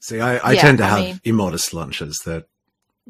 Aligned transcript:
See, 0.00 0.20
I, 0.20 0.36
I 0.38 0.52
Yeah, 0.52 0.60
tend 0.60 0.78
to 0.78 0.84
I 0.84 0.88
have 0.88 0.98
mean- 1.00 1.20
immodest 1.24 1.72
lunches. 1.72 2.20
They're 2.24 2.44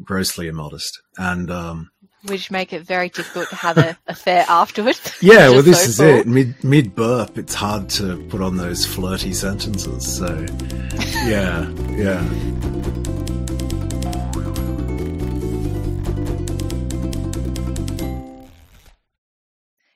grossly 0.02 0.48
immodest. 0.48 1.00
And 1.18 1.50
um, 1.50 1.90
which 2.24 2.50
make 2.50 2.72
it 2.72 2.82
very 2.82 3.08
difficult 3.08 3.48
to 3.50 3.56
have 3.56 3.78
a 3.78 3.96
affair 4.06 4.44
afterwards. 4.48 5.00
yeah, 5.22 5.48
well, 5.50 5.62
this 5.62 5.82
so 5.82 5.88
is 5.88 6.00
it. 6.20 6.26
Mid 6.26 6.62
mid 6.64 6.94
burp, 6.94 7.38
it's 7.38 7.54
hard 7.54 7.88
to 7.90 8.16
put 8.28 8.40
on 8.40 8.56
those 8.56 8.84
flirty 8.86 9.32
sentences. 9.32 10.16
So, 10.18 10.26
yeah, 11.26 11.68
yeah. 11.90 12.22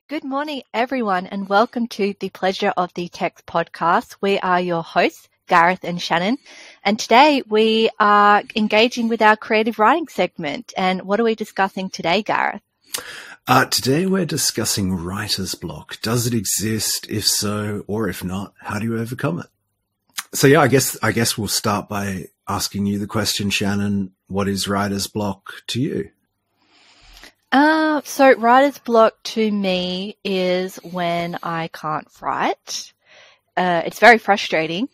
Good 0.09 0.25
morning, 0.25 0.62
everyone, 0.75 1.27
and 1.29 1.48
welcome 1.48 1.86
to 1.88 2.14
the 2.18 2.30
Pleasure 2.30 2.72
of 2.77 2.93
the 2.95 3.09
Text 3.09 3.46
podcast. 3.46 4.16
We 4.20 4.38
are 4.41 4.61
your 4.61 4.82
hosts, 4.82 5.29
Gareth 5.51 5.82
and 5.82 5.98
Shannen, 5.98 6.39
and 6.85 6.96
today 6.96 7.43
we 7.48 7.91
are 7.98 8.43
engaging 8.55 9.09
with 9.09 9.20
our 9.20 9.37
creative 9.37 9.80
writing 9.80 10.07
segment. 10.07 10.73
And 10.77 11.02
what 11.02 11.19
are 11.19 11.24
we 11.24 11.34
discussing 11.34 11.91
today, 11.91 12.23
Gareth? 12.23 12.62
Uh, 13.48 13.65
today 13.65 14.07
we're 14.07 14.24
discussing 14.24 14.95
writer's 14.95 15.57
block. 15.57 16.01
Does 16.02 16.29
it 16.29 16.34
exist? 16.34 17.09
If 17.10 17.27
so, 17.27 17.84
or 17.88 18.09
if 18.09 18.23
not, 18.23 18.55
how 18.60 18.79
do 18.79 18.87
you 18.87 18.97
overcome 18.97 19.41
it? 19.41 19.47
So 20.33 20.47
yeah, 20.47 20.60
I 20.60 20.69
guess 20.69 20.97
I 21.02 21.10
guess 21.10 21.37
we'll 21.37 21.48
start 21.48 21.88
by 21.88 22.27
asking 22.46 22.87
you 22.87 23.01
the 23.01 23.09
question, 23.09 23.51
Shannen. 23.51 24.10
What 24.29 24.46
is 24.46 24.69
writer's 24.69 25.09
block 25.09 25.62
to 25.66 25.80
you? 25.80 26.10
Uh, 27.51 28.01
so 28.05 28.32
writer's 28.35 28.79
block 28.79 29.21
to 29.24 29.51
me 29.51 30.16
is 30.24 30.77
when 30.77 31.37
I 31.43 31.69
can't 31.69 32.07
write. 32.21 32.93
Uh, 33.57 33.82
it's 33.85 33.98
very 33.98 34.19
frustrating. 34.19 34.88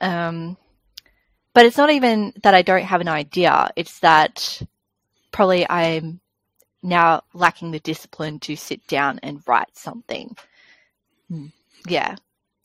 Um, 0.00 0.56
but 1.54 1.66
it's 1.66 1.78
not 1.78 1.90
even 1.90 2.34
that 2.42 2.54
I 2.54 2.62
don't 2.62 2.84
have 2.84 3.00
an 3.00 3.08
idea. 3.08 3.70
It's 3.76 4.00
that 4.00 4.60
probably 5.32 5.68
I'm 5.68 6.20
now 6.82 7.22
lacking 7.34 7.70
the 7.70 7.80
discipline 7.80 8.38
to 8.40 8.56
sit 8.56 8.86
down 8.86 9.20
and 9.22 9.42
write 9.46 9.76
something. 9.76 10.36
Hmm. 11.28 11.46
Yeah. 11.88 12.16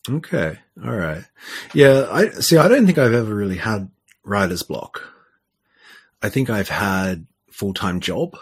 Okay, 0.09 0.57
all 0.83 0.95
right. 0.95 1.23
Yeah, 1.73 2.07
I 2.11 2.29
see. 2.29 2.57
I 2.57 2.67
don't 2.67 2.85
think 2.85 2.97
I've 2.97 3.13
ever 3.13 3.33
really 3.33 3.57
had 3.57 3.89
writer's 4.23 4.63
block. 4.63 5.03
I 6.23 6.29
think 6.29 6.49
I've 6.49 6.69
had 6.69 7.27
full 7.51 7.73
time 7.73 7.99
job, 7.99 8.35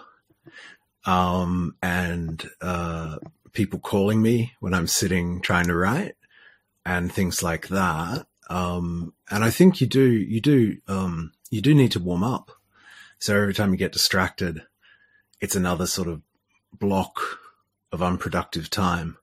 um, 1.06 1.76
and 1.84 2.44
uh, 2.62 3.18
people 3.52 3.80
calling 3.80 4.22
me 4.22 4.54
when 4.62 4.74
I'm 4.74 4.88
sitting 4.88 5.42
trying 5.42 5.68
to 5.68 5.76
write, 5.76 6.16
and 6.86 7.12
things 7.12 7.44
like 7.44 7.68
that. 7.68 8.26
Um, 8.50 9.14
and 9.30 9.44
I 9.44 9.52
think 9.52 9.80
you 9.80 9.88
do, 9.88 10.10
you 10.10 10.42
do, 10.42 10.78
um, 10.88 11.32
you 11.50 11.62
do 11.62 11.74
need 11.74 11.92
to 11.94 12.00
warm 12.00 12.24
up. 12.24 12.52
So 13.20 13.40
every 13.40 13.54
time 13.54 13.72
you 13.72 13.78
get 13.78 13.92
distracted, 13.92 14.64
it's 15.40 15.56
another 15.56 15.86
sort 15.86 16.08
of 16.08 16.22
block 16.74 17.22
of 17.92 18.02
unproductive 18.02 18.70
time. 18.70 19.18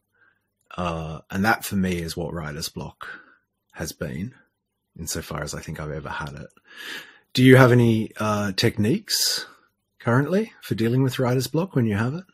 Uh, 0.76 1.20
and 1.30 1.44
that 1.44 1.64
for 1.64 1.76
me 1.76 1.98
is 2.02 2.16
what 2.16 2.32
writer's 2.32 2.68
block 2.68 3.08
has 3.72 3.92
been, 3.92 4.34
insofar 4.98 5.42
as 5.42 5.54
I 5.54 5.60
think 5.60 5.80
I've 5.80 5.90
ever 5.90 6.08
had 6.08 6.34
it. 6.34 6.48
Do 7.32 7.42
you 7.42 7.56
have 7.56 7.72
any 7.72 8.12
uh, 8.18 8.52
techniques 8.52 9.46
currently 9.98 10.52
for 10.62 10.74
dealing 10.74 11.02
with 11.02 11.18
writer's 11.18 11.46
block 11.46 11.74
when 11.74 11.86
you 11.86 11.96
have 11.96 12.14
it? 12.14 12.24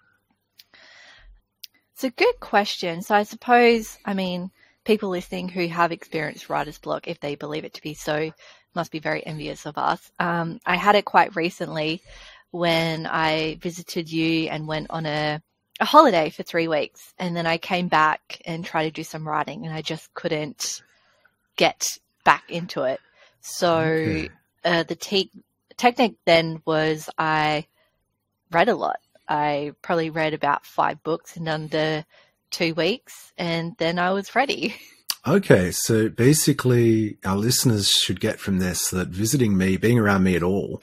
It's 1.95 2.05
a 2.05 2.11
good 2.11 2.41
question. 2.41 3.03
So 3.03 3.15
I 3.15 3.23
suppose, 3.23 3.99
I 4.05 4.15
mean, 4.15 4.51
people 4.85 5.09
listening 5.11 5.49
who 5.49 5.67
have 5.69 5.93
experienced 5.93 6.49
writer's 6.49 6.79
block, 6.79 7.09
if 7.09 7.21
they 7.21 7.35
believe 7.35 7.65
it 7.65 7.75
to 7.75 7.83
be 7.83 7.95
so, 7.95 8.33
must 8.75 8.91
be 8.91 8.99
very 8.99 9.25
envious 9.25 9.67
of 9.67 9.79
us. 9.79 10.11
Um, 10.19 10.61
I 10.67 10.77
had 10.77 10.95
it 10.95 11.05
quite 11.05 11.37
recently 11.37 12.03
when 12.51 13.07
I 13.07 13.59
visited 13.61 14.11
you 14.11 14.49
and 14.49 14.67
went 14.67 14.89
on 14.91 15.07
a, 15.07 15.41
a 15.81 15.85
holiday 15.85 16.31
for 16.31 16.43
three 16.43 16.69
weeks. 16.69 17.15
And 17.19 17.37
then 17.37 17.47
I 17.47 17.59
came 17.59 17.89
back 17.89 18.41
and 18.45 18.65
tried 18.65 18.85
to 18.85 18.91
do 18.91 19.05
some 19.05 19.27
writing 19.27 19.67
and 19.67 19.75
I 19.75 19.83
just 19.83 20.13
couldn't 20.15 20.83
get 21.57 21.99
back 22.25 22.45
into 22.49 22.83
it. 22.85 23.01
So 23.41 23.79
Okay. 23.79 24.29
uh, 24.65 24.83
the 24.85 24.97
te- 24.97 25.31
technique 25.77 26.17
then 26.25 26.63
was 26.65 27.09
I 27.19 27.67
read 28.51 28.69
a 28.69 28.75
lot. 28.75 28.99
I 29.29 29.73
probably 29.83 30.11
read 30.11 30.35
about 30.35 30.67
five 30.67 31.03
books 31.03 31.37
in 31.37 31.49
under 31.49 32.05
two 32.53 32.75
weeks, 32.75 33.33
and 33.37 33.73
then 33.79 33.99
I 33.99 34.13
was 34.13 34.35
ready. 34.35 34.77
Okay, 35.25 35.71
so 35.71 36.09
basically, 36.09 37.17
our 37.25 37.37
listeners 37.37 37.89
should 37.89 38.19
get 38.19 38.41
from 38.41 38.59
this 38.59 38.91
that 38.91 39.07
visiting 39.07 39.57
me, 39.57 39.77
being 39.77 39.97
around 39.97 40.25
me 40.25 40.35
at 40.35 40.43
all, 40.43 40.83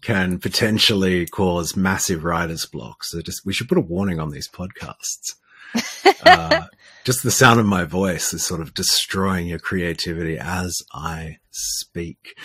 can 0.00 0.38
potentially 0.38 1.26
cause 1.26 1.74
massive 1.74 2.22
writer's 2.22 2.66
block. 2.66 3.02
So 3.02 3.20
just 3.20 3.44
we 3.44 3.52
should 3.52 3.68
put 3.68 3.78
a 3.78 3.80
warning 3.80 4.20
on 4.20 4.30
these 4.30 4.48
podcasts. 4.48 5.34
uh, 6.24 6.66
just 7.02 7.24
the 7.24 7.32
sound 7.32 7.58
of 7.58 7.66
my 7.66 7.82
voice 7.84 8.32
is 8.32 8.46
sort 8.46 8.60
of 8.60 8.74
destroying 8.74 9.48
your 9.48 9.58
creativity 9.58 10.38
as 10.38 10.80
I 10.92 11.38
speak. 11.50 12.38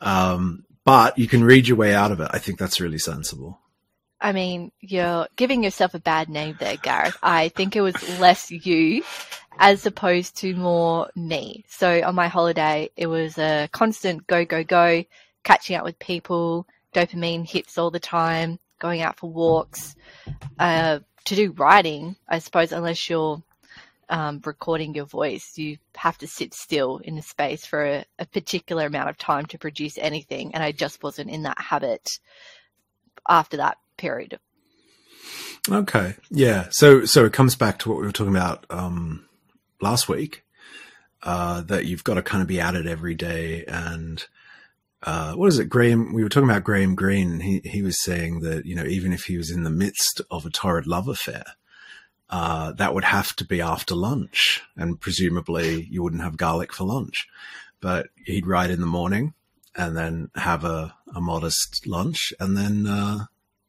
Um, 0.00 0.64
but 0.84 1.18
you 1.18 1.28
can 1.28 1.44
read 1.44 1.68
your 1.68 1.76
way 1.76 1.94
out 1.94 2.10
of 2.10 2.20
it. 2.20 2.30
I 2.30 2.38
think 2.38 2.58
that's 2.58 2.80
really 2.80 2.98
sensible. 2.98 3.60
I 4.24 4.32
mean, 4.32 4.72
you're 4.80 5.28
giving 5.36 5.62
yourself 5.62 5.92
a 5.92 5.98
bad 5.98 6.30
name 6.30 6.56
there, 6.58 6.78
Gareth. 6.78 7.18
I 7.22 7.50
think 7.50 7.76
it 7.76 7.82
was 7.82 8.18
less 8.18 8.50
you 8.50 9.04
as 9.58 9.84
opposed 9.84 10.38
to 10.38 10.56
more 10.56 11.10
me. 11.14 11.66
So 11.68 12.02
on 12.02 12.14
my 12.14 12.28
holiday, 12.28 12.88
it 12.96 13.06
was 13.06 13.36
a 13.36 13.68
constant 13.70 14.26
go, 14.26 14.46
go, 14.46 14.64
go, 14.64 15.04
catching 15.42 15.76
up 15.76 15.84
with 15.84 15.98
people, 15.98 16.66
dopamine 16.94 17.46
hits 17.46 17.76
all 17.76 17.90
the 17.90 18.00
time, 18.00 18.58
going 18.78 19.02
out 19.02 19.18
for 19.18 19.30
walks. 19.30 19.94
Uh, 20.58 21.00
to 21.26 21.34
do 21.34 21.52
writing, 21.52 22.16
I 22.26 22.38
suppose, 22.38 22.72
unless 22.72 23.10
you're 23.10 23.42
um, 24.08 24.40
recording 24.46 24.94
your 24.94 25.04
voice, 25.04 25.58
you 25.58 25.76
have 25.96 26.16
to 26.18 26.26
sit 26.26 26.54
still 26.54 26.96
in 27.04 27.18
a 27.18 27.22
space 27.22 27.66
for 27.66 27.84
a, 27.84 28.04
a 28.18 28.24
particular 28.24 28.86
amount 28.86 29.10
of 29.10 29.18
time 29.18 29.44
to 29.46 29.58
produce 29.58 29.98
anything. 29.98 30.54
And 30.54 30.64
I 30.64 30.72
just 30.72 31.02
wasn't 31.02 31.28
in 31.28 31.42
that 31.42 31.60
habit 31.60 32.20
after 33.28 33.58
that 33.58 33.76
period. 33.96 34.38
Okay. 35.70 36.14
Yeah. 36.30 36.68
So, 36.70 37.04
so 37.06 37.24
it 37.24 37.32
comes 37.32 37.56
back 37.56 37.78
to 37.80 37.88
what 37.88 37.98
we 37.98 38.04
were 38.04 38.12
talking 38.12 38.36
about, 38.36 38.66
um, 38.68 39.26
last 39.80 40.08
week, 40.08 40.44
uh, 41.22 41.62
that 41.62 41.86
you've 41.86 42.04
got 42.04 42.14
to 42.14 42.22
kind 42.22 42.42
of 42.42 42.48
be 42.48 42.60
at 42.60 42.74
it 42.74 42.86
every 42.86 43.14
day. 43.14 43.64
And, 43.66 44.26
uh, 45.02 45.32
what 45.34 45.48
is 45.48 45.58
it? 45.58 45.70
Graham, 45.70 46.12
we 46.12 46.22
were 46.22 46.28
talking 46.28 46.50
about 46.50 46.64
Graham 46.64 46.94
Greene. 46.94 47.40
He, 47.40 47.62
he 47.64 47.82
was 47.82 48.02
saying 48.02 48.40
that, 48.40 48.66
you 48.66 48.74
know, 48.74 48.84
even 48.84 49.12
if 49.12 49.24
he 49.24 49.38
was 49.38 49.50
in 49.50 49.62
the 49.62 49.70
midst 49.70 50.20
of 50.30 50.44
a 50.44 50.50
torrid 50.50 50.86
love 50.86 51.08
affair, 51.08 51.44
uh, 52.28 52.72
that 52.72 52.94
would 52.94 53.04
have 53.04 53.34
to 53.36 53.44
be 53.46 53.62
after 53.62 53.94
lunch. 53.94 54.62
And 54.76 55.00
presumably 55.00 55.86
you 55.90 56.02
wouldn't 56.02 56.22
have 56.22 56.36
garlic 56.36 56.74
for 56.74 56.84
lunch, 56.84 57.26
but 57.80 58.08
he'd 58.26 58.46
write 58.46 58.70
in 58.70 58.80
the 58.80 58.86
morning 58.86 59.32
and 59.74 59.96
then 59.96 60.30
have 60.34 60.64
a, 60.64 60.94
a 61.14 61.20
modest 61.22 61.86
lunch 61.86 62.34
and 62.38 62.54
then, 62.56 62.86
uh, 62.86 63.26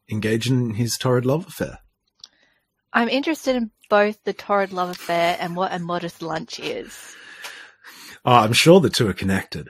engage 0.10 0.50
in 0.50 0.74
his 0.76 0.98
torrid 1.00 1.26
love 1.26 1.48
affair. 1.48 1.80
I'm 2.94 3.10
interested 3.10 3.56
in 3.56 3.72
both 3.90 4.24
the 4.24 4.34
torrid 4.34 4.72
love 4.74 4.90
affair 4.90 5.38
and 5.40 5.56
what 5.56 5.74
a 5.74 5.80
modest 5.80 6.22
lunch 6.22 6.60
is. 6.60 6.98
Oh, 8.24 8.34
I'm 8.34 8.54
sure 8.54 8.80
the 8.80 8.90
two 8.90 9.08
are 9.08 9.14
connected. 9.14 9.70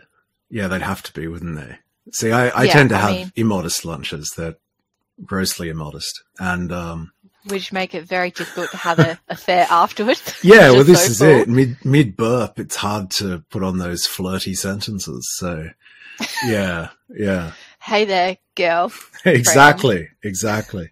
Yeah, 0.50 0.68
they'd 0.68 0.82
have 0.82 1.04
to 1.04 1.14
be, 1.14 1.28
wouldn't 1.28 1.56
they? 1.58 1.78
See, 2.14 2.32
I, 2.32 2.50
I 2.50 2.64
Yeah, 2.66 2.74
tend 2.74 2.90
to 2.90 2.96
I 2.96 3.00
have 3.00 3.12
mean- 3.12 3.32
immodest 3.36 3.84
lunches. 3.84 4.32
They're 4.38 4.56
grossly 5.24 5.70
immodest. 5.70 6.24
And, 6.40 6.72
um, 6.72 7.12
Which 7.48 7.74
make 7.74 7.96
it 7.96 8.04
very 8.04 8.30
difficult 8.32 8.70
to 8.72 8.78
have 8.78 9.00
a 9.00 9.20
affair 9.28 9.66
afterwards. 9.70 10.22
yeah, 10.44 10.72
well, 10.72 10.84
this 10.84 11.04
so 11.06 11.10
is 11.12 11.22
it. 11.42 11.50
Mid, 11.50 11.84
mid 11.84 12.16
burp, 12.16 12.60
it's 12.60 12.76
hard 12.76 13.10
to 13.18 13.44
put 13.50 13.64
on 13.64 13.80
those 13.80 14.06
flirty 14.06 14.54
sentences. 14.54 15.28
So, 15.38 15.70
yeah, 16.46 16.90
yeah. 17.10 17.54
Hey 17.86 18.06
there, 18.06 18.38
girl. 18.56 18.92
exactly, 19.26 20.10
exactly. 20.24 20.90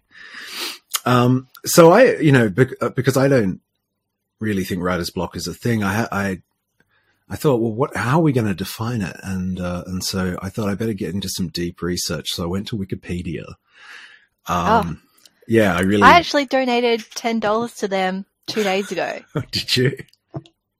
Um, 1.04 1.48
so 1.66 1.90
I, 1.90 2.18
you 2.18 2.30
know, 2.30 2.54
uh, 2.80 2.90
because 2.90 3.16
I 3.16 3.26
don't 3.26 3.60
really 4.38 4.62
think 4.62 4.80
writer's 4.80 5.10
block 5.10 5.34
is 5.34 5.48
a 5.48 5.54
thing. 5.54 5.82
I, 5.82 6.06
I, 6.12 6.42
I 7.28 7.34
thought, 7.34 7.60
well, 7.60 7.72
what? 7.72 7.96
How 7.96 8.20
are 8.20 8.22
we 8.22 8.32
going 8.32 8.46
to 8.46 8.54
define 8.54 9.02
it? 9.02 9.16
And 9.24 9.58
uh, 9.58 9.82
and 9.88 10.04
so 10.04 10.38
I 10.40 10.50
thought 10.50 10.68
I 10.68 10.76
better 10.76 10.92
get 10.92 11.12
into 11.12 11.28
some 11.28 11.48
deep 11.48 11.82
research. 11.82 12.28
So 12.28 12.44
I 12.44 12.46
went 12.46 12.68
to 12.68 12.78
Wikipedia. 12.78 13.54
Um, 14.46 15.02
yeah, 15.48 15.76
I 15.76 15.80
really 15.80 16.04
I 16.04 16.12
actually 16.12 16.46
donated 16.46 17.00
$10 17.00 17.76
to 17.78 17.88
them 17.88 18.24
two 18.46 18.62
days 18.62 18.92
ago. 18.92 19.18
did. 19.50 19.76
You? 19.76 19.98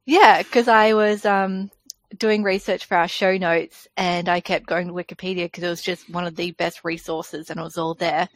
Yeah, 0.07 0.45
because 0.45 0.69
I 0.69 0.95
was 0.95 1.27
um, 1.27 1.73
doing 2.17 2.43
research 2.43 2.85
for 2.85 2.97
our 2.97 3.09
show 3.09 3.37
notes 3.37 3.89
and 3.97 4.29
I 4.29 4.41
kept 4.41 4.67
going 4.67 4.89
to 4.89 4.93
Wikipedia 4.93 5.45
because 5.45 5.65
it 5.65 5.69
was 5.69 5.83
just 5.83 6.11
one 6.11 6.27
of 6.27 6.37
the 6.37 6.53
best 6.53 6.85
resources 6.85 7.51
and 7.51 7.59
it 7.59 7.63
was 7.63 7.79
all 7.79 7.95
there. 7.95 8.29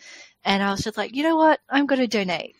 And 0.45 0.63
I 0.63 0.71
was 0.71 0.83
just 0.83 0.97
like, 0.97 1.15
you 1.15 1.23
know 1.23 1.37
what? 1.37 1.61
I'm 1.69 1.87
going 1.87 2.01
to 2.01 2.07
donate. 2.07 2.57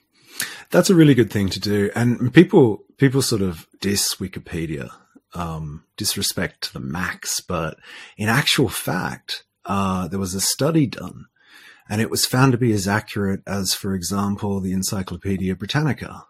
That's 0.71 0.91
a 0.91 0.95
really 0.95 1.15
good 1.15 1.31
thing 1.31 1.49
to 1.51 1.61
do. 1.61 1.91
And 1.95 2.33
people 2.33 2.85
people 2.97 3.23
sort 3.23 3.43
of 3.43 3.67
diss 3.81 4.17
Wikipedia 4.17 4.91
um, 5.35 5.85
disrespect 5.97 6.63
to 6.63 6.73
the 6.73 6.81
max, 6.81 7.41
but 7.41 7.79
in 8.17 8.29
actual 8.29 8.69
fact, 8.69 9.45
uh, 9.65 10.09
there 10.09 10.19
was 10.19 10.35
a 10.35 10.41
study 10.41 10.87
done 10.87 11.27
and 11.89 12.01
it 12.01 12.11
was 12.11 12.27
found 12.27 12.53
to 12.53 12.59
be 12.59 12.73
as 12.73 12.87
accurate 12.87 13.41
as, 13.47 13.75
for 13.75 13.95
example, 13.95 14.61
the 14.61 14.73
Encyclopedia 14.73 15.57
Britannica 15.57 16.27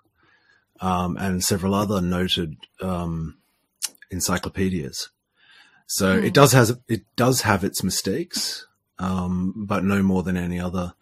um, 0.81 1.17
and 1.17 1.43
several 1.43 1.75
other 1.75 2.00
noted 2.00 2.56
um, 2.81 3.38
encyclopedias. 4.10 5.10
So 5.87 6.19
Hmm. 6.19 6.25
it 6.25 6.34
does 6.34 6.52
has 6.52 6.76
it 6.88 7.02
does 7.16 7.43
have 7.43 7.64
its 7.64 7.82
mistakes, 7.82 8.66
um, 8.99 9.55
but 9.56 9.84
no 9.84 10.02
more 10.02 10.22
than 10.22 10.37
any 10.37 10.60
other 10.60 10.94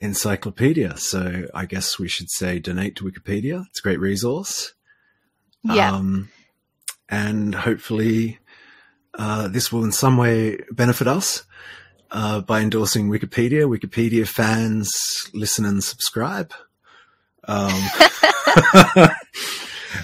encyclopedia. 0.00 0.96
So 0.96 1.46
I 1.54 1.66
guess 1.66 1.98
we 1.98 2.08
should 2.08 2.30
say 2.30 2.58
donate 2.58 2.96
to 2.96 3.04
Wikipedia. 3.04 3.64
It's 3.68 3.80
a 3.80 3.82
great 3.82 4.00
resource. 4.00 4.74
Yeah. 5.62 5.92
Um, 5.94 6.30
and 7.08 7.54
hopefully, 7.54 8.38
uh, 9.14 9.48
this 9.48 9.72
will 9.72 9.84
in 9.84 9.92
some 9.92 10.16
way 10.16 10.58
benefit 10.72 11.06
us 11.06 11.44
uh, 12.10 12.40
by 12.40 12.60
endorsing 12.60 13.08
Wikipedia. 13.08 13.66
Wikipedia 13.68 14.26
fans, 14.26 14.90
listen 15.32 15.64
and 15.64 15.82
subscribe. 15.82 16.52
Um, 17.46 17.72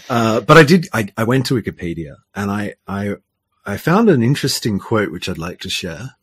uh, 0.08 0.40
but 0.40 0.56
I 0.56 0.62
did. 0.62 0.88
I, 0.92 1.08
I 1.16 1.24
went 1.24 1.46
to 1.46 1.60
Wikipedia 1.60 2.16
and 2.34 2.50
I, 2.50 2.74
I 2.86 3.16
I 3.64 3.76
found 3.76 4.08
an 4.08 4.22
interesting 4.22 4.78
quote 4.78 5.12
which 5.12 5.28
I'd 5.28 5.38
like 5.38 5.60
to 5.60 5.70
share. 5.70 6.16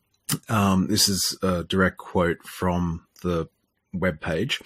Um, 0.48 0.88
this 0.88 1.08
is 1.08 1.38
a 1.42 1.64
direct 1.64 1.96
quote 1.96 2.42
from 2.44 3.06
the 3.22 3.48
webpage. 3.94 4.60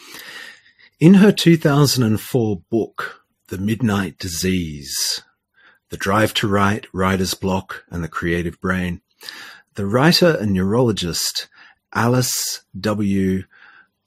In 0.99 1.15
her 1.15 1.33
2004 1.33 2.63
book, 2.71 3.25
The 3.49 3.59
Midnight 3.59 4.19
Disease, 4.19 5.23
The 5.91 5.97
Drive 5.97 6.35
to 6.35 6.49
Write, 6.49 6.87
Writer's 6.93 7.35
Block, 7.35 7.85
and 7.91 8.03
the 8.03 8.09
Creative 8.09 8.61
Brain, 8.61 9.01
the 9.75 9.87
writer 9.87 10.37
and 10.41 10.53
neurologist 10.53 11.49
Alice 11.95 12.63
W. 12.79 13.45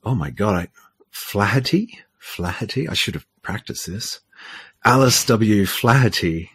Oh 0.03 0.15
my 0.15 0.29
God, 0.29 0.55
I, 0.55 0.67
Flaherty? 1.11 1.99
Flaherty? 2.17 2.87
I 2.89 2.93
should 2.93 3.13
have 3.13 3.25
practiced 3.41 3.87
this. 3.87 4.19
Alice 4.85 5.25
W. 5.25 5.65
Flaherty. 5.65 6.51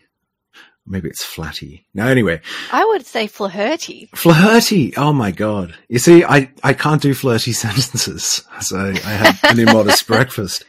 Maybe 0.87 1.09
it's 1.09 1.25
Flatty. 1.25 1.85
No, 1.95 2.07
anyway, 2.07 2.41
I 2.73 2.85
would 2.85 3.05
say 3.05 3.27
Flaherty. 3.27 4.09
Flaherty. 4.15 4.97
Oh 4.97 5.13
my 5.13 5.31
God. 5.31 5.75
You 5.89 5.99
see, 5.99 6.25
I, 6.25 6.51
I 6.65 6.73
can't 6.73 7.03
do 7.03 7.13
flirty 7.13 7.53
sentences. 7.65 8.45
So 8.61 8.79
I 8.79 9.11
had 9.11 9.39
an 9.43 9.59
immodest 9.59 10.07
breakfast. 10.07 10.65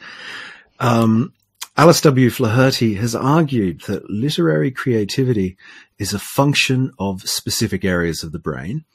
Um, 0.80 1.34
Alice 1.78 2.02
W. 2.02 2.30
Flaherty 2.30 2.96
has 2.96 3.16
argued 3.16 3.82
that 3.82 4.10
literary 4.10 4.72
creativity 4.72 5.56
is 5.98 6.14
a 6.14 6.20
function 6.20 6.92
of 7.00 7.22
specific 7.22 7.86
areas 7.86 8.24
of 8.24 8.32
the 8.32 8.40
brain 8.40 8.86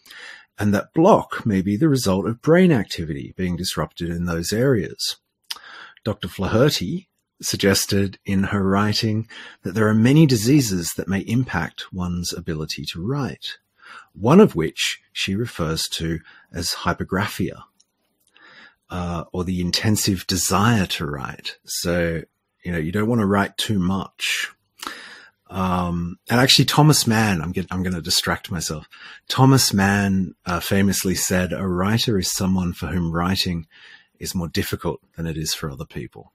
and 0.59 0.75
that 0.75 0.93
block 0.95 1.47
may 1.47 1.63
be 1.63 1.77
the 1.77 1.89
result 1.89 2.27
of 2.27 2.43
brain 2.43 2.73
activity 2.73 3.33
being 3.37 3.57
disrupted 3.57 4.11
in 4.11 4.27
those 4.27 4.53
areas. 4.53 5.17
Dr. 6.05 6.29
Flaherty 6.29 7.09
suggested 7.41 8.19
in 8.25 8.45
her 8.45 8.63
writing 8.63 9.29
that 9.63 9.75
there 9.75 9.89
are 9.89 9.95
many 9.95 10.27
diseases 10.27 10.93
that 10.97 11.09
may 11.09 11.21
impact 11.21 11.93
one's 11.93 12.33
ability 12.33 12.85
to 12.87 13.05
write, 13.05 13.59
one 14.15 14.41
of 14.41 14.57
which 14.57 15.01
she 15.13 15.35
refers 15.35 15.85
to 15.89 16.21
as 16.53 16.71
hypergraphia, 16.71 17.63
uh, 18.91 19.25
or 19.33 19.45
the 19.45 19.61
intensive 19.61 20.27
desire 20.27 20.87
to 20.87 21.07
write. 21.07 21.59
So, 21.65 22.23
you 22.65 22.73
know, 22.73 22.79
you 22.79 22.93
don't 22.93 23.09
want 23.09 23.21
to 23.21 23.27
write 23.27 23.57
too 23.57 23.79
much. 23.79 24.51
Um, 25.49 26.19
and 26.29 26.41
actually, 26.41 26.65
Thomas 26.65 27.07
Mann, 27.07 27.41
I'm, 27.41 27.53
get, 27.53 27.67
I'm 27.71 27.83
going 27.83 27.95
to 27.95 28.03
distract 28.03 28.51
myself. 28.51 28.89
Thomas 29.29 29.73
Mann 29.73 30.35
uh, 30.45 30.61
famously 30.61 31.15
said, 31.15 31.53
a 31.53 31.67
writer 31.67 32.19
is 32.19 32.33
someone 32.33 32.73
for 32.73 32.89
whom 32.89 33.13
writing 33.13 33.67
is 34.19 34.35
more 34.35 34.49
difficult 34.49 35.01
than 35.17 35.27
it 35.27 35.37
is 35.37 35.55
for 35.55 35.71
other 35.71 35.85
people. 35.85 36.33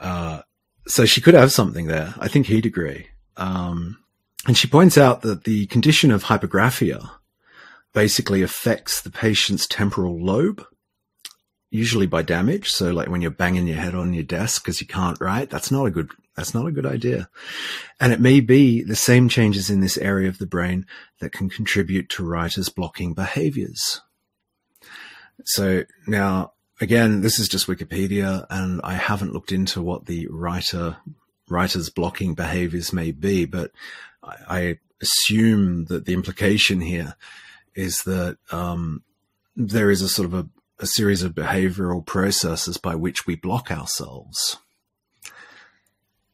Uh, 0.00 0.40
so 0.86 1.04
she 1.04 1.20
could 1.20 1.34
have 1.34 1.52
something 1.52 1.86
there. 1.86 2.14
I 2.18 2.26
think 2.26 2.46
he'd 2.46 2.66
agree. 2.66 3.08
Um, 3.36 3.98
and 4.46 4.56
she 4.56 4.66
points 4.66 4.96
out 4.96 5.22
that 5.22 5.44
the 5.44 5.66
condition 5.66 6.10
of 6.10 6.24
hypergraphia 6.24 7.08
basically 7.92 8.42
affects 8.42 9.02
the 9.02 9.10
patient's 9.10 9.66
temporal 9.66 10.24
lobe, 10.24 10.64
usually 11.70 12.06
by 12.06 12.22
damage. 12.22 12.70
So 12.70 12.90
like 12.90 13.08
when 13.08 13.20
you're 13.20 13.30
banging 13.30 13.66
your 13.66 13.76
head 13.76 13.94
on 13.94 14.14
your 14.14 14.24
desk 14.24 14.64
because 14.64 14.80
you 14.80 14.86
can't 14.86 15.20
write, 15.20 15.50
that's 15.50 15.70
not 15.70 15.84
a 15.84 15.90
good, 15.90 16.10
that's 16.36 16.54
not 16.54 16.66
a 16.66 16.72
good 16.72 16.86
idea. 16.86 17.28
And 18.00 18.12
it 18.12 18.20
may 18.20 18.40
be 18.40 18.82
the 18.82 18.96
same 18.96 19.28
changes 19.28 19.68
in 19.68 19.80
this 19.80 19.98
area 19.98 20.28
of 20.28 20.38
the 20.38 20.46
brain 20.46 20.86
that 21.20 21.32
can 21.32 21.50
contribute 21.50 22.08
to 22.10 22.26
writers 22.26 22.70
blocking 22.70 23.12
behaviors. 23.12 24.00
So 25.44 25.84
now 26.06 26.52
again, 26.80 27.20
this 27.20 27.38
is 27.38 27.48
just 27.48 27.66
Wikipedia 27.66 28.46
and 28.50 28.80
I 28.82 28.94
haven't 28.94 29.32
looked 29.32 29.52
into 29.52 29.82
what 29.82 30.06
the 30.06 30.26
writer, 30.30 30.96
writer's 31.48 31.90
blocking 31.90 32.34
behaviors 32.34 32.92
may 32.92 33.10
be, 33.10 33.44
but 33.44 33.70
I, 34.22 34.36
I 34.48 34.78
assume 35.00 35.86
that 35.86 36.04
the 36.06 36.14
implication 36.14 36.80
here 36.80 37.14
is 37.74 37.98
that, 38.06 38.38
um, 38.50 39.02
there 39.56 39.90
is 39.90 40.00
a 40.02 40.08
sort 40.08 40.26
of 40.26 40.34
a, 40.34 40.48
a 40.78 40.86
series 40.86 41.22
of 41.22 41.34
behavioral 41.34 42.04
processes 42.04 42.76
by 42.78 42.94
which 42.94 43.26
we 43.26 43.34
block 43.36 43.70
ourselves. 43.70 44.58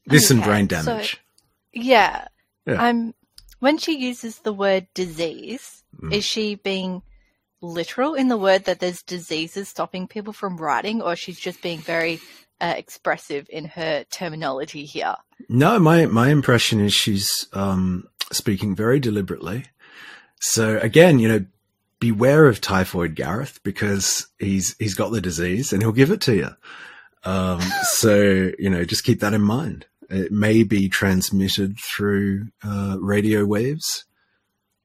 This 0.07 0.31
and 0.31 0.41
Okay, 0.41 0.49
brain 0.49 0.69
so- 0.69 0.85
damage. 0.85 1.21
Yeah. 1.73 2.29
Yeah. 2.67 2.81
I'm 2.83 3.15
when 3.59 3.79
she 3.79 3.97
uses 3.99 4.39
the 4.41 4.53
word 4.53 4.87
disease, 4.95 5.83
Mm. 6.01 6.13
is 6.13 6.25
she 6.25 6.57
being 6.57 7.03
literal 7.73 8.15
in 8.15 8.29
the 8.29 8.37
word 8.37 8.65
that 8.65 8.81
there's 8.81 9.03
diseases 9.03 9.69
stopping 9.69 10.07
people 10.07 10.33
from 10.33 10.57
writing, 10.57 11.03
or 11.03 11.17
she's 11.17 11.39
just 11.39 11.63
being 11.63 11.79
very 11.79 12.21
uh, 12.61 12.75
expressive 12.77 13.47
in 13.51 13.65
her 13.67 14.05
terminology 14.11 14.85
here? 14.85 15.17
No, 15.49 15.79
my 15.79 16.07
my 16.07 16.31
impression 16.31 16.81
is 16.81 16.93
she's 16.93 17.31
um, 17.53 18.09
speaking 18.33 18.75
very 18.75 19.01
deliberately. 19.01 19.65
So 20.41 20.79
again, 20.79 21.19
you 21.19 21.29
know, 21.29 21.45
beware 22.01 22.47
of 22.47 22.61
typhoid 22.61 23.15
Gareth 23.15 23.61
because 23.63 24.27
he's 24.39 24.77
he's 24.79 24.95
got 24.95 25.11
the 25.11 25.21
disease 25.21 25.73
and 25.73 25.83
he'll 25.83 25.93
give 25.93 26.11
it 26.11 26.21
to 26.23 26.35
you. 26.35 26.49
Um, 27.25 27.61
so 27.83 28.51
you 28.59 28.71
know, 28.71 28.85
just 28.85 29.05
keep 29.05 29.21
that 29.21 29.35
in 29.35 29.43
mind. 29.43 29.87
It 30.09 30.31
may 30.31 30.63
be 30.63 30.89
transmitted 30.89 31.79
through 31.79 32.49
uh, 32.65 32.97
radio 33.01 33.45
waves. 33.45 34.05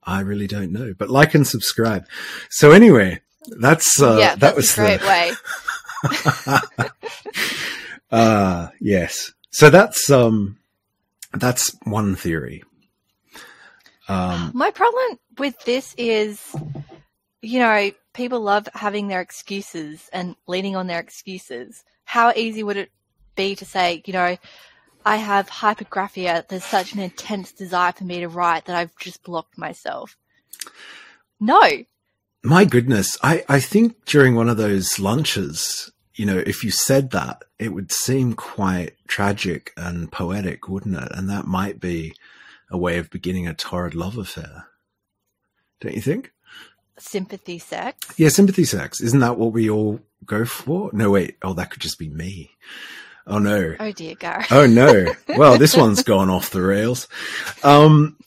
I 0.04 0.22
really 0.22 0.48
don't 0.48 0.72
know, 0.72 0.94
but 0.98 1.10
like 1.10 1.36
and 1.36 1.48
subscribe. 1.48 2.08
So 2.50 2.72
anyway, 2.72 3.22
that's 3.60 4.02
uh, 4.02 4.18
yeah, 4.20 4.36
that 4.36 4.56
was 4.56 4.74
a 4.74 4.76
great 4.76 5.02
the, 5.02 5.08
way. 5.08 5.32
uh 8.12 8.70
yes. 8.80 9.32
So 9.52 9.70
that's 9.70 10.10
um 10.10 10.58
that's 11.34 11.76
one 11.84 12.16
theory. 12.16 12.64
Um 14.08 14.52
My 14.54 14.72
problem 14.72 15.20
with 15.38 15.60
this 15.66 15.94
is, 15.98 16.56
you 17.42 17.60
know, 17.60 17.92
people 18.14 18.42
love 18.42 18.68
having 18.74 19.08
their 19.08 19.22
excuses 19.22 20.10
and 20.12 20.36
leaning 20.48 20.76
on 20.76 20.88
their 20.88 21.00
excuses. 21.00 21.84
How 22.06 22.34
easy 22.36 22.64
would 22.64 22.78
it 22.78 22.92
be 23.36 23.56
to 23.56 23.66
say, 23.66 24.02
you 24.06 24.14
know, 24.14 24.38
I 25.06 25.18
have 25.18 25.50
hypergraphia, 25.50 26.48
there's 26.48 26.64
such 26.64 26.94
an 26.94 27.00
intense 27.00 27.52
desire 27.52 27.92
for 27.92 28.04
me 28.04 28.20
to 28.20 28.28
write 28.28 28.66
that 28.66 28.76
I've 28.76 28.96
just 28.98 29.24
blocked 29.24 29.58
myself? 29.58 30.18
No. 31.40 31.62
my 32.44 32.66
goodness, 32.66 33.18
I 33.24 33.44
I 33.50 33.60
think 33.60 34.06
during 34.06 34.36
one 34.36 34.50
of 34.50 34.58
those 34.58 35.00
lunches, 35.00 35.92
you 36.16 36.26
know, 36.26 36.38
if 36.46 36.64
you 36.64 36.72
said 36.72 37.12
that, 37.12 37.44
it 37.58 37.70
would 37.70 37.92
seem 37.92 38.34
quite 38.34 38.96
tragic 39.08 39.74
and 39.76 40.12
poetic, 40.12 40.68
wouldn't 40.68 40.96
it? 40.98 41.12
And 41.14 41.30
that 41.30 41.46
might 41.46 41.80
be 41.80 42.14
a 42.70 42.78
way 42.78 42.98
of 42.98 43.10
beginning 43.10 43.48
a 43.48 43.54
torrid 43.54 43.96
love 43.96 44.18
affair. 44.18 44.68
Don't 45.80 45.96
you 45.96 46.02
think? 46.02 46.32
Sympathy 46.98 47.58
sex. 47.58 47.98
Yeah, 48.18 48.30
sympathy 48.30 48.66
sex. 48.66 49.02
Isn't 49.02 49.22
that 49.22 49.38
what 49.38 49.52
we 49.52 49.70
all 49.70 50.00
go 50.26 50.46
for? 50.46 50.92
No, 50.94 51.10
wait. 51.10 51.38
Oh, 51.42 51.54
that 51.54 51.72
could 51.72 51.82
just 51.82 51.98
be 51.98 52.10
me. 52.10 52.52
Oh 53.28 53.40
no. 53.40 53.76
Oh 53.80 53.92
dear, 53.92 54.16
Gareth. 54.16 54.48
Oh 54.52 54.66
no. 54.66 55.14
Well, 55.30 55.58
this 55.58 55.76
one's 55.78 56.04
gone 56.04 56.30
off 56.30 56.50
the 56.50 56.62
rails. 56.62 57.08
Um, 57.64 58.18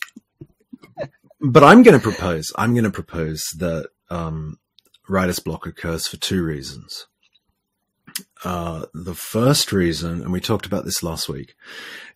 but 1.40 1.64
I'm 1.64 1.82
going 1.82 1.98
to 1.98 2.02
propose, 2.02 2.52
I'm 2.56 2.72
going 2.72 2.84
to 2.84 2.90
propose 2.90 3.42
that, 3.58 3.88
um, 4.08 4.58
writer's 5.08 5.38
block 5.38 5.66
occurs 5.66 6.06
for 6.06 6.16
two 6.16 6.42
reasons. 6.42 7.06
Uh, 8.44 8.86
the 8.94 9.14
first 9.14 9.72
reason, 9.72 10.22
and 10.22 10.32
we 10.32 10.40
talked 10.40 10.66
about 10.66 10.84
this 10.84 11.02
last 11.02 11.28
week, 11.28 11.54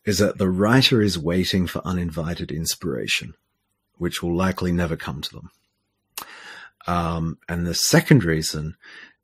is 0.05 0.19
that 0.19 0.39
the 0.39 0.49
writer 0.49 1.03
is 1.03 1.19
waiting 1.19 1.67
for 1.67 1.83
uninvited 1.85 2.51
inspiration, 2.51 3.35
which 3.97 4.23
will 4.23 4.35
likely 4.35 4.73
never 4.73 4.97
come 4.97 5.21
to 5.23 5.31
them. 5.31 5.51
Um, 6.87 7.39
and 7.49 7.67
the 7.67 7.75
second 7.75 8.25
reason 8.25 8.77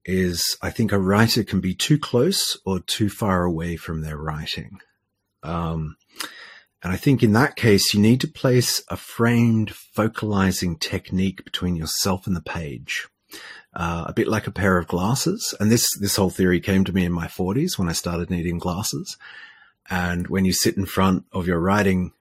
is 0.04 0.56
I 0.60 0.70
think 0.70 0.92
a 0.92 0.98
writer 0.98 1.44
can 1.44 1.60
be 1.60 1.74
too 1.74 1.98
close 1.98 2.58
or 2.64 2.80
too 2.80 3.08
far 3.08 3.44
away 3.44 3.76
from 3.76 4.02
their 4.02 4.16
writing. 4.16 4.80
Um, 5.42 5.96
And 6.84 6.92
I 6.92 6.98
think 6.98 7.22
in 7.22 7.32
that 7.32 7.56
case, 7.56 7.94
you 7.94 8.00
need 8.00 8.20
to 8.20 8.28
place 8.28 8.82
a 8.88 8.96
framed 8.96 9.74
focalizing 9.74 10.76
technique 10.76 11.42
between 11.42 11.76
yourself 11.76 12.26
and 12.26 12.36
the 12.36 12.42
page. 12.42 13.08
Uh, 13.72 14.04
a 14.06 14.12
bit 14.12 14.28
like 14.28 14.46
a 14.46 14.52
pair 14.52 14.76
of 14.76 14.86
glasses. 14.86 15.54
And 15.58 15.70
this, 15.70 15.86
this 15.98 16.16
whole 16.16 16.28
theory 16.28 16.60
came 16.60 16.84
to 16.84 16.92
me 16.92 17.06
in 17.06 17.12
my 17.12 17.26
forties 17.26 17.78
when 17.78 17.88
I 17.88 17.94
started 17.94 18.28
needing 18.28 18.58
glasses. 18.58 19.16
And 19.88 20.28
when 20.28 20.44
you 20.44 20.52
sit 20.52 20.76
in 20.76 20.84
front 20.84 21.24
of 21.32 21.46
your 21.46 21.58
writing 21.58 22.12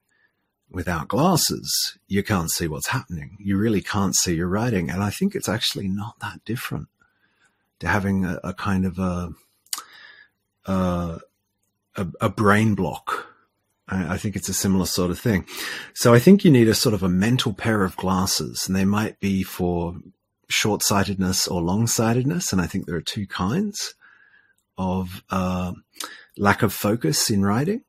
without 0.72 1.10
glasses, 1.10 1.98
you 2.08 2.24
can't 2.24 2.50
see 2.50 2.68
what's 2.70 2.88
happening. 2.88 3.38
You 3.40 3.58
really 3.58 3.82
can't 3.82 4.16
see 4.16 4.36
your 4.36 4.48
writing. 4.48 4.90
And 4.90 5.04
I 5.04 5.10
think 5.10 5.36
it's 5.36 5.50
actually 5.50 5.90
not 5.90 6.20
that 6.22 6.40
different 6.46 6.88
to 7.80 7.88
having 7.88 8.26
a, 8.26 8.40
a 8.44 8.54
kind 8.54 8.86
of 8.86 9.00
a, 9.00 9.30
a, 10.66 11.20
a, 11.96 12.30
brain 12.30 12.76
block. 12.76 13.28
I, 13.88 14.18
think 14.18 14.36
it's 14.36 14.50
a 14.50 14.54
similar 14.54 14.86
sort 14.86 15.12
of 15.12 15.20
thing. 15.20 15.46
So 15.94 16.14
I 16.14 16.20
think 16.20 16.44
you 16.44 16.52
need 16.52 16.68
a 16.68 16.74
sort 16.74 16.96
of 16.96 17.04
a 17.04 17.10
mental 17.10 17.54
pair 17.54 17.84
of 17.84 17.98
glasses 17.98 18.66
and 18.66 18.76
they 18.76 18.86
might 18.86 19.20
be 19.20 19.44
for 19.44 19.96
short 20.50 20.82
sightedness 20.82 21.48
or 21.48 21.62
long 21.62 21.88
sightedness. 21.88 22.52
And 22.52 22.62
I 22.62 22.66
think 22.66 22.86
there 22.86 22.96
are 22.96 23.02
two 23.02 23.28
kinds 23.28 23.94
of, 24.78 25.24
uh, 25.30 25.74
lack 26.38 26.64
of 26.64 26.74
focus 26.74 27.30
in 27.30 27.44
writing. 27.44 27.84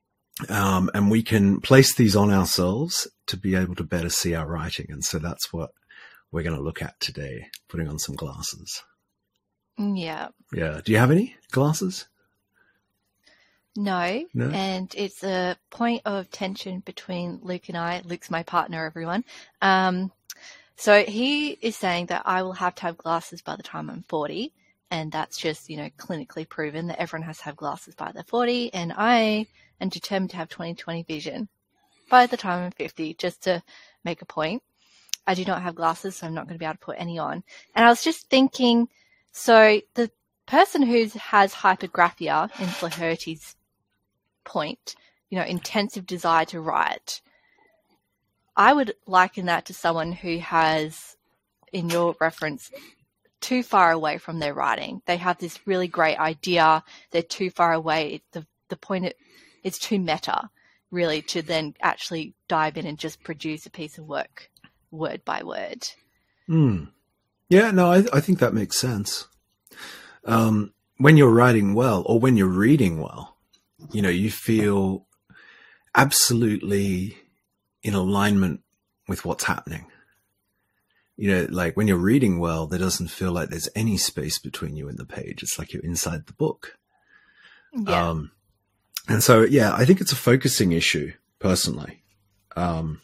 Um, 0.49 0.91
and 0.95 1.11
we 1.11 1.23
can 1.23 1.61
place 1.61 1.95
these 1.95 2.17
on 2.17 2.31
ourselves 2.31 3.07
to 3.27 3.37
be 3.37 3.55
able 3.55 3.77
to 3.77 3.85
better 3.85 4.11
see 4.11 4.35
our 4.35 4.47
writing. 4.47 4.87
And 4.91 5.05
so 5.05 5.19
that's 5.19 5.53
what 5.53 5.71
we're 6.33 6.43
going 6.43 6.57
to 6.57 6.63
look 6.63 6.83
at 6.83 6.99
today, 6.99 7.47
putting 7.69 7.89
on 7.89 7.99
some 7.99 8.17
glasses. 8.17 8.83
Mm, 9.79 10.01
yeah. 10.01 10.29
Yeah. 10.53 10.81
Do 10.85 10.93
you 10.93 10.99
have 10.99 11.11
any 11.11 11.37
glasses? 11.51 12.07
No, 13.77 14.25
no, 14.35 14.51
and 14.51 14.95
it's 14.97 15.25
a 15.25 15.57
point 15.71 16.03
of 16.05 16.31
tension 16.31 16.79
between 16.81 17.41
Luke 17.43 17.69
and 17.69 17.77
I. 17.77 18.03
Luke's 18.05 18.31
my 18.31 18.45
partner, 18.45 18.87
everyone. 18.87 19.25
Um, 19.63 20.13
so 20.77 21.03
he 21.03 21.51
is 21.61 21.75
saying 21.75 22.07
that 22.07 22.23
I 22.25 22.43
will 22.43 22.53
have 22.53 22.77
to 22.77 22.83
have 22.83 22.97
glasses 22.97 23.43
by 23.43 23.57
the 23.57 23.65
time 23.65 23.91
I'm 23.91 24.05
40, 24.09 24.53
and 24.93 25.11
that's 25.11 25.39
just, 25.39 25.69
you 25.69 25.77
know, 25.77 25.91
clinically 25.99 26.49
proven 26.49 26.87
that 26.87 27.01
everyone 27.01 27.27
has 27.27 27.39
to 27.39 27.45
have 27.45 27.57
glasses 27.57 27.97
by 27.97 28.13
their 28.13 28.23
40, 28.23 28.73
and 28.73 28.93
I 28.97 29.49
am 29.81 29.89
determined 29.89 30.31
to 30.31 30.37
have 30.37 30.49
20/20 30.49 31.05
vision 31.05 31.49
by 32.09 32.27
the 32.27 32.37
time 32.37 32.63
I'm 32.65 32.71
50, 32.71 33.15
just 33.15 33.43
to 33.43 33.61
make 34.05 34.23
a 34.23 34.27
point. 34.27 34.63
I 35.27 35.35
do 35.35 35.45
not 35.45 35.63
have 35.63 35.75
glasses, 35.75 36.15
so 36.15 36.29
I'm 36.29 36.35
not 36.35 36.47
going 36.47 36.55
to 36.55 36.61
be 36.61 36.67
able 36.67 36.75
to 36.75 36.79
put 36.79 37.01
any 37.01 37.19
on. 37.19 37.43
And 37.75 37.85
I 37.85 37.89
was 37.89 38.05
just 38.05 38.29
thinking, 38.29 38.89
so 39.35 39.81
the 39.95 40.11
person 40.47 40.83
who 40.83 41.07
has 41.19 41.53
hypergraphia 41.53 42.49
in 42.61 42.69
Flaherty's 42.69 43.57
point, 44.45 44.95
you 45.29 45.37
know, 45.37 45.45
intensive 45.45 46.07
desire 46.07 46.45
to 46.47 46.61
write, 46.61 47.21
I 48.57 48.73
would 48.73 48.95
liken 49.09 49.47
that 49.47 49.67
to 49.67 49.75
someone 49.75 50.13
who 50.13 50.39
has, 50.39 51.17
in 51.73 51.91
your 51.91 52.15
reference, 52.21 52.71
too 53.41 53.65
far 53.65 53.91
away 53.91 54.19
from 54.19 54.39
their 54.39 54.55
writing. 54.55 55.03
They 55.07 55.17
have 55.17 55.39
this 55.39 55.59
really 55.67 55.89
great 55.89 56.19
idea. 56.19 56.85
They're 57.11 57.23
too 57.23 57.51
far 57.51 57.73
away. 57.73 58.23
The 58.31 58.47
the 58.69 58.77
point 58.77 59.07
it, 59.07 59.17
it's 59.65 59.81
too 59.81 59.99
meta, 59.99 60.49
really, 60.93 61.23
to 61.23 61.43
then 61.43 61.75
actually 61.83 62.35
dive 62.47 62.77
in 62.77 62.87
and 62.87 62.99
just 62.99 63.25
produce 63.25 63.67
a 63.67 63.71
piece 63.71 63.99
of 63.99 64.07
work, 64.07 64.49
word 64.93 65.25
by 65.25 65.43
word. 65.43 65.89
Hmm. 66.47 66.85
Yeah, 67.49 67.71
no, 67.71 67.91
I, 67.93 68.05
I 68.13 68.21
think 68.21 68.39
that 68.39 68.55
makes 68.55 68.79
sense. 68.79 69.27
Um, 70.25 70.73
when 70.97 71.17
you're 71.17 71.31
writing 71.31 71.75
well, 71.75 72.03
or 72.07 72.19
when 72.19 72.37
you're 72.37 72.47
reading 72.47 73.01
well, 73.01 73.37
you 73.93 74.01
know, 74.01 74.09
you 74.09 74.31
feel 74.31 75.07
absolutely 75.95 77.17
in 77.83 77.95
alignment 77.95 78.61
with 79.09 79.25
what's 79.25 79.45
happening. 79.45 79.87
You 81.17 81.31
know, 81.31 81.47
like 81.51 81.77
when 81.77 81.87
you're 81.87 81.97
reading 81.97 82.41
well, 82.41 82.67
there 82.67 82.79
doesn't 82.79 83.09
feel 83.09 83.31
like 83.31 83.51
there's 83.51 83.69
any 83.77 83.97
space 83.97 84.39
between 84.39 84.77
you 84.77 84.89
and 84.89 84.99
the 84.99 85.05
page. 85.05 85.43
It's 85.43 85.59
like 85.59 85.73
you're 85.73 85.85
inside 85.85 86.27
the 86.27 86.33
book. 86.33 86.77
Yeah. 87.73 88.09
Um, 88.09 88.31
and 89.09 89.23
so, 89.23 89.43
yeah, 89.43 89.75
I 89.75 89.85
think 89.85 90.01
it's 90.01 90.13
a 90.13 90.17
focusing 90.17 90.73
issue 90.73 91.13
personally. 91.39 92.03
Um, 92.57 93.01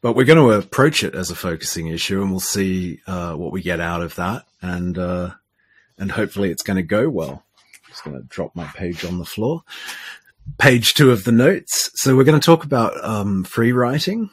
but 0.00 0.14
we're 0.14 0.26
going 0.26 0.38
to 0.38 0.58
approach 0.58 1.02
it 1.04 1.14
as 1.14 1.30
a 1.30 1.36
focusing 1.36 1.86
issue 1.86 2.20
and 2.20 2.30
we'll 2.30 2.40
see, 2.40 3.00
uh, 3.06 3.34
what 3.34 3.52
we 3.52 3.62
get 3.62 3.80
out 3.80 4.02
of 4.02 4.14
that. 4.16 4.44
And, 4.60 4.98
uh, 4.98 5.30
and 5.98 6.10
hopefully 6.10 6.50
it's 6.50 6.62
going 6.62 6.76
to 6.76 6.82
go 6.82 7.08
well 7.08 7.44
I'm 7.84 7.90
just 7.90 8.04
going 8.04 8.16
to 8.16 8.26
drop 8.28 8.56
my 8.56 8.66
page 8.66 9.04
on 9.04 9.18
the 9.18 9.24
floor. 9.24 9.62
Page 10.58 10.94
two 10.94 11.10
of 11.10 11.24
the 11.24 11.32
notes. 11.32 11.90
So 11.94 12.16
we're 12.16 12.24
going 12.24 12.40
to 12.40 12.44
talk 12.44 12.64
about 12.64 13.02
um, 13.04 13.44
free 13.44 13.72
writing. 13.72 14.30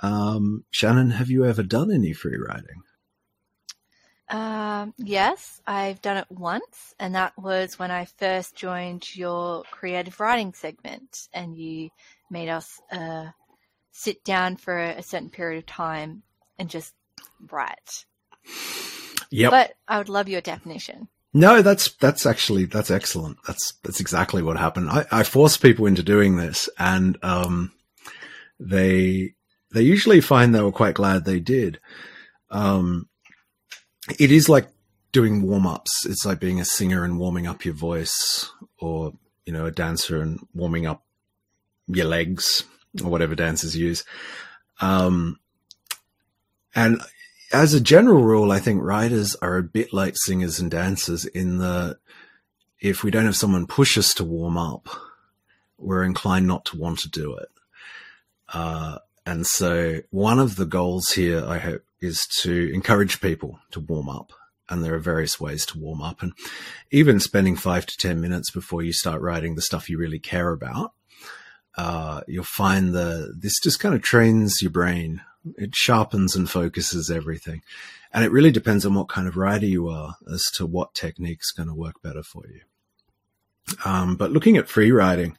Um, 0.00 0.64
Shannen, 0.72 1.12
have 1.12 1.30
you 1.30 1.44
ever 1.44 1.62
done 1.62 1.90
any 1.90 2.12
free 2.12 2.36
writing? 2.36 2.82
Um, 4.28 4.94
yes, 4.98 5.60
I've 5.66 6.00
done 6.00 6.16
it 6.16 6.26
once, 6.30 6.94
and 6.98 7.14
that 7.14 7.36
was 7.36 7.78
when 7.78 7.90
I 7.90 8.06
first 8.06 8.56
joined 8.56 9.14
your 9.14 9.62
creative 9.70 10.18
writing 10.20 10.54
segment, 10.54 11.28
and 11.34 11.56
you 11.56 11.90
made 12.30 12.48
us 12.48 12.80
uh, 12.90 13.26
sit 13.92 14.24
down 14.24 14.56
for 14.56 14.78
a 14.78 15.02
certain 15.02 15.30
period 15.30 15.58
of 15.58 15.66
time 15.66 16.22
and 16.58 16.68
just 16.68 16.94
write. 17.50 18.04
Yep. 19.30 19.50
But 19.50 19.74
I 19.86 19.98
would 19.98 20.08
love 20.08 20.28
your 20.28 20.40
definition. 20.40 21.08
No, 21.34 21.62
that's 21.62 21.92
that's 21.92 22.26
actually 22.26 22.66
that's 22.66 22.90
excellent. 22.90 23.38
That's 23.46 23.74
that's 23.82 24.00
exactly 24.00 24.42
what 24.42 24.58
happened. 24.58 24.90
I, 24.90 25.06
I 25.10 25.22
force 25.22 25.56
people 25.56 25.86
into 25.86 26.02
doing 26.02 26.36
this, 26.36 26.68
and 26.78 27.16
um, 27.22 27.72
they 28.60 29.34
they 29.72 29.82
usually 29.82 30.20
find 30.20 30.54
they 30.54 30.60
were 30.60 30.72
quite 30.72 30.94
glad 30.94 31.24
they 31.24 31.40
did. 31.40 31.80
Um, 32.50 33.08
it 34.18 34.30
is 34.30 34.50
like 34.50 34.68
doing 35.12 35.42
warm 35.42 35.66
ups. 35.66 36.04
It's 36.04 36.26
like 36.26 36.38
being 36.38 36.60
a 36.60 36.66
singer 36.66 37.02
and 37.04 37.18
warming 37.18 37.46
up 37.46 37.64
your 37.64 37.74
voice, 37.74 38.50
or 38.78 39.12
you 39.46 39.54
know, 39.54 39.64
a 39.64 39.70
dancer 39.70 40.20
and 40.20 40.38
warming 40.52 40.84
up 40.84 41.04
your 41.86 42.06
legs, 42.06 42.64
or 43.02 43.10
whatever 43.10 43.34
dancers 43.34 43.76
use. 43.76 44.04
Um, 44.80 45.38
and 46.74 47.00
as 47.52 47.74
a 47.74 47.80
general 47.80 48.22
rule, 48.22 48.50
I 48.50 48.58
think 48.58 48.82
writers 48.82 49.36
are 49.36 49.56
a 49.56 49.62
bit 49.62 49.92
like 49.92 50.14
singers 50.16 50.58
and 50.58 50.70
dancers 50.70 51.24
in 51.24 51.58
that 51.58 51.98
if 52.80 53.04
we 53.04 53.10
don't 53.10 53.26
have 53.26 53.36
someone 53.36 53.66
push 53.66 53.96
us 53.96 54.14
to 54.14 54.24
warm 54.24 54.56
up, 54.56 54.88
we're 55.78 56.04
inclined 56.04 56.46
not 56.46 56.64
to 56.66 56.78
want 56.78 56.98
to 57.00 57.10
do 57.10 57.36
it. 57.36 57.48
Uh, 58.52 58.98
and 59.24 59.46
so 59.46 60.00
one 60.10 60.38
of 60.38 60.56
the 60.56 60.66
goals 60.66 61.10
here, 61.10 61.44
I 61.46 61.58
hope, 61.58 61.84
is 62.00 62.26
to 62.40 62.72
encourage 62.74 63.20
people 63.20 63.60
to 63.70 63.80
warm 63.80 64.08
up. 64.08 64.32
And 64.68 64.82
there 64.82 64.94
are 64.94 65.00
various 65.00 65.38
ways 65.38 65.66
to 65.66 65.78
warm 65.78 66.00
up. 66.00 66.22
And 66.22 66.32
even 66.90 67.20
spending 67.20 67.56
five 67.56 67.86
to 67.86 67.96
10 67.96 68.20
minutes 68.20 68.50
before 68.50 68.82
you 68.82 68.92
start 68.92 69.20
writing 69.20 69.54
the 69.54 69.62
stuff 69.62 69.90
you 69.90 69.98
really 69.98 70.18
care 70.18 70.50
about, 70.50 70.92
uh, 71.76 72.20
you'll 72.28 72.44
find 72.44 72.92
the 72.92 73.34
this 73.38 73.58
just 73.62 73.80
kind 73.80 73.94
of 73.94 74.02
trains 74.02 74.60
your 74.60 74.70
brain 74.70 75.22
it 75.56 75.74
sharpens 75.74 76.36
and 76.36 76.48
focuses 76.48 77.10
everything. 77.10 77.62
And 78.12 78.24
it 78.24 78.30
really 78.30 78.50
depends 78.50 78.84
on 78.84 78.94
what 78.94 79.08
kind 79.08 79.26
of 79.26 79.36
writer 79.36 79.66
you 79.66 79.88
are 79.88 80.16
as 80.32 80.42
to 80.54 80.66
what 80.66 80.94
technique's 80.94 81.50
going 81.50 81.68
to 81.68 81.74
work 81.74 82.02
better 82.02 82.22
for 82.22 82.44
you. 82.46 82.60
Um, 83.84 84.16
but 84.16 84.32
looking 84.32 84.56
at 84.56 84.68
free 84.68 84.90
writing, 84.90 85.36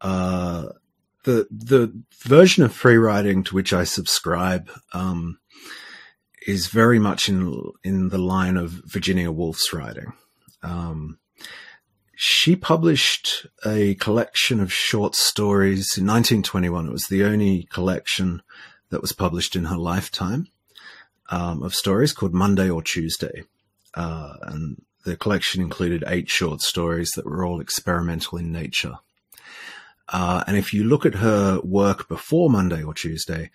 uh, 0.00 0.66
the 1.24 1.48
the 1.50 1.92
version 2.22 2.62
of 2.62 2.72
free 2.72 2.96
writing 2.96 3.42
to 3.44 3.54
which 3.54 3.72
I 3.72 3.84
subscribe 3.84 4.70
um, 4.92 5.38
is 6.46 6.68
very 6.68 6.98
much 6.98 7.28
in 7.28 7.72
in 7.82 8.10
the 8.10 8.18
line 8.18 8.56
of 8.56 8.70
Virginia 8.84 9.32
Woolf's 9.32 9.72
writing. 9.72 10.12
Um, 10.62 11.18
she 12.18 12.56
published 12.56 13.46
a 13.66 13.94
collection 13.96 14.58
of 14.58 14.72
short 14.72 15.14
stories 15.14 15.98
in 15.98 16.06
1921. 16.06 16.86
It 16.86 16.92
was 16.92 17.06
the 17.08 17.24
only 17.24 17.68
collection 17.70 18.42
that 18.88 19.02
was 19.02 19.12
published 19.12 19.54
in 19.54 19.66
her 19.66 19.76
lifetime 19.76 20.48
um, 21.28 21.62
of 21.62 21.74
stories 21.74 22.14
called 22.14 22.32
Monday 22.32 22.70
or 22.70 22.82
Tuesday. 22.82 23.44
Uh, 23.94 24.32
and 24.42 24.82
the 25.04 25.14
collection 25.14 25.60
included 25.60 26.04
eight 26.06 26.30
short 26.30 26.62
stories 26.62 27.10
that 27.12 27.26
were 27.26 27.44
all 27.44 27.60
experimental 27.60 28.38
in 28.38 28.50
nature. 28.50 28.94
Uh, 30.08 30.42
and 30.46 30.56
if 30.56 30.72
you 30.72 30.84
look 30.84 31.04
at 31.04 31.16
her 31.16 31.60
work 31.60 32.08
before 32.08 32.48
Monday 32.48 32.82
or 32.82 32.94
Tuesday 32.94 33.50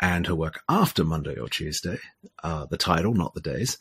and 0.00 0.26
her 0.26 0.34
work 0.34 0.62
after 0.68 1.04
Monday 1.04 1.36
or 1.38 1.48
Tuesday, 1.48 1.98
uh, 2.42 2.66
the 2.66 2.76
title, 2.76 3.14
not 3.14 3.34
the 3.34 3.40
days, 3.40 3.78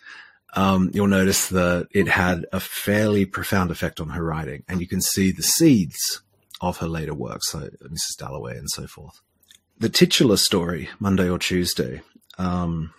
um, 0.56 0.92
you'll 0.94 1.08
notice 1.08 1.48
that 1.50 1.88
it 1.92 2.08
had 2.08 2.46
a 2.52 2.60
fairly 2.60 3.26
profound 3.26 3.72
effect 3.72 4.00
on 4.00 4.10
her 4.10 4.24
writing. 4.24 4.64
And 4.68 4.82
you 4.82 4.88
can 4.88 5.02
see 5.02 5.32
the 5.32 5.44
seeds 5.44 6.22
of 6.62 6.78
her 6.78 6.88
later 6.88 7.14
works, 7.14 7.52
so 7.52 7.70
Mrs. 7.84 8.18
Dalloway 8.18 8.58
and 8.58 8.70
so 8.70 8.88
forth 8.88 9.22
the 9.80 9.90
titular 9.90 10.38
story, 10.38 10.90
Monday 11.00 11.30
or 11.30 11.40
Tuesday, 11.40 12.02
um, 12.38 12.94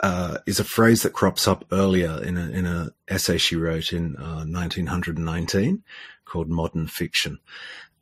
uh, 0.00 0.38
is 0.46 0.60
a 0.60 0.64
phrase 0.64 1.02
that 1.02 1.12
crops 1.12 1.48
up 1.48 1.64
earlier 1.72 2.22
in 2.22 2.36
a, 2.36 2.48
in 2.50 2.66
a 2.66 2.90
essay 3.08 3.38
she 3.38 3.56
wrote 3.56 3.92
in 3.92 4.16
uh, 4.16 4.44
1919 4.44 5.82
called 6.24 6.48
Modern 6.48 6.86
Fiction. 6.86 7.38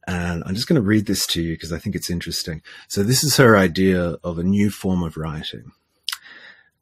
And 0.07 0.43
I'm 0.45 0.55
just 0.55 0.69
going 0.69 0.81
to 0.81 0.87
read 0.87 1.07
this 1.07 1.27
to 1.29 1.43
you 1.43 1.55
because 1.55 1.73
I 1.73 1.79
think 1.79 1.97
it's 1.97 2.11
interesting. 2.11 2.63
So 2.89 3.03
this 3.03 3.25
is 3.25 3.37
her 3.37 3.57
idea 3.57 4.17
of 4.23 4.39
a 4.39 4.45
new 4.45 4.71
form 4.71 5.03
of 5.03 5.17
writing. 5.17 5.73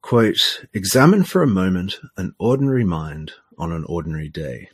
Quote, 0.05 0.67
examine 0.75 1.25
for 1.25 1.43
a 1.43 1.47
moment 1.47 1.99
an 2.19 2.35
ordinary 2.39 2.85
mind 2.85 3.33
on 3.57 3.73
an 3.73 3.85
ordinary 3.85 4.29
day. 4.29 4.69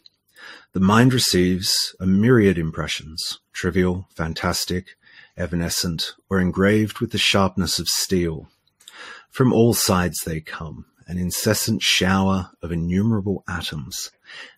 The 0.73 0.81
mind 0.81 1.15
receives 1.15 1.95
a 2.01 2.05
myriad 2.05 2.59
impressions, 2.59 3.39
trivial, 3.53 4.09
fantastic, 4.13 4.97
evanescent, 5.37 6.15
or 6.29 6.41
engraved 6.41 6.99
with 6.99 7.13
the 7.13 7.19
sharpness 7.19 7.79
of 7.79 7.87
steel. 7.87 8.49
From 9.31 9.53
all 9.53 9.73
sides 9.73 10.19
they 10.27 10.41
come, 10.41 10.87
an 11.07 11.17
incessant 11.17 11.81
shower 11.81 12.51
of 12.61 12.73
innumerable 12.73 13.45
atoms, 13.49 14.11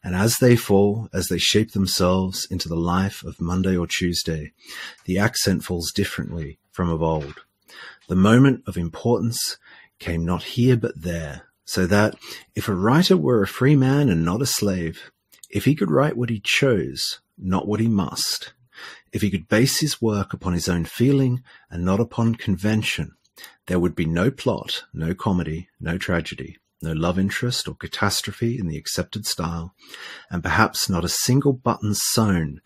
and 0.03 0.17
as 0.17 0.39
they 0.39 0.57
fall, 0.57 1.11
as 1.13 1.29
they 1.29 1.37
shape 1.37 1.73
themselves 1.73 2.47
into 2.51 2.71
the 2.71 2.77
life 2.77 3.23
of 3.25 3.43
Monday 3.43 3.77
or 3.77 3.87
Tuesday, 3.87 4.55
the 5.05 5.19
accent 5.19 5.65
falls 5.65 5.93
differently 5.93 6.59
from 6.71 6.89
of 6.89 7.03
old. 7.03 7.43
The 8.09 8.17
moment 8.17 8.65
of 8.67 8.79
importance 8.79 9.59
came 10.03 10.25
not 10.25 10.43
here 10.43 10.77
but 10.77 11.01
there, 11.01 11.43
so 11.65 11.87
that 11.87 12.17
if 12.57 12.69
a 12.69 12.75
writer 12.75 13.17
were 13.17 13.41
a 13.41 13.47
free 13.47 13.77
man 13.77 14.09
and 14.09 14.25
not 14.25 14.43
a 14.43 14.47
slave, 14.47 15.13
if 15.49 15.65
he 15.65 15.77
could 15.77 15.91
write 15.91 16.17
what 16.17 16.29
he 16.29 16.41
chose, 16.41 17.21
not 17.39 17.69
what 17.69 17.79
he 17.79 17.87
must, 17.87 18.53
if 19.13 19.23
he 19.23 19.31
could 19.31 19.49
base 19.49 19.79
his 19.79 20.03
work 20.03 20.33
upon 20.33 20.55
his 20.55 20.69
own 20.69 20.85
feeling 20.85 21.43
and 21.71 21.85
not 21.85 22.01
upon 22.01 22.35
convention, 22.35 23.13
there 23.67 23.79
would 23.79 23.95
be 23.95 24.05
no 24.05 24.31
plot, 24.31 24.83
no 24.93 25.15
comedy, 25.15 25.69
no 25.79 25.97
tragedy, 25.99 26.59
no 26.83 26.93
love 26.93 27.19
interest 27.19 27.69
or 27.69 27.77
catastrophe 27.77 28.59
in 28.59 28.67
the 28.67 28.77
accepted 28.77 29.25
style, 29.25 29.73
and 30.31 30.43
perhaps 30.43 30.91
not 30.91 31.05
a 31.05 31.09
single 31.09 31.53
button 31.53 31.95
sewn, 31.95 32.61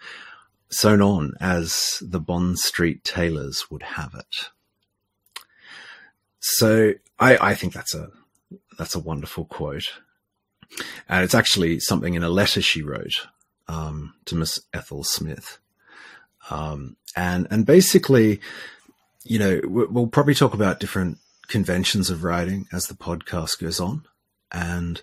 sewn 0.71 1.03
on 1.03 1.35
as 1.39 1.99
the 2.01 2.21
Bond 2.21 2.59
Street 2.59 3.05
tailors 3.05 3.67
would 3.71 3.83
have 3.83 4.15
it. 4.15 4.51
So 6.41 6.95
I, 7.19 7.51
I 7.51 7.55
think 7.55 7.73
that's 7.73 7.95
a 7.95 8.11
that's 8.79 8.95
a 8.95 9.01
wonderful 9.01 9.45
quote, 9.45 9.93
and 11.09 11.25
it's 11.25 11.35
actually 11.35 11.81
something 11.81 12.15
in 12.15 12.23
a 12.23 12.29
letter 12.29 12.61
she 12.61 12.83
wrote 12.83 13.27
um, 13.69 14.15
to 14.27 14.35
Miss 14.35 14.61
Ethel 14.73 15.05
Smyth, 15.05 15.59
um, 16.51 16.97
and 17.15 17.47
and 17.51 17.65
basically, 17.65 18.41
you 19.25 19.39
know, 19.39 19.61
we'll 19.65 20.07
probably 20.09 20.35
talk 20.35 20.55
about 20.55 20.81
different 20.81 21.19
conventions 21.49 22.11
of 22.11 22.25
writing 22.25 22.67
as 22.73 22.87
the 22.87 22.95
podcast 22.95 23.61
goes 23.61 23.81
on, 23.81 24.05
and 24.53 25.01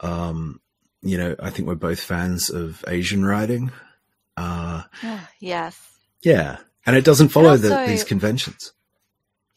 um, 0.00 0.60
you 1.02 1.16
know, 1.16 1.34
I 1.40 1.50
think 1.50 1.68
we're 1.68 1.74
both 1.74 2.00
fans 2.00 2.50
of 2.50 2.84
Asian 2.86 3.24
writing. 3.24 3.70
Uh, 4.36 4.82
yes. 5.40 5.80
Yeah, 6.22 6.58
and 6.86 6.96
it 6.96 7.04
doesn't 7.04 7.28
follow 7.28 7.50
also, 7.50 7.68
the, 7.68 7.86
these 7.86 8.04
conventions. 8.04 8.72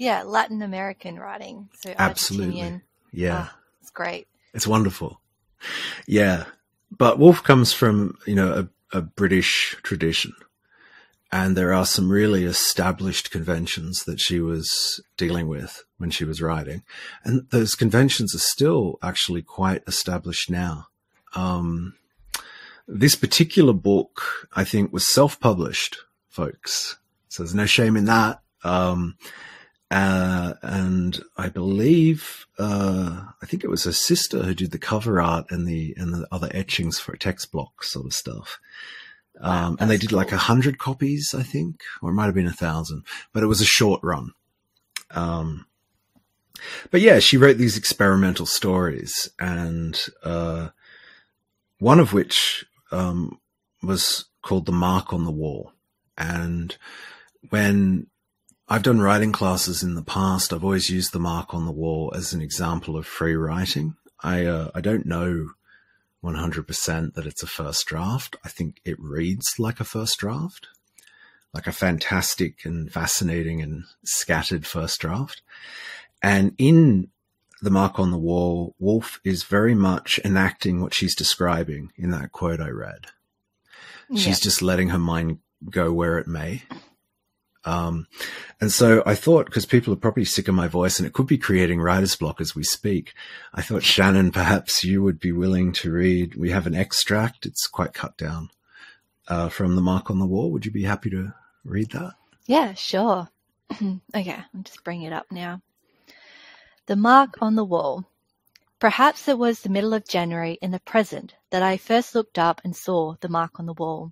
Yeah, 0.01 0.23
Latin 0.23 0.63
American 0.63 1.19
writing. 1.19 1.69
So 1.75 1.93
Absolutely. 1.95 2.81
Yeah. 3.11 3.49
Oh, 3.51 3.55
it's 3.81 3.91
great. 3.91 4.27
It's 4.51 4.65
wonderful. 4.65 5.21
Yeah. 6.07 6.45
But 6.89 7.19
Woolf 7.19 7.43
comes 7.43 7.71
from, 7.71 8.17
you 8.25 8.33
know, 8.33 8.67
a, 8.91 8.97
a 8.97 9.01
British 9.03 9.77
tradition. 9.83 10.33
And 11.31 11.55
there 11.55 11.71
are 11.71 11.85
some 11.85 12.11
really 12.11 12.45
established 12.45 13.29
conventions 13.29 14.05
that 14.05 14.19
she 14.19 14.39
was 14.39 14.99
dealing 15.17 15.47
with 15.47 15.83
when 15.99 16.09
she 16.09 16.25
was 16.25 16.41
writing. 16.41 16.81
And 17.23 17.47
those 17.51 17.75
conventions 17.75 18.33
are 18.33 18.39
still 18.39 18.97
actually 19.03 19.43
quite 19.43 19.83
established 19.85 20.49
now. 20.49 20.87
Um, 21.35 21.93
this 22.87 23.13
particular 23.13 23.71
book, 23.71 24.49
I 24.55 24.63
think, 24.63 24.91
was 24.91 25.13
self 25.13 25.39
published, 25.39 25.97
folks. 26.27 26.97
So 27.29 27.43
there's 27.43 27.53
no 27.53 27.67
shame 27.67 27.95
in 27.95 28.05
that. 28.05 28.41
Um, 28.63 29.15
uh, 29.91 30.53
and 30.61 31.21
I 31.35 31.49
believe, 31.49 32.47
uh, 32.57 33.25
I 33.41 33.45
think 33.45 33.65
it 33.65 33.69
was 33.69 33.83
her 33.83 33.91
sister 33.91 34.41
who 34.41 34.53
did 34.53 34.71
the 34.71 34.77
cover 34.77 35.21
art 35.21 35.47
and 35.51 35.67
the, 35.67 35.93
and 35.97 36.13
the 36.13 36.25
other 36.31 36.49
etchings 36.53 36.97
for 36.97 37.15
text 37.17 37.51
block 37.51 37.83
sort 37.83 38.05
of 38.05 38.13
stuff. 38.13 38.59
Um, 39.41 39.75
and 39.79 39.89
they 39.89 39.97
did 39.97 40.11
cool. 40.11 40.17
like 40.17 40.31
a 40.31 40.37
hundred 40.37 40.77
copies, 40.77 41.35
I 41.37 41.43
think, 41.43 41.81
or 42.01 42.11
it 42.11 42.13
might 42.13 42.27
have 42.27 42.35
been 42.35 42.47
a 42.47 42.53
thousand, 42.53 43.03
but 43.33 43.43
it 43.43 43.47
was 43.47 43.59
a 43.59 43.65
short 43.65 43.99
run. 44.01 44.31
Um, 45.09 45.65
but 46.89 47.01
yeah, 47.01 47.19
she 47.19 47.35
wrote 47.35 47.57
these 47.57 47.77
experimental 47.77 48.45
stories 48.45 49.29
and, 49.39 49.99
uh, 50.23 50.69
one 51.79 51.99
of 51.99 52.13
which, 52.13 52.65
um, 52.91 53.39
was 53.83 54.25
called 54.41 54.67
The 54.67 54.71
Mark 54.71 55.11
on 55.11 55.25
the 55.25 55.31
Wall. 55.31 55.73
And 56.17 56.77
when 57.49 58.07
I've 58.71 58.83
done 58.83 59.01
writing 59.01 59.33
classes 59.33 59.83
in 59.83 59.95
the 59.95 60.01
past. 60.01 60.53
I've 60.53 60.63
always 60.63 60.89
used 60.89 61.11
the 61.11 61.19
mark 61.19 61.53
on 61.53 61.65
the 61.65 61.73
wall 61.73 62.13
as 62.15 62.31
an 62.31 62.41
example 62.41 62.95
of 62.95 63.05
free 63.05 63.35
writing. 63.35 63.97
I 64.23 64.45
uh, 64.45 64.71
I 64.73 64.79
don't 64.79 65.05
know 65.05 65.49
100% 66.23 67.13
that 67.15 67.25
it's 67.25 67.43
a 67.43 67.47
first 67.47 67.85
draft. 67.85 68.37
I 68.45 68.47
think 68.47 68.79
it 68.85 68.95
reads 68.97 69.55
like 69.59 69.81
a 69.81 69.83
first 69.83 70.19
draft, 70.19 70.69
like 71.53 71.67
a 71.67 71.73
fantastic 71.73 72.63
and 72.63 72.89
fascinating 72.89 73.61
and 73.61 73.83
scattered 74.05 74.65
first 74.65 75.01
draft. 75.01 75.41
And 76.23 76.55
in 76.57 77.09
the 77.61 77.71
mark 77.71 77.99
on 77.99 78.11
the 78.11 78.17
wall, 78.17 78.73
Woolf 78.79 79.19
is 79.25 79.43
very 79.43 79.75
much 79.75 80.17
enacting 80.23 80.79
what 80.79 80.93
she's 80.93 81.13
describing 81.13 81.91
in 81.97 82.11
that 82.11 82.31
quote 82.31 82.61
I 82.61 82.69
read. 82.69 83.07
Yeah. 84.09 84.21
She's 84.21 84.39
just 84.39 84.61
letting 84.61 84.91
her 84.91 84.97
mind 84.97 85.39
go 85.69 85.91
where 85.91 86.17
it 86.17 86.27
may. 86.27 86.63
Um, 87.63 88.07
and 88.59 88.71
so 88.71 89.03
I 89.05 89.15
thought, 89.15 89.45
because 89.45 89.65
people 89.65 89.93
are 89.93 89.97
probably 89.97 90.25
sick 90.25 90.47
of 90.47 90.55
my 90.55 90.67
voice 90.67 90.99
and 90.99 91.05
it 91.05 91.13
could 91.13 91.27
be 91.27 91.37
creating 91.37 91.79
writer's 91.79 92.15
block 92.15 92.41
as 92.41 92.55
we 92.55 92.63
speak, 92.63 93.13
I 93.53 93.61
thought, 93.61 93.83
Shannen, 93.83 94.33
perhaps 94.33 94.83
you 94.83 95.03
would 95.03 95.19
be 95.19 95.31
willing 95.31 95.71
to 95.73 95.91
read. 95.91 96.35
We 96.35 96.49
have 96.51 96.67
an 96.67 96.75
extract. 96.75 97.45
It's 97.45 97.67
quite 97.67 97.93
cut 97.93 98.17
down 98.17 98.49
uh, 99.27 99.49
from 99.49 99.75
The 99.75 99.81
Mark 99.81 100.09
on 100.09 100.19
the 100.19 100.25
Wall. 100.25 100.51
Would 100.51 100.65
you 100.65 100.71
be 100.71 100.83
happy 100.83 101.09
to 101.11 101.33
read 101.63 101.91
that? 101.91 102.13
Yeah, 102.45 102.73
sure. 102.73 103.29
okay, 103.71 103.99
I'll 104.53 104.63
just 104.63 104.83
bring 104.83 105.03
it 105.03 105.13
up 105.13 105.27
now. 105.31 105.61
The 106.87 106.95
Mark 106.95 107.41
on 107.41 107.55
the 107.55 107.65
Wall. 107.65 108.05
Perhaps 108.81 109.27
it 109.27 109.37
was 109.37 109.59
the 109.59 109.69
middle 109.69 109.93
of 109.93 110.07
January 110.07 110.57
in 110.59 110.71
the 110.71 110.79
present 110.79 111.35
that 111.51 111.61
I 111.61 111.77
first 111.77 112.15
looked 112.15 112.39
up 112.39 112.61
and 112.63 112.75
saw 112.75 113.13
the 113.21 113.29
mark 113.29 113.59
on 113.59 113.67
the 113.67 113.75
wall. 113.75 114.11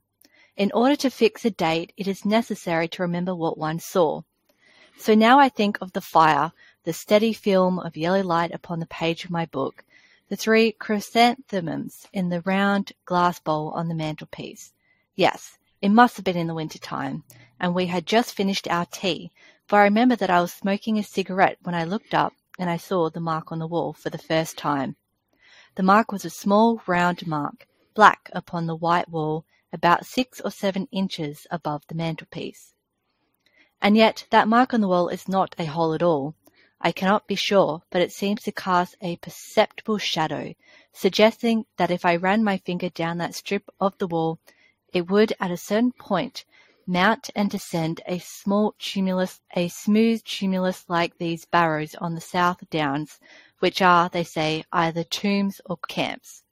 In 0.59 0.73
order 0.73 0.97
to 0.97 1.09
fix 1.09 1.45
a 1.45 1.51
date, 1.51 1.93
it 1.95 2.05
is 2.05 2.25
necessary 2.25 2.89
to 2.89 3.01
remember 3.01 3.33
what 3.33 3.57
one 3.57 3.79
saw. 3.79 4.23
So 4.97 5.15
now 5.15 5.39
I 5.39 5.47
think 5.47 5.77
of 5.79 5.93
the 5.93 6.01
fire, 6.01 6.51
the 6.83 6.91
steady 6.91 7.31
film 7.31 7.79
of 7.79 7.95
yellow 7.95 8.21
light 8.21 8.51
upon 8.53 8.81
the 8.81 8.85
page 8.85 9.23
of 9.23 9.31
my 9.31 9.45
book, 9.45 9.85
the 10.27 10.35
three 10.35 10.73
chrysanthemums 10.73 12.07
in 12.11 12.27
the 12.27 12.41
round 12.41 12.91
glass 13.05 13.39
bowl 13.39 13.69
on 13.69 13.87
the 13.87 13.95
mantelpiece. 13.95 14.73
Yes, 15.15 15.57
it 15.81 15.91
must 15.91 16.17
have 16.17 16.25
been 16.25 16.35
in 16.35 16.47
the 16.47 16.53
winter 16.53 16.77
time, 16.77 17.23
and 17.57 17.73
we 17.73 17.85
had 17.85 18.05
just 18.05 18.33
finished 18.33 18.67
our 18.67 18.85
tea, 18.85 19.31
for 19.65 19.79
I 19.79 19.83
remember 19.83 20.17
that 20.17 20.29
I 20.29 20.41
was 20.41 20.51
smoking 20.51 20.99
a 20.99 21.03
cigarette 21.03 21.59
when 21.61 21.73
I 21.73 21.85
looked 21.85 22.13
up 22.13 22.33
and 22.57 22.69
I 22.69 22.75
saw 22.75 23.09
the 23.09 23.21
mark 23.21 23.53
on 23.53 23.59
the 23.59 23.67
wall 23.67 23.93
for 23.93 24.09
the 24.09 24.17
first 24.17 24.57
time. 24.57 24.97
The 25.75 25.83
mark 25.83 26.11
was 26.11 26.25
a 26.25 26.29
small 26.29 26.81
round 26.85 27.25
mark, 27.25 27.65
black 27.95 28.29
upon 28.33 28.67
the 28.67 28.75
white 28.75 29.07
wall 29.07 29.45
about 29.71 30.05
six 30.05 30.41
or 30.41 30.51
seven 30.51 30.87
inches 30.91 31.45
above 31.51 31.83
the 31.87 31.95
mantelpiece. 31.95 32.73
And 33.81 33.95
yet 33.95 34.25
that 34.29 34.47
mark 34.47 34.73
on 34.73 34.81
the 34.81 34.87
wall 34.87 35.07
is 35.09 35.29
not 35.29 35.55
a 35.57 35.65
hole 35.65 35.93
at 35.93 36.03
all. 36.03 36.35
I 36.81 36.91
cannot 36.91 37.27
be 37.27 37.35
sure, 37.35 37.83
but 37.89 38.01
it 38.01 38.11
seems 38.11 38.43
to 38.43 38.51
cast 38.51 38.95
a 39.01 39.17
perceptible 39.17 39.97
shadow, 39.97 40.53
suggesting 40.93 41.65
that 41.77 41.91
if 41.91 42.05
I 42.05 42.15
ran 42.15 42.43
my 42.43 42.57
finger 42.57 42.89
down 42.89 43.17
that 43.17 43.35
strip 43.35 43.69
of 43.79 43.97
the 43.97 44.07
wall, 44.07 44.39
it 44.93 45.09
would 45.09 45.33
at 45.39 45.51
a 45.51 45.57
certain 45.57 45.91
point 45.91 46.45
mount 46.87 47.29
and 47.35 47.49
descend 47.49 48.01
a 48.07 48.17
small 48.19 48.73
tumulus, 48.79 49.39
a 49.55 49.67
smooth 49.67 50.23
tumulus 50.23 50.89
like 50.89 51.17
these 51.17 51.45
barrows 51.45 51.95
on 51.95 52.15
the 52.15 52.21
South 52.21 52.67
Downs, 52.69 53.19
which 53.59 53.81
are, 53.81 54.09
they 54.09 54.23
say, 54.23 54.63
either 54.71 55.03
tombs 55.03 55.61
or 55.65 55.77
camps. 55.87 56.43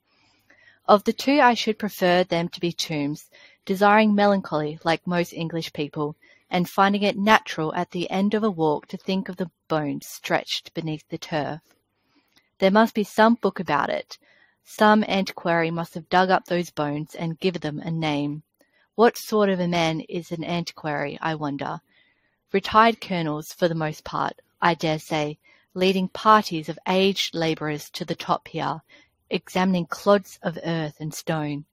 Of 0.89 1.03
the 1.03 1.11
two 1.11 1.41
I 1.41 1.53
should 1.53 1.77
prefer 1.77 2.23
them 2.23 2.47
to 2.47 2.61
be 2.61 2.71
tombs, 2.71 3.29
desiring 3.65 4.15
melancholy 4.15 4.79
like 4.85 5.05
most 5.05 5.33
English 5.33 5.73
people, 5.73 6.15
and 6.49 6.69
finding 6.69 7.03
it 7.03 7.17
natural 7.17 7.75
at 7.75 7.91
the 7.91 8.09
end 8.09 8.33
of 8.33 8.41
a 8.41 8.49
walk 8.49 8.87
to 8.87 8.97
think 8.97 9.27
of 9.27 9.35
the 9.35 9.51
bones 9.67 10.07
stretched 10.07 10.73
beneath 10.73 11.05
the 11.09 11.17
turf. 11.17 11.59
There 12.59 12.71
must 12.71 12.95
be 12.95 13.03
some 13.03 13.35
book 13.35 13.59
about 13.59 13.89
it. 13.89 14.17
Some 14.63 15.03
antiquary 15.09 15.71
must 15.71 15.93
have 15.93 16.07
dug 16.07 16.29
up 16.29 16.45
those 16.45 16.69
bones 16.69 17.15
and 17.15 17.37
given 17.37 17.59
them 17.59 17.79
a 17.79 17.91
name. 17.91 18.43
What 18.95 19.17
sort 19.17 19.49
of 19.49 19.59
a 19.59 19.67
man 19.67 19.99
is 20.07 20.31
an 20.31 20.45
antiquary, 20.45 21.19
I 21.21 21.35
wonder? 21.35 21.81
Retired 22.53 23.01
colonels, 23.01 23.51
for 23.51 23.67
the 23.67 23.75
most 23.75 24.05
part, 24.05 24.39
I 24.61 24.73
dare 24.73 24.99
say, 24.99 25.37
leading 25.73 26.07
parties 26.07 26.69
of 26.69 26.79
aged 26.87 27.35
labourers 27.35 27.89
to 27.89 28.05
the 28.05 28.15
top 28.15 28.47
here, 28.47 28.81
examining 29.29 29.85
clods 29.85 30.39
of 30.41 30.57
earth 30.63 30.95
and 30.99 31.13
stone, 31.13 31.65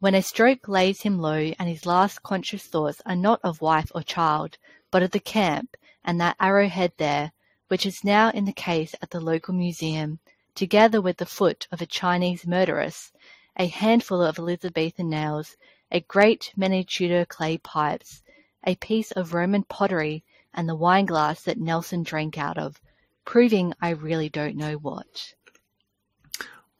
when 0.00 0.14
a 0.14 0.22
stroke 0.22 0.68
lays 0.68 1.02
him 1.02 1.18
low 1.18 1.52
and 1.58 1.68
his 1.68 1.84
last 1.84 2.22
conscious 2.22 2.64
thoughts 2.64 3.02
are 3.04 3.16
not 3.16 3.40
of 3.42 3.60
wife 3.60 3.90
or 3.94 4.02
child, 4.02 4.56
but 4.90 5.02
of 5.02 5.10
the 5.10 5.18
camp 5.18 5.76
and 6.04 6.20
that 6.20 6.36
arrowhead 6.38 6.92
there, 6.98 7.32
which 7.66 7.84
is 7.84 8.04
now 8.04 8.30
in 8.30 8.44
the 8.44 8.52
case 8.52 8.94
at 9.02 9.10
the 9.10 9.20
local 9.20 9.52
museum, 9.52 10.20
together 10.54 11.00
with 11.00 11.16
the 11.16 11.26
foot 11.26 11.66
of 11.72 11.82
a 11.82 11.86
Chinese 11.86 12.46
murderess, 12.46 13.12
a 13.56 13.66
handful 13.66 14.22
of 14.22 14.38
Elizabethan 14.38 15.08
nails, 15.08 15.56
a 15.90 16.00
great 16.00 16.52
many 16.56 16.84
Tudor 16.84 17.24
clay 17.24 17.58
pipes, 17.58 18.22
a 18.64 18.76
piece 18.76 19.10
of 19.12 19.34
Roman 19.34 19.64
pottery, 19.64 20.22
and 20.54 20.68
the 20.68 20.76
wine 20.76 21.06
glass 21.06 21.42
that 21.42 21.58
Nelson 21.58 22.04
drank 22.04 22.38
out 22.38 22.56
of, 22.56 22.80
proving 23.24 23.74
I 23.80 23.90
really 23.90 24.28
don't 24.28 24.56
know 24.56 24.74
what. 24.74 25.34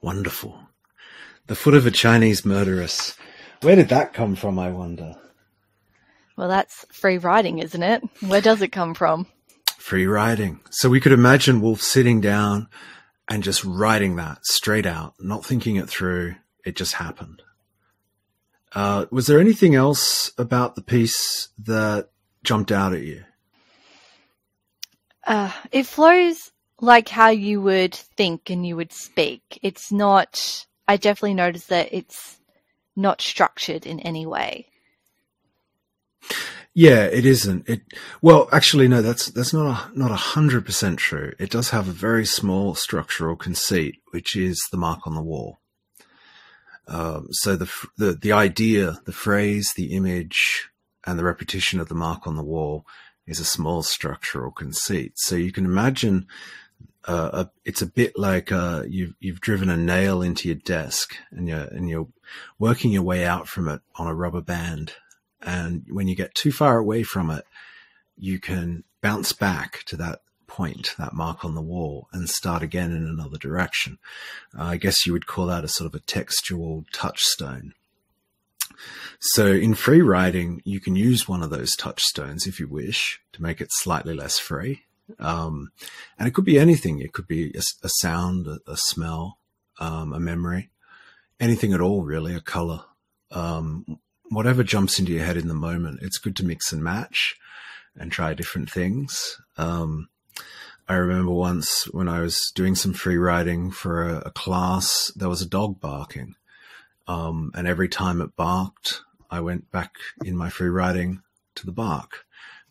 Wonderful. 0.01 0.59
The 1.47 1.55
foot 1.55 1.75
of 1.75 1.87
a 1.87 1.91
Chinese 1.91 2.45
murderess. 2.45 3.17
Where 3.63 3.77
did 3.77 3.89
that 3.89 4.13
come 4.13 4.37
from, 4.37 4.59
I 4.59 4.71
wonder? 4.71 5.15
Well, 6.37 6.49
that's 6.49 6.87
free 6.93 7.19
writing, 7.19 7.59
isn't 7.59 7.83
it? 7.83 8.03
Where 8.21 8.41
does 8.41 8.63
it 8.63 8.71
come 8.71 8.95
from? 8.95 9.27
Free 9.77 10.07
writing. 10.07 10.61
So 10.71 10.89
we 10.89 11.01
could 11.01 11.13
imagine 11.13 11.61
Woolf 11.61 11.83
sitting 11.83 12.21
down 12.21 12.69
and 13.29 13.43
just 13.43 13.65
writing 13.65 14.17
that 14.17 14.39
straight 14.45 14.87
out, 14.87 15.15
not 15.19 15.45
thinking 15.45 15.77
it 15.77 15.89
through. 15.89 16.37
It 16.65 16.77
just 16.77 16.95
happened. 16.95 17.43
Uh, 18.73 19.07
was 19.11 19.27
there 19.27 19.41
anything 19.41 19.75
else 19.75 20.33
about 20.39 20.75
the 20.75 20.83
piece 20.83 21.49
that 21.59 22.11
jumped 22.45 22.71
out 22.71 22.93
at 22.93 23.03
you? 23.03 23.25
Uh, 25.27 25.53
it 25.73 25.87
flows 25.87 26.53
like 26.81 27.09
how 27.09 27.31
you 27.31 27.61
would 27.63 27.95
think 27.95 28.51
and 28.51 28.67
you 28.67 28.77
would 28.77 28.93
speak. 28.93 29.59
It's 29.63 29.91
not, 29.91 30.67
I 30.87 30.97
definitely 30.97 31.35
noticed 31.35 31.69
that 31.69 31.89
it's 31.93 32.39
not 32.97 33.21
structured 33.21 33.87
in 33.87 34.01
any 34.01 34.27
way. 34.27 34.67
Yeah, 36.75 37.05
it 37.05 37.27
isn't. 37.27 37.69
It 37.69 37.81
well, 38.23 38.49
actually, 38.53 38.87
no. 38.87 39.03
That's 39.03 39.27
that's 39.27 39.53
not 39.53 39.67
a, 39.67 39.99
not 39.99 40.13
hundred 40.13 40.65
percent 40.65 41.01
true. 41.01 41.33
It 41.39 41.51
does 41.51 41.71
have 41.71 41.89
a 41.89 41.93
very 41.93 42.25
small 42.25 42.77
structural 42.77 43.35
conceit, 43.35 43.97
which 44.13 44.37
is 44.37 44.61
the 44.71 44.79
mark 44.79 45.05
on 45.05 45.15
the 45.15 45.23
wall. 45.23 45.59
Um, 46.87 47.29
so 47.33 47.57
the 47.57 47.69
the 47.97 48.13
the 48.13 48.33
idea, 48.33 49.01
the 49.07 49.13
phrase, 49.13 49.73
the 49.73 49.93
image, 49.97 50.69
and 51.05 51.19
the 51.19 51.25
repetition 51.25 51.81
of 51.81 51.89
the 51.89 51.97
mark 51.97 52.29
on 52.29 52.37
the 52.37 52.45
wall 52.45 52.87
is 53.27 53.41
a 53.41 53.45
small 53.45 53.83
structural 53.83 54.53
conceit. 54.53 55.13
So 55.17 55.35
you 55.35 55.51
can 55.51 55.65
imagine 55.65 56.29
uh, 57.05 57.45
a, 57.45 57.51
it's 57.65 57.83
a 57.83 57.87
bit 57.87 58.19
like 58.19 58.53
uh, 58.53 58.83
you've 58.89 59.15
you've 59.21 59.41
driven 59.41 59.71
a 59.71 59.77
nail 59.77 60.23
into 60.23 60.49
your 60.49 60.57
desk 60.57 61.17
and 61.31 61.49
you're 61.49 61.65
and 61.65 61.89
you're 61.89 62.09
working 62.59 62.93
your 62.93 63.03
way 63.03 63.25
out 63.25 63.49
from 63.49 63.69
it 63.69 63.81
on 63.97 64.07
a 64.07 64.15
rubber 64.15 64.43
band. 64.43 64.95
And 65.41 65.85
when 65.89 66.09
you 66.09 66.17
get 66.17 66.35
too 66.35 66.51
far 66.51 66.79
away 66.79 67.05
from 67.05 67.31
it, 67.31 67.45
you 68.17 68.41
can 68.41 68.85
bounce 69.01 69.33
back 69.33 69.85
to 69.85 69.97
that 69.97 70.23
point, 70.49 70.95
that 70.99 71.13
mark 71.13 71.45
on 71.45 71.55
the 71.55 71.63
wall, 71.63 72.09
and 72.13 72.29
start 72.29 72.63
again 72.63 72.91
in 72.91 73.05
another 73.05 73.39
direction. 73.39 73.99
Uh, 74.59 74.65
I 74.65 74.77
guess 74.77 75.07
you 75.07 75.13
would 75.13 75.27
call 75.27 75.47
that 75.47 75.65
a 75.65 75.69
sort 75.69 75.87
of 75.87 75.95
a 75.95 76.05
textual 76.05 76.85
touchstone. 76.93 77.75
So 79.21 79.47
in 79.47 79.75
free 79.75 80.03
writing, 80.03 80.63
you 80.65 80.81
can 80.81 80.97
use 80.97 81.29
one 81.29 81.43
of 81.43 81.51
those 81.51 81.77
touchstones 81.77 82.47
if 82.47 82.59
you 82.59 82.69
wish 82.69 83.21
to 83.33 83.43
make 83.43 83.61
it 83.61 83.69
slightly 83.71 84.15
less 84.15 84.39
free. 84.39 84.83
Um, 85.19 85.73
and 86.19 86.29
it 86.29 86.35
could 86.35 86.45
be 86.45 86.59
anything. 86.59 87.01
It 87.01 87.13
could 87.13 87.27
be 87.27 87.53
a, 87.55 87.63
a 87.83 87.89
sound, 87.89 88.47
a, 88.47 88.59
a 88.67 88.77
smell, 88.77 89.39
um, 89.81 90.13
a 90.13 90.21
memory, 90.21 90.71
anything 91.41 91.73
at 91.73 91.81
all, 91.81 92.03
really, 92.03 92.35
a 92.35 92.41
color. 92.41 92.83
Um, 93.31 93.99
whatever 94.31 94.63
jumps 94.63 94.99
into 94.99 95.13
your 95.13 95.25
head 95.25 95.37
in 95.37 95.49
the 95.49 95.55
moment, 95.55 96.01
it's 96.03 96.19
good 96.19 96.37
to 96.37 96.45
mix 96.45 96.73
and 96.73 96.83
match 96.83 97.37
and 97.97 98.13
try 98.13 98.35
different 98.35 98.71
things. 98.71 99.41
Um, 99.57 100.09
I 100.89 100.95
remember 100.95 101.33
once 101.33 101.85
when 101.93 102.09
I 102.09 102.21
was 102.21 102.51
doing 102.55 102.75
some 102.75 102.95
free 102.95 103.19
writing 103.19 103.71
for 103.71 104.09
a, 104.09 104.23
a 104.27 104.31
class, 104.31 105.13
there 105.15 105.29
was 105.29 105.43
a 105.43 105.49
dog 105.49 105.81
barking. 105.81 106.35
Um, 107.07 107.51
and 107.55 107.67
every 107.67 107.89
time 107.89 108.21
it 108.21 108.37
barked, 108.37 109.03
I 109.31 109.41
went 109.41 109.71
back 109.71 109.97
in 110.25 110.37
my 110.37 110.49
free 110.49 110.69
writing 110.69 111.23
to 111.57 111.67
the 111.67 111.73
bark. 111.73 112.25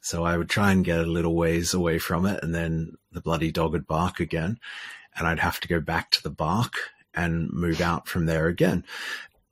So 0.08 0.24
I 0.24 0.38
would 0.38 0.50
try 0.50 0.72
and 0.72 0.86
get 0.86 1.02
a 1.02 1.06
little 1.06 1.36
ways 1.36 1.74
away 1.74 2.00
from 2.00 2.26
it 2.26 2.42
and 2.42 2.56
then 2.56 2.94
the 3.12 3.20
bloody 3.20 3.52
dog 3.52 3.74
would 3.74 3.86
bark 3.86 4.22
again 4.22 4.58
and 5.18 5.28
I'd 5.28 5.40
have 5.40 5.60
to 5.60 5.68
go 5.68 5.82
back 5.82 6.12
to 6.12 6.24
the 6.24 6.30
bark 6.30 6.76
and 7.14 7.52
move 7.52 7.82
out 7.82 8.08
from 8.08 8.26
there 8.26 8.48
again. 8.48 8.86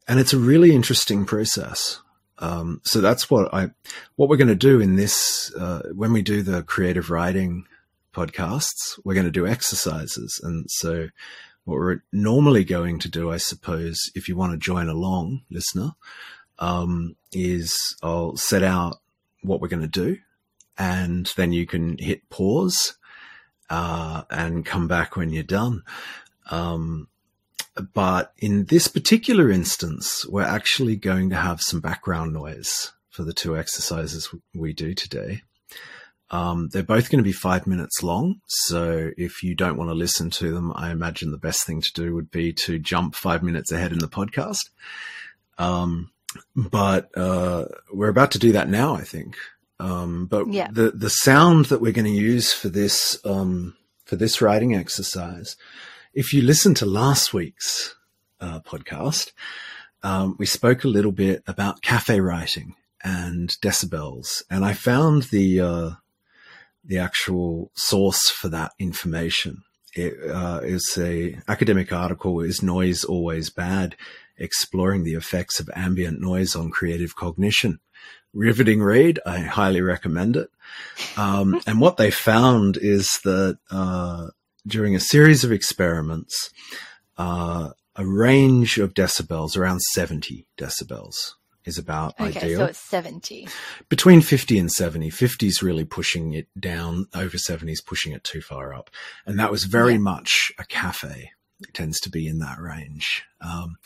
And 0.08 0.18
it's 0.18 0.32
a 0.32 0.38
really 0.38 0.74
interesting 0.74 1.26
process. 1.26 2.00
Um, 2.40 2.80
so 2.86 3.02
that's 3.02 3.30
what 3.30 3.54
I, 3.54 3.72
what 4.16 4.30
we're 4.30 4.38
going 4.38 4.48
to 4.48 4.56
do 4.56 4.80
in 4.80 4.96
this, 4.96 5.54
uh, 5.56 5.90
when 5.94 6.14
we 6.14 6.22
do 6.22 6.42
the 6.42 6.64
creative 6.64 7.10
writing 7.10 7.66
podcasts, 8.14 8.98
we're 9.04 9.14
going 9.14 9.26
to 9.26 9.32
do 9.32 9.46
exercises. 9.46 10.40
And 10.42 10.72
so 10.72 11.10
what 11.66 11.76
we're 11.76 12.04
normally 12.14 12.64
going 12.64 13.00
to 13.00 13.10
do, 13.10 13.30
I 13.30 13.38
suppose, 13.38 14.10
if 14.16 14.30
you 14.30 14.38
want 14.38 14.54
to 14.54 14.58
join 14.58 14.88
along, 14.88 15.42
listener, 15.52 15.96
um, 16.60 17.18
is 17.34 17.98
I'll 18.02 18.38
set 18.38 18.64
out 18.64 19.02
what 19.42 19.60
we're 19.60 19.68
going 19.68 19.82
to 19.82 19.88
do 19.90 20.20
and 20.78 21.32
then 21.36 21.52
you 21.52 21.66
can 21.66 21.98
hit 21.98 22.30
pause, 22.30 22.98
uh, 23.70 24.24
and 24.30 24.66
come 24.66 24.88
back 24.88 25.16
when 25.16 25.32
you're 25.32 25.44
done. 25.44 25.84
Um, 26.52 27.08
but 27.94 28.34
in 28.38 28.66
this 28.66 28.88
particular 28.88 29.52
instance, 29.52 30.26
we're 30.28 30.44
actually 30.44 30.96
going 30.96 31.30
to 31.32 31.36
have 31.36 31.62
some 31.62 31.82
background 31.82 32.34
noise 32.34 32.94
for 33.10 33.24
the 33.24 33.34
two 33.34 33.58
exercises 33.58 34.30
we 34.54 34.74
do 34.74 34.94
today. 34.94 35.42
Um, 36.32 36.70
they're 36.72 36.84
both 36.84 37.10
going 37.10 37.24
to 37.24 37.28
be 37.28 37.32
five 37.32 37.68
minutes 37.68 38.02
long. 38.02 38.42
So 38.48 39.12
if 39.18 39.44
you 39.44 39.56
don't 39.56 39.78
want 39.78 39.90
to 39.90 39.96
listen 39.96 40.30
to 40.32 40.52
them, 40.52 40.72
I 40.76 40.92
imagine 40.92 41.32
the 41.32 41.38
best 41.38 41.66
thing 41.66 41.82
to 41.82 41.94
do 41.94 42.16
would 42.16 42.32
be 42.32 42.52
to 42.54 42.80
jump 42.80 43.16
five 43.16 43.44
minutes 43.44 43.72
ahead 43.72 43.92
in 43.92 44.00
the 44.00 44.08
podcast. 44.08 44.70
Um, 45.58 46.12
but, 46.56 47.16
uh, 47.18 47.66
we're 47.94 48.10
about 48.10 48.32
to 48.32 48.40
do 48.40 48.54
that 48.54 48.70
now, 48.70 48.96
I 48.96 49.04
think. 49.04 49.38
Um, 49.80 50.28
but 50.28 50.52
yeah. 50.52 50.70
the, 50.72 50.92
the 50.92 51.10
sound 51.10 51.66
that 51.66 51.82
we're 51.82 51.92
going 51.92 52.06
to 52.06 52.12
use 52.12 52.54
for 52.54 52.70
this, 52.70 53.20
um, 53.26 53.76
for 54.06 54.16
this 54.16 54.42
writing 54.42 54.76
exercise, 54.76 55.58
if 56.14 56.34
you 56.34 56.42
listen 56.42 56.74
to 56.76 56.86
last 56.86 57.34
week's, 57.34 57.96
uh, 58.40 58.60
podcast, 58.62 59.32
um, 60.04 60.36
we 60.40 60.46
spoke 60.46 60.84
a 60.84 60.90
little 60.90 61.12
bit 61.12 61.44
about 61.48 61.82
cafe 61.82 62.20
writing 62.22 62.76
and 63.04 63.50
decibels. 63.62 64.44
And 64.50 64.64
I 64.64 64.74
found 64.74 65.24
the, 65.24 65.60
uh, 65.60 65.90
the 66.84 67.00
actual 67.00 67.72
source 67.76 68.30
for 68.30 68.48
that 68.50 68.72
information. 68.80 69.64
It 69.96 70.14
uh, 70.30 70.62
is 70.64 70.98
a 70.98 71.40
academic 71.48 71.92
article. 71.92 72.42
Is 72.42 72.62
noise 72.62 73.04
always 73.04 73.50
bad? 73.50 73.96
Exploring 74.38 75.04
the 75.04 75.14
effects 75.14 75.60
of 75.60 75.70
ambient 75.74 76.20
noise 76.20 76.56
on 76.56 76.70
creative 76.70 77.16
cognition. 77.16 77.80
Riveting 78.36 78.84
read. 78.84 79.20
I 79.26 79.40
highly 79.40 79.82
recommend 79.82 80.36
it. 80.36 80.50
Um, 81.18 81.60
and 81.68 81.82
what 81.82 81.98
they 81.98 82.12
found 82.12 82.78
is 82.78 83.20
that 83.24 83.58
uh, 83.72 84.28
during 84.68 84.96
a 84.96 85.00
series 85.00 85.44
of 85.44 85.52
experiments, 85.52 86.52
uh, 87.18 87.70
a 87.96 88.06
range 88.06 88.78
of 88.78 88.94
decibels 88.94 89.58
around 89.58 89.82
70 89.82 90.46
decibels 90.58 91.34
is 91.64 91.78
about 91.78 92.14
okay, 92.20 92.40
ideal. 92.40 92.60
so 92.60 92.66
it's 92.66 92.80
70. 92.80 93.48
Between 93.90 94.22
50 94.22 94.60
and 94.60 94.72
70. 94.72 95.10
50 95.10 95.48
is 95.48 95.64
really 95.64 95.86
pushing 95.86 96.34
it 96.34 96.48
down. 96.60 97.08
Over 97.16 97.38
70 97.38 97.72
is 97.72 97.82
pushing 97.82 98.12
it 98.12 98.24
too 98.24 98.42
far 98.42 98.74
up. 98.74 98.90
And 99.26 99.40
that 99.40 99.52
was 99.52 99.64
very 99.64 99.94
yeah. 99.94 100.00
much 100.00 100.52
a 100.60 100.66
cafe. 100.66 101.32
Tends 101.74 102.00
to 102.02 102.10
be 102.10 102.28
in 102.28 102.40
that 102.40 102.60
range. 102.60 103.24
Um, 103.42 103.78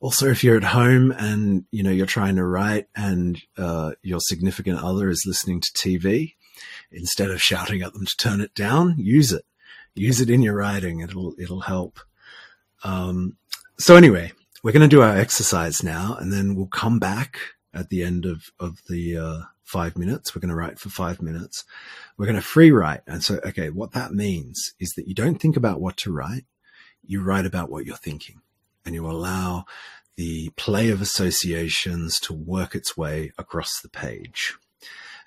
also, 0.00 0.28
if 0.28 0.42
you're 0.42 0.56
at 0.56 0.64
home 0.64 1.10
and, 1.12 1.64
you 1.70 1.82
know, 1.82 1.90
you're 1.90 2.06
trying 2.06 2.36
to 2.36 2.44
write 2.44 2.88
and, 2.96 3.40
uh, 3.56 3.92
your 4.02 4.20
significant 4.20 4.82
other 4.82 5.08
is 5.08 5.24
listening 5.26 5.60
to 5.60 5.70
TV, 5.72 6.34
instead 6.90 7.30
of 7.30 7.42
shouting 7.42 7.82
at 7.82 7.92
them 7.92 8.06
to 8.06 8.16
turn 8.16 8.40
it 8.40 8.54
down, 8.54 8.94
use 8.98 9.32
it. 9.32 9.44
Use 9.94 10.20
it 10.20 10.30
in 10.30 10.42
your 10.42 10.56
writing. 10.56 11.00
It'll, 11.00 11.34
it'll 11.38 11.60
help. 11.60 12.00
Um, 12.82 13.36
so 13.78 13.96
anyway, 13.96 14.32
we're 14.62 14.72
going 14.72 14.88
to 14.88 14.96
do 14.96 15.02
our 15.02 15.16
exercise 15.16 15.82
now 15.82 16.16
and 16.18 16.32
then 16.32 16.54
we'll 16.54 16.66
come 16.66 16.98
back 16.98 17.38
at 17.74 17.90
the 17.90 18.02
end 18.02 18.24
of, 18.24 18.50
of 18.58 18.78
the, 18.88 19.18
uh, 19.18 19.40
five 19.68 19.98
minutes. 19.98 20.34
We're 20.34 20.40
going 20.40 20.48
to 20.48 20.56
write 20.56 20.78
for 20.78 20.88
five 20.88 21.20
minutes. 21.20 21.64
We're 22.16 22.26
going 22.26 22.36
to 22.36 22.42
free 22.42 22.70
write. 22.70 23.02
And 23.06 23.22
so, 23.22 23.38
okay, 23.44 23.68
what 23.68 23.92
that 23.92 24.12
means 24.12 24.72
is 24.80 24.94
that 24.96 25.06
you 25.06 25.14
don't 25.14 25.38
think 25.38 25.56
about 25.56 25.80
what 25.80 25.98
to 25.98 26.12
write. 26.12 26.44
You 27.08 27.22
write 27.22 27.46
about 27.46 27.70
what 27.70 27.84
you're 27.84 27.96
thinking 27.96 28.42
and 28.86 28.94
you 28.94 29.10
allow 29.10 29.64
the 30.16 30.50
play 30.50 30.90
of 30.90 31.02
associations 31.02 32.20
to 32.20 32.32
work 32.32 32.74
its 32.74 32.96
way 32.96 33.32
across 33.36 33.80
the 33.80 33.88
page. 33.88 34.54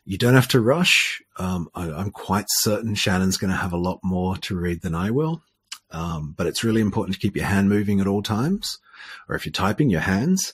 You 0.05 0.17
don't 0.17 0.35
have 0.35 0.47
to 0.49 0.61
rush. 0.61 1.21
Um, 1.37 1.69
I, 1.75 1.87
am 1.87 2.11
quite 2.11 2.45
certain 2.47 2.95
Shannen's 2.95 3.37
going 3.37 3.51
to 3.51 3.57
have 3.57 3.73
a 3.73 3.77
lot 3.77 3.99
more 4.03 4.37
to 4.37 4.55
read 4.55 4.81
than 4.81 4.95
I 4.95 5.11
will. 5.11 5.43
Um, 5.91 6.33
but 6.37 6.47
it's 6.47 6.63
really 6.63 6.81
important 6.81 7.15
to 7.15 7.19
keep 7.19 7.35
your 7.35 7.45
hand 7.45 7.67
moving 7.67 7.99
at 7.99 8.07
all 8.07 8.23
times 8.23 8.79
or 9.27 9.35
if 9.35 9.45
you're 9.45 9.51
typing, 9.51 9.89
your 9.89 10.01
hands. 10.01 10.53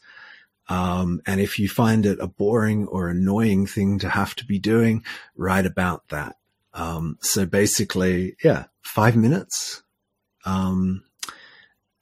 Um, 0.69 1.21
and 1.25 1.39
if 1.39 1.59
you 1.59 1.69
find 1.69 2.05
it 2.05 2.19
a 2.19 2.27
boring 2.27 2.87
or 2.87 3.09
annoying 3.09 3.67
thing 3.67 3.99
to 3.99 4.09
have 4.09 4.35
to 4.35 4.45
be 4.45 4.59
doing, 4.59 5.03
write 5.35 5.65
about 5.65 6.07
that. 6.09 6.37
Um, 6.73 7.17
so 7.21 7.45
basically, 7.45 8.35
yeah, 8.43 8.65
five 8.81 9.15
minutes. 9.15 9.83
Um, 10.45 11.03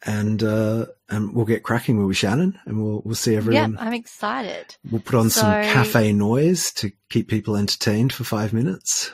and, 0.05 0.43
uh, 0.43 0.85
and 1.09 1.33
we'll 1.33 1.45
get 1.45 1.63
cracking 1.63 2.05
with 2.05 2.17
Shannen 2.17 2.59
and 2.65 2.83
we'll, 2.83 3.01
we'll 3.03 3.15
see 3.15 3.35
everyone. 3.35 3.73
Yeah, 3.73 3.79
I'm 3.79 3.93
excited. 3.93 4.75
We'll 4.89 5.01
put 5.01 5.15
on 5.15 5.29
So- 5.29 5.41
some 5.41 5.63
cafe 5.63 6.13
noise 6.13 6.71
to 6.73 6.91
keep 7.09 7.27
people 7.27 7.55
entertained 7.55 8.13
for 8.13 8.23
five 8.23 8.53
minutes. 8.53 9.11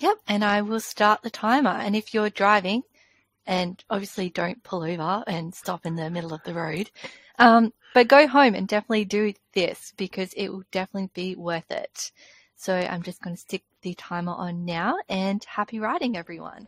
Yep, 0.00 0.16
and 0.28 0.44
I 0.44 0.62
will 0.62 0.80
start 0.80 1.22
the 1.22 1.30
timer. 1.30 1.70
And 1.70 1.96
if 1.96 2.14
you're 2.14 2.30
driving, 2.30 2.82
and 3.46 3.82
obviously 3.90 4.28
don't 4.28 4.62
pull 4.62 4.82
over 4.84 5.24
and 5.26 5.54
stop 5.54 5.86
in 5.86 5.96
the 5.96 6.10
middle 6.10 6.34
of 6.34 6.42
the 6.44 6.54
road, 6.54 6.90
um, 7.38 7.72
but 7.94 8.06
go 8.06 8.26
home 8.28 8.54
and 8.54 8.68
definitely 8.68 9.06
do 9.06 9.32
this 9.54 9.92
because 9.96 10.32
it 10.34 10.50
will 10.50 10.64
definitely 10.70 11.10
be 11.14 11.34
worth 11.34 11.70
it. 11.70 12.12
So 12.56 12.74
I'm 12.74 13.02
just 13.02 13.22
going 13.22 13.34
to 13.34 13.40
stick 13.40 13.64
the 13.82 13.94
timer 13.94 14.32
on 14.32 14.64
now 14.64 14.98
and 15.08 15.42
happy 15.44 15.80
riding, 15.80 16.16
everyone. 16.16 16.66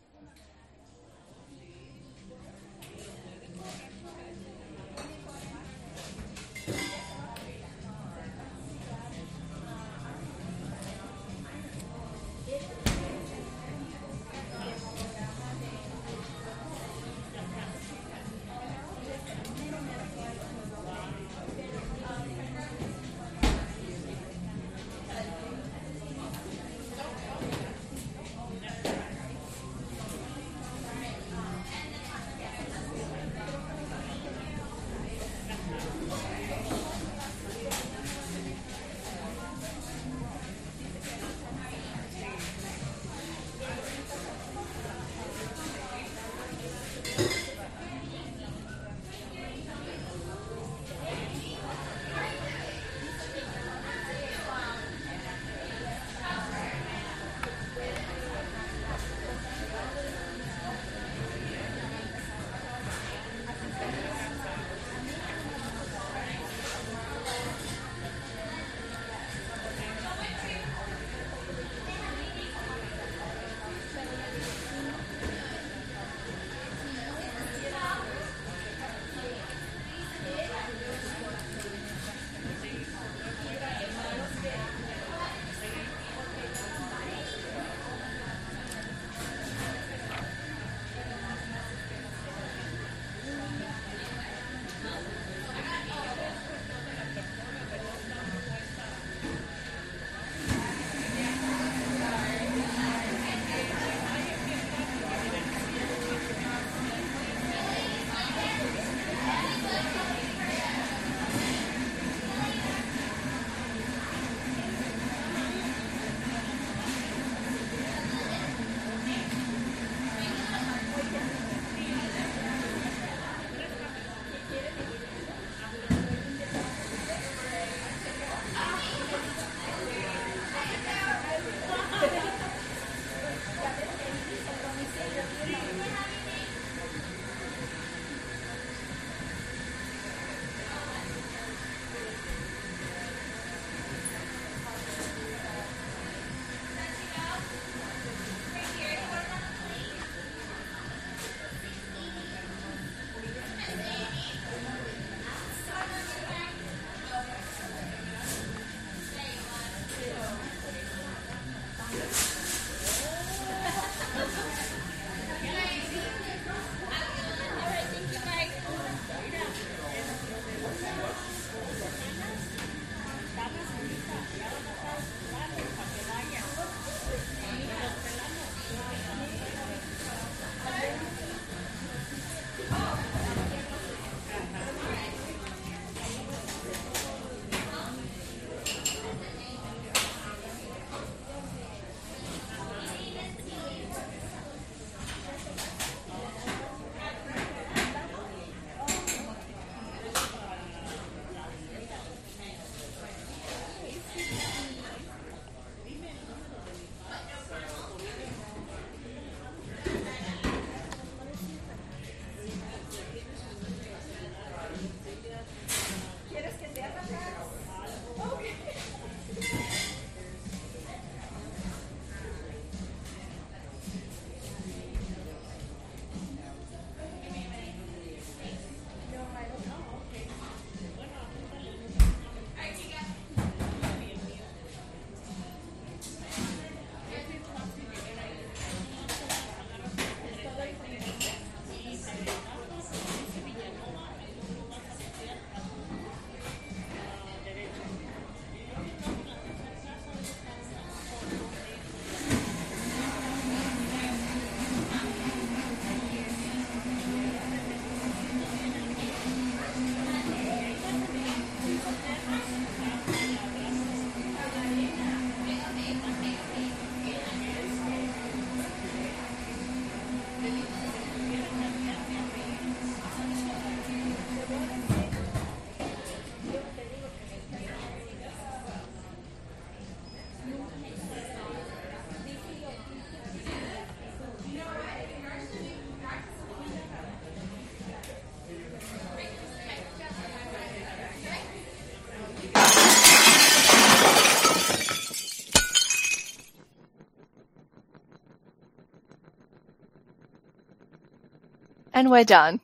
And 302.01 302.11
we're 302.11 302.25
done. 302.25 302.61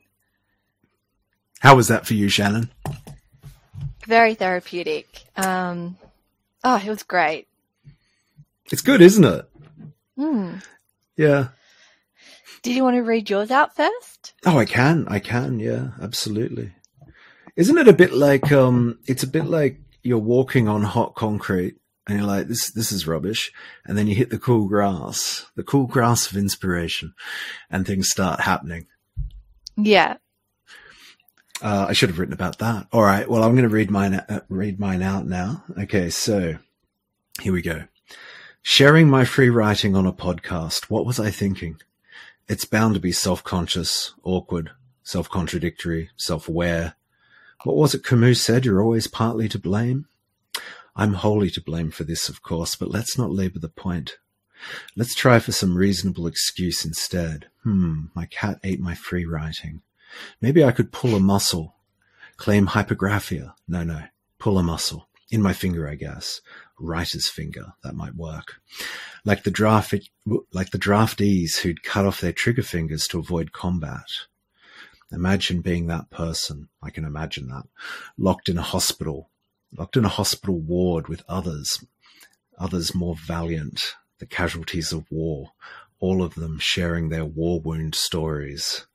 How 1.61 1.77
was 1.77 1.89
that 1.89 2.07
for 2.07 2.15
you, 2.15 2.29
Shannen? 2.29 2.71
Very 4.07 4.35
therapeutic. 4.35 5.27
Um, 5.37 5.99
oh, 6.65 6.81
it 6.83 6.89
was 6.89 7.03
great. 7.03 7.47
It's 8.73 8.81
good, 8.81 9.03
isn't 9.03 9.25
it? 9.27 9.47
Hmm. 10.17 10.55
Yeah. 11.19 11.49
Did 12.63 12.77
you 12.77 12.83
want 12.83 12.97
to 12.97 13.03
read 13.03 13.29
yours 13.29 13.51
out 13.51 13.77
first? 13.77 14.33
Oh, 14.47 14.57
I 14.57 14.65
can. 14.65 15.07
I 15.07 15.19
can. 15.19 15.61
Yeah, 15.61 15.89
absolutely. 16.01 16.73
Isn't 17.57 17.77
it 17.77 17.89
a 17.89 17.93
bit 17.93 18.15
like 18.15 18.51
um 18.53 19.01
it's 19.07 19.23
a 19.23 19.29
bit 19.29 19.45
like 19.45 19.79
you're 20.03 20.17
walking 20.17 20.67
on 20.67 20.81
hot 20.83 21.15
concrete 21.15 21.77
and 22.07 22.17
you're 22.17 22.27
like 22.27 22.49
this 22.49 22.71
this 22.71 22.91
is 22.91 23.07
rubbish 23.07 23.53
and 23.85 23.99
then 23.99 24.07
you 24.07 24.15
hit 24.15 24.31
the 24.31 24.39
cool 24.39 24.67
grass, 24.67 25.45
the 25.57 25.63
cool 25.63 25.87
grass 25.87 26.31
of 26.31 26.39
inspiration 26.39 27.13
and 27.71 27.87
things 27.87 28.09
start 28.09 28.41
happening. 28.41 28.87
Yeah. 29.77 30.17
Uh, 31.63 31.87
I 31.89 31.93
should 31.93 32.11
have 32.11 32.19
written 32.19 32.35
about 32.35 32.59
that. 32.59 32.87
All 32.93 33.03
right. 33.03 33.29
Well, 33.29 33.43
I'm 33.43 33.53
going 33.53 33.69
to 33.69 33.75
read 33.75 33.91
mine 33.91 34.15
uh, 34.15 34.41
read 34.49 34.79
mine 34.79 35.03
out 35.03 35.27
now. 35.27 35.65
Okay, 35.79 36.11
so 36.11 36.59
here 37.41 37.53
we 37.53 37.63
go. 37.63 37.85
Sharing 38.63 39.09
my 39.09 39.25
free 39.25 39.49
writing 39.49 39.97
on 39.97 40.07
a 40.07 40.13
podcast. 40.13 40.91
What 40.91 41.07
was 41.07 41.21
I 41.21 41.31
thinking? 41.31 41.79
It's 42.49 42.65
bound 42.65 42.95
to 42.95 43.01
be 43.01 43.13
self-conscious, 43.13 44.15
awkward, 44.23 44.71
self-contradictory, 45.03 46.11
self-aware, 46.17 46.95
what 47.67 47.77
was 47.77 47.95
it 47.95 48.05
Camus 48.05 48.41
said? 48.41 48.65
You're 48.65 48.81
always 48.81 49.09
partly 49.09 49.49
to 49.49 49.59
blame. 49.59 50.07
I'm 50.95 51.15
wholly 51.15 51.51
to 51.51 51.61
blame 51.61 51.91
for 51.91 52.05
this, 52.05 52.29
of 52.29 52.41
course, 52.41 52.77
but 52.77 52.91
let's 52.91 53.19
not 53.19 53.33
labor 53.33 53.59
the 53.59 53.69
point. 53.69 54.19
Let's 54.97 55.15
try 55.15 55.39
for 55.39 55.53
some 55.53 55.77
reasonable 55.77 56.27
excuse 56.27 56.85
instead. 56.85 57.47
Hmm, 57.63 58.07
my 58.15 58.27
cat 58.27 58.59
ate 58.65 58.81
my 58.81 58.95
free 58.95 59.25
writing. 59.25 59.83
Maybe 60.41 60.65
I 60.65 60.73
could 60.73 60.93
pull 60.93 61.15
a 61.15 61.21
muscle. 61.21 61.75
Claim 62.37 62.69
hypergraphia. 62.69 63.55
No, 63.67 63.83
no. 63.83 64.03
Pull 64.39 64.59
a 64.59 64.63
muscle. 64.63 65.09
In 65.31 65.43
my 65.43 65.53
finger, 65.53 65.89
I 65.89 65.95
guess. 65.95 66.41
Writer's 66.79 67.29
finger. 67.29 67.73
That 67.83 67.97
might 67.97 68.15
work. 68.15 68.61
Like 69.25 69.43
the 69.43 69.51
draft, 69.51 69.95
like 70.53 70.71
the 70.71 70.79
draftees 70.79 71.59
who'd 71.59 71.83
cut 71.83 72.07
off 72.07 72.21
their 72.21 72.33
trigger 72.33 72.63
fingers 72.63 73.07
to 73.09 73.19
avoid 73.19 73.53
combat. 73.53 74.07
Imagine 75.13 75.61
being 75.61 75.87
that 75.87 76.11
person. 76.11 76.69
I 76.83 76.91
can 76.91 77.05
imagine 77.05 77.49
that. 77.49 77.65
Locked 78.19 78.49
in 78.49 78.59
a 78.59 78.63
hospital, 78.63 79.31
locked 79.77 79.97
in 79.97 80.05
a 80.05 80.11
hospital 80.11 80.59
ward 80.59 81.09
with 81.09 81.23
others, 81.29 81.85
others 82.59 82.95
more 82.95 83.15
valiant, 83.17 83.95
the 84.19 84.27
casualties 84.27 84.93
of 84.93 85.11
war, 85.11 85.53
all 86.01 86.23
of 86.23 86.35
them 86.35 86.59
sharing 86.61 87.09
their 87.09 87.25
war 87.25 87.61
wound 87.61 87.95
stories. 87.95 88.87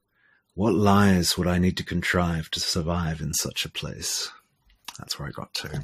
What 0.53 0.73
lies 0.73 1.37
would 1.37 1.47
I 1.47 1.57
need 1.57 1.77
to 1.77 1.83
contrive 1.83 2.51
to 2.51 2.59
survive 2.59 3.21
in 3.21 3.33
such 3.33 3.65
a 3.65 3.69
place? 3.69 4.29
That's 4.97 5.17
where 5.17 5.27
I 5.27 5.31
got 5.31 5.53
to. 5.55 5.83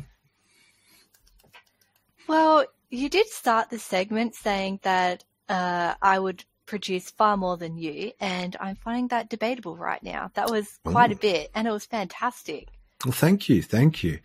Well, 2.27 2.65
you 2.89 3.09
did 3.09 3.27
start 3.27 3.69
the 3.69 3.79
segment 3.79 4.35
saying 4.35 4.81
that 4.83 5.23
uh, 5.47 5.95
I 6.01 6.19
would 6.19 6.43
produce 6.65 7.09
far 7.09 7.37
more 7.37 7.57
than 7.57 7.77
you, 7.77 8.11
and 8.19 8.55
I'm 8.59 8.75
finding 8.75 9.07
that 9.07 9.29
debatable 9.29 9.77
right 9.77 10.03
now. 10.03 10.31
That 10.33 10.51
was 10.51 10.79
quite 10.83 11.11
Ooh. 11.11 11.15
a 11.15 11.17
bit, 11.17 11.49
and 11.55 11.67
it 11.67 11.71
was 11.71 11.85
fantastic. 11.85 12.67
Well, 13.05 13.11
thank 13.11 13.47
you, 13.47 13.61
thank 13.61 14.03
you. 14.03 14.19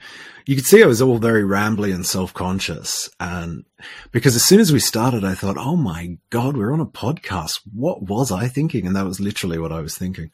You 0.46 0.56
could 0.56 0.64
see 0.64 0.82
I 0.82 0.86
was 0.86 1.02
all 1.02 1.18
very 1.18 1.42
rambly 1.42 1.94
and 1.94 2.06
self-conscious, 2.06 3.10
and 3.20 3.66
because 4.12 4.34
as 4.34 4.44
soon 4.44 4.60
as 4.60 4.72
we 4.72 4.80
started, 4.80 5.24
I 5.24 5.34
thought, 5.34 5.58
"Oh 5.58 5.76
my 5.76 6.16
god, 6.30 6.56
we're 6.56 6.72
on 6.72 6.80
a 6.80 6.86
podcast. 6.86 7.60
What 7.74 8.02
was 8.02 8.32
I 8.32 8.48
thinking?" 8.48 8.86
And 8.86 8.96
that 8.96 9.04
was 9.04 9.20
literally 9.20 9.58
what 9.58 9.72
I 9.72 9.80
was 9.80 9.96
thinking, 9.96 10.30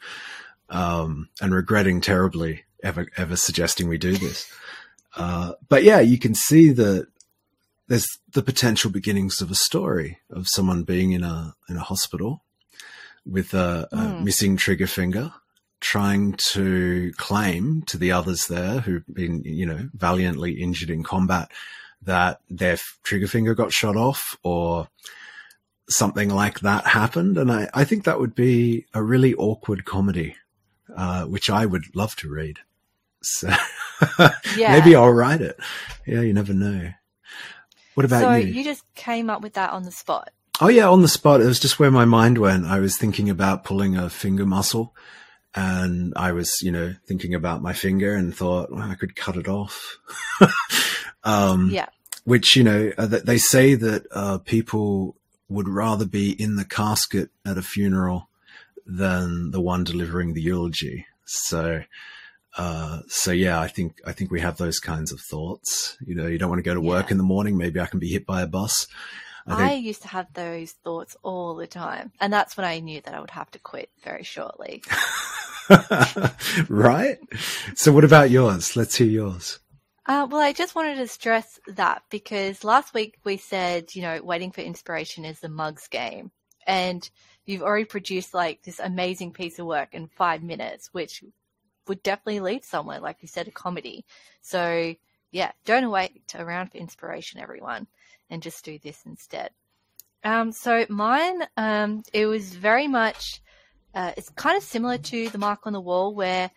um, 0.68 1.28
and 1.40 1.52
regretting 1.52 2.00
terribly 2.00 2.64
ever 2.82 3.08
ever 3.16 3.34
suggesting 3.34 3.88
we 3.88 3.98
do 3.98 4.16
this. 4.16 4.48
Uh, 5.16 5.54
but 5.68 5.82
yeah, 5.82 5.98
you 5.98 6.16
can 6.16 6.34
see 6.34 6.70
that 6.70 7.08
there's 7.88 8.06
the 8.32 8.42
potential 8.42 8.90
beginnings 8.90 9.40
of 9.40 9.50
a 9.50 9.56
story 9.56 10.18
of 10.30 10.46
someone 10.48 10.84
being 10.84 11.10
in 11.10 11.24
a 11.24 11.56
in 11.68 11.76
a 11.76 11.82
hospital 11.82 12.44
with 13.26 13.52
a, 13.52 13.88
mm. 13.92 13.98
a 13.98 14.18
hmm. 14.18 14.24
missing 14.24 14.56
trigger 14.56 14.86
finger, 14.86 15.32
trying 15.80 16.32
to 16.32 17.12
claim 17.16 17.82
to 17.82 17.96
the 17.96 18.12
others 18.12 18.46
there 18.46 18.80
who've 18.80 19.06
been 19.12 19.42
you 19.44 19.64
know 19.64 19.88
valiantly 19.94 20.60
injured 20.60 20.90
in 20.90 21.02
combat 21.02 21.50
that 22.02 22.40
their 22.48 22.78
trigger 23.02 23.26
finger 23.26 23.54
got 23.54 23.72
shot 23.72 23.96
off 23.96 24.36
or 24.42 24.88
something 25.88 26.28
like 26.28 26.60
that 26.60 26.86
happened. 26.86 27.38
And 27.38 27.50
I, 27.50 27.68
I 27.74 27.84
think 27.84 28.04
that 28.04 28.20
would 28.20 28.34
be 28.34 28.86
a 28.94 29.02
really 29.02 29.34
awkward 29.34 29.84
comedy, 29.84 30.36
uh, 30.94 31.24
which 31.24 31.50
I 31.50 31.66
would 31.66 31.94
love 31.94 32.14
to 32.16 32.30
read. 32.30 32.58
So 33.22 33.48
yeah. 34.56 34.78
maybe 34.78 34.94
I'll 34.94 35.10
write 35.10 35.40
it. 35.40 35.58
Yeah, 36.06 36.20
you 36.20 36.32
never 36.32 36.54
know. 36.54 36.92
What 37.94 38.04
about 38.04 38.20
so 38.20 38.34
you? 38.34 38.52
So 38.52 38.58
you 38.58 38.64
just 38.64 38.84
came 38.94 39.28
up 39.28 39.42
with 39.42 39.54
that 39.54 39.70
on 39.70 39.82
the 39.82 39.90
spot. 39.90 40.30
Oh 40.60 40.68
yeah, 40.68 40.88
on 40.88 41.02
the 41.02 41.08
spot. 41.08 41.40
It 41.40 41.46
was 41.46 41.58
just 41.60 41.78
where 41.78 41.90
my 41.90 42.04
mind 42.04 42.38
went. 42.38 42.66
I 42.66 42.78
was 42.78 42.96
thinking 42.96 43.28
about 43.28 43.64
pulling 43.64 43.96
a 43.96 44.08
finger 44.08 44.46
muscle 44.46 44.94
and 45.58 46.12
I 46.14 46.30
was, 46.30 46.52
you 46.62 46.70
know, 46.70 46.94
thinking 47.06 47.34
about 47.34 47.62
my 47.62 47.72
finger 47.72 48.14
and 48.14 48.34
thought 48.34 48.70
well, 48.70 48.88
I 48.88 48.94
could 48.94 49.16
cut 49.16 49.36
it 49.36 49.48
off. 49.48 49.98
um, 51.24 51.70
yeah. 51.72 51.86
Which, 52.24 52.54
you 52.54 52.62
know, 52.62 52.92
uh, 52.96 53.06
they 53.06 53.38
say 53.38 53.74
that 53.74 54.06
uh, 54.12 54.38
people 54.38 55.16
would 55.48 55.68
rather 55.68 56.04
be 56.04 56.30
in 56.30 56.54
the 56.54 56.64
casket 56.64 57.30
at 57.44 57.58
a 57.58 57.62
funeral 57.62 58.28
than 58.86 59.50
the 59.50 59.60
one 59.60 59.82
delivering 59.82 60.34
the 60.34 60.42
eulogy. 60.42 61.06
So, 61.24 61.82
uh, 62.56 63.00
so 63.08 63.32
yeah, 63.32 63.60
I 63.60 63.66
think 63.66 64.00
I 64.06 64.12
think 64.12 64.30
we 64.30 64.40
have 64.40 64.58
those 64.58 64.78
kinds 64.78 65.10
of 65.10 65.20
thoughts. 65.20 65.96
You 66.06 66.14
know, 66.14 66.26
you 66.26 66.38
don't 66.38 66.50
want 66.50 66.60
to 66.60 66.68
go 66.68 66.74
to 66.74 66.80
work 66.80 67.06
yeah. 67.06 67.12
in 67.12 67.18
the 67.18 67.24
morning. 67.24 67.56
Maybe 67.56 67.80
I 67.80 67.86
can 67.86 67.98
be 67.98 68.10
hit 68.10 68.26
by 68.26 68.42
a 68.42 68.46
bus. 68.46 68.86
I, 69.50 69.56
think... 69.56 69.70
I, 69.70 69.74
used 69.74 70.02
to 70.02 70.08
have 70.08 70.32
those 70.32 70.72
thoughts 70.72 71.16
all 71.22 71.54
the 71.54 71.66
time, 71.66 72.12
and 72.20 72.32
that's 72.32 72.56
when 72.56 72.66
I 72.66 72.80
knew 72.80 73.00
that 73.02 73.14
I 73.14 73.20
would 73.20 73.30
have 73.30 73.50
to 73.52 73.58
quit 73.58 73.90
very 74.02 74.24
shortly. 74.24 74.82
right. 76.68 77.18
So, 77.74 77.92
what 77.92 78.04
about 78.04 78.30
yours? 78.30 78.76
Let's 78.76 78.96
hear 78.96 79.06
yours. 79.06 79.58
Uh, 80.06 80.26
well, 80.30 80.40
I 80.40 80.52
just 80.52 80.74
wanted 80.74 80.96
to 80.96 81.06
stress 81.06 81.60
that 81.66 82.02
because 82.10 82.64
last 82.64 82.94
week 82.94 83.18
we 83.24 83.36
said, 83.36 83.94
you 83.94 84.02
know, 84.02 84.22
waiting 84.22 84.52
for 84.52 84.62
inspiration 84.62 85.24
is 85.24 85.40
the 85.40 85.50
mugs 85.50 85.88
game, 85.88 86.30
and 86.66 87.08
you've 87.44 87.62
already 87.62 87.84
produced 87.84 88.34
like 88.34 88.62
this 88.62 88.80
amazing 88.80 89.32
piece 89.32 89.58
of 89.58 89.66
work 89.66 89.94
in 89.94 90.08
five 90.08 90.42
minutes, 90.42 90.88
which 90.92 91.22
would 91.86 92.02
definitely 92.02 92.40
lead 92.40 92.64
somewhere, 92.64 93.00
like 93.00 93.18
you 93.20 93.28
said, 93.28 93.48
a 93.48 93.50
comedy. 93.50 94.04
So 94.40 94.94
yeah, 95.30 95.52
don't 95.64 95.90
wait 95.90 96.22
around 96.34 96.70
for 96.70 96.78
inspiration, 96.78 97.40
everyone, 97.40 97.86
and 98.30 98.42
just 98.42 98.64
do 98.64 98.78
this 98.78 99.02
instead. 99.06 99.50
Um, 100.24 100.52
so 100.52 100.84
mine, 100.88 101.42
um, 101.56 102.02
it 102.12 102.26
was 102.26 102.54
very 102.54 102.88
much, 102.88 103.40
uh, 103.94 104.12
it's 104.16 104.30
kind 104.30 104.56
of 104.56 104.62
similar 104.62 104.98
to 104.98 105.28
the 105.28 105.38
mark 105.38 105.60
on 105.64 105.72
the 105.72 105.80
wall 105.80 106.14
where 106.14 106.50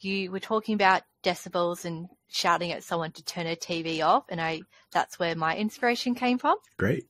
you 0.00 0.30
were 0.30 0.40
talking 0.40 0.74
about 0.74 1.02
decibels 1.22 1.84
and 1.84 2.08
shouting 2.28 2.72
at 2.72 2.84
someone 2.84 3.12
to 3.12 3.24
turn 3.24 3.46
a 3.46 3.56
TV 3.56 4.04
off, 4.04 4.24
and 4.28 4.40
I 4.40 4.60
that's 4.92 5.18
where 5.18 5.34
my 5.34 5.56
inspiration 5.56 6.14
came 6.14 6.38
from. 6.38 6.56
Great. 6.76 7.06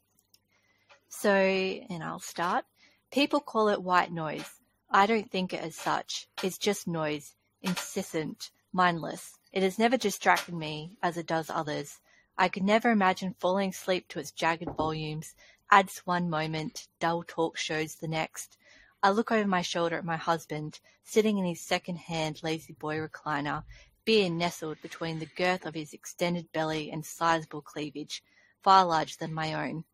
So, 1.09 1.31
and 1.33 2.03
I'll 2.03 2.21
start. 2.21 2.65
People 3.11 3.41
call 3.41 3.69
it 3.69 3.83
white 3.83 4.13
noise. 4.13 4.49
I 4.91 5.07
don't 5.07 5.31
think 5.31 5.53
it 5.53 5.61
as 5.61 5.75
such. 5.75 6.29
It's 6.43 6.59
just 6.59 6.87
noise 6.87 7.35
incessant, 7.63 8.51
mindless. 8.73 9.39
It 9.53 9.63
has 9.63 9.79
never 9.79 9.97
distracted 9.97 10.55
me 10.55 10.93
as 11.03 11.17
it 11.17 11.27
does 11.27 11.51
others. 11.51 12.01
I 12.39 12.49
could 12.49 12.65
never 12.65 12.91
imagine 12.91 13.35
falling 13.39 13.71
asleep 13.71 14.09
to 14.09 14.19
its 14.19 14.31
jagged 14.31 14.69
volumes, 14.77 15.35
ads 15.71 16.01
one 16.01 16.29
moment, 16.29 16.87
dull 17.01 17.23
talk 17.23 17.57
shows 17.57 17.95
the 17.95 18.09
next. 18.09 18.59
I 19.03 19.11
look 19.11 19.33
over 19.33 19.49
my 19.49 19.63
shoulder 19.63 19.97
at 19.97 20.05
my 20.05 20.19
husband, 20.19 20.81
sitting 21.03 21.39
in 21.39 21.47
his 21.47 21.63
second-hand 21.63 22.43
La-Z-Boy 22.43 22.99
recliner, 22.99 23.65
beer 24.05 24.29
nestled 24.29 24.83
between 24.83 25.19
the 25.19 25.31
girth 25.35 25.65
of 25.65 25.75
his 25.75 25.95
extended 25.95 26.53
belly 26.53 26.91
and 26.91 27.07
sizable 27.07 27.63
cleavage, 27.63 28.23
far 28.63 28.85
larger 28.85 29.17
than 29.19 29.33
my 29.33 29.55
own. 29.55 29.85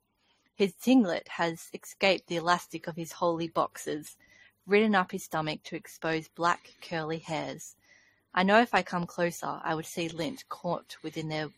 His 0.57 0.75
singlet 0.79 1.29
has 1.29 1.71
escaped 1.73 2.27
the 2.27 2.37
elastic 2.37 2.89
of 2.89 2.97
his 2.97 3.13
holy 3.13 3.47
boxers, 3.47 4.17
ridden 4.67 4.97
up 4.97 5.13
his 5.13 5.23
stomach 5.23 5.63
to 5.65 5.77
expose 5.77 6.27
black 6.27 6.75
curly 6.83 7.19
hairs. 7.19 7.77
I 8.35 8.43
know 8.43 8.61
if 8.61 8.75
I 8.75 8.83
come 8.83 9.07
closer 9.07 9.61
I 9.63 9.77
would 9.77 9.87
see 9.87 10.09
lint 10.09 10.49
caught 10.49 10.97
within 11.03 11.29
their 11.29 11.51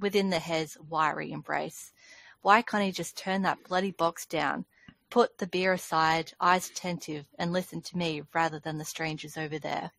within 0.00 0.30
the 0.30 0.38
hair's 0.38 0.76
wiry 0.88 1.32
embrace. 1.32 1.92
Why 2.42 2.62
can't 2.62 2.84
he 2.84 2.92
just 2.92 3.16
turn 3.16 3.42
that 3.42 3.64
bloody 3.68 3.90
box 3.90 4.26
down, 4.26 4.64
put 5.10 5.38
the 5.38 5.46
beer 5.46 5.72
aside, 5.72 6.32
eyes 6.40 6.70
attentive, 6.70 7.26
and 7.38 7.52
listen 7.52 7.80
to 7.82 7.96
me 7.96 8.22
rather 8.32 8.58
than 8.58 8.78
the 8.78 8.84
strangers 8.84 9.36
over 9.36 9.58
there? 9.58 9.90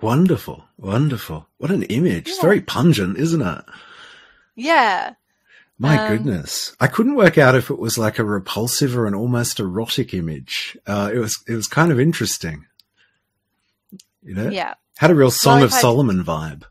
Wonderful, 0.00 0.64
wonderful. 0.76 1.48
What 1.58 1.70
an 1.70 1.84
image. 1.84 2.26
Yeah. 2.26 2.34
It's 2.34 2.40
very 2.42 2.60
pungent, 2.60 3.16
isn't 3.18 3.40
it? 3.42 3.64
Yeah. 4.54 5.14
My 5.78 5.98
Um, 5.98 6.08
goodness. 6.16 6.76
I 6.78 6.86
couldn't 6.86 7.16
work 7.16 7.38
out 7.38 7.54
if 7.54 7.70
it 7.70 7.78
was 7.78 7.96
like 7.98 8.18
a 8.18 8.24
repulsive 8.24 8.96
or 8.96 9.06
an 9.06 9.14
almost 9.14 9.58
erotic 9.58 10.12
image. 10.14 10.76
Uh, 10.86 11.10
it 11.12 11.18
was, 11.18 11.42
it 11.48 11.54
was 11.54 11.66
kind 11.66 11.90
of 11.90 11.98
interesting. 11.98 12.66
You 14.22 14.34
know? 14.34 14.50
Yeah. 14.50 14.74
Had 14.98 15.10
a 15.10 15.14
real 15.14 15.30
Song 15.30 15.56
Well, 15.58 15.64
of 15.64 15.72
Solomon 15.72 16.22
vibe. 16.24 16.64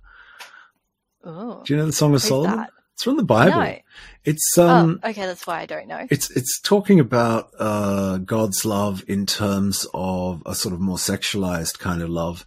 Oh. 1.23 1.61
Do 1.63 1.73
you 1.73 1.79
know 1.79 1.85
the 1.85 1.91
Song 1.93 2.13
of 2.13 2.21
Solomon? 2.21 2.57
that? 2.57 2.69
It's 2.93 3.03
from 3.03 3.17
the 3.17 3.23
Bible. 3.23 3.59
No. 3.59 3.77
It's, 4.23 4.57
um, 4.57 4.99
oh, 5.03 5.09
okay, 5.09 5.25
that's 5.25 5.47
why 5.47 5.61
I 5.61 5.65
don't 5.65 5.87
know. 5.87 6.05
it's, 6.11 6.29
it's 6.31 6.59
talking 6.61 6.99
about, 6.99 7.49
uh, 7.57 8.17
God's 8.17 8.65
love 8.65 9.03
in 9.07 9.25
terms 9.25 9.87
of 9.93 10.43
a 10.45 10.53
sort 10.53 10.73
of 10.73 10.79
more 10.79 10.97
sexualized 10.97 11.79
kind 11.79 12.01
of 12.01 12.09
love. 12.09 12.45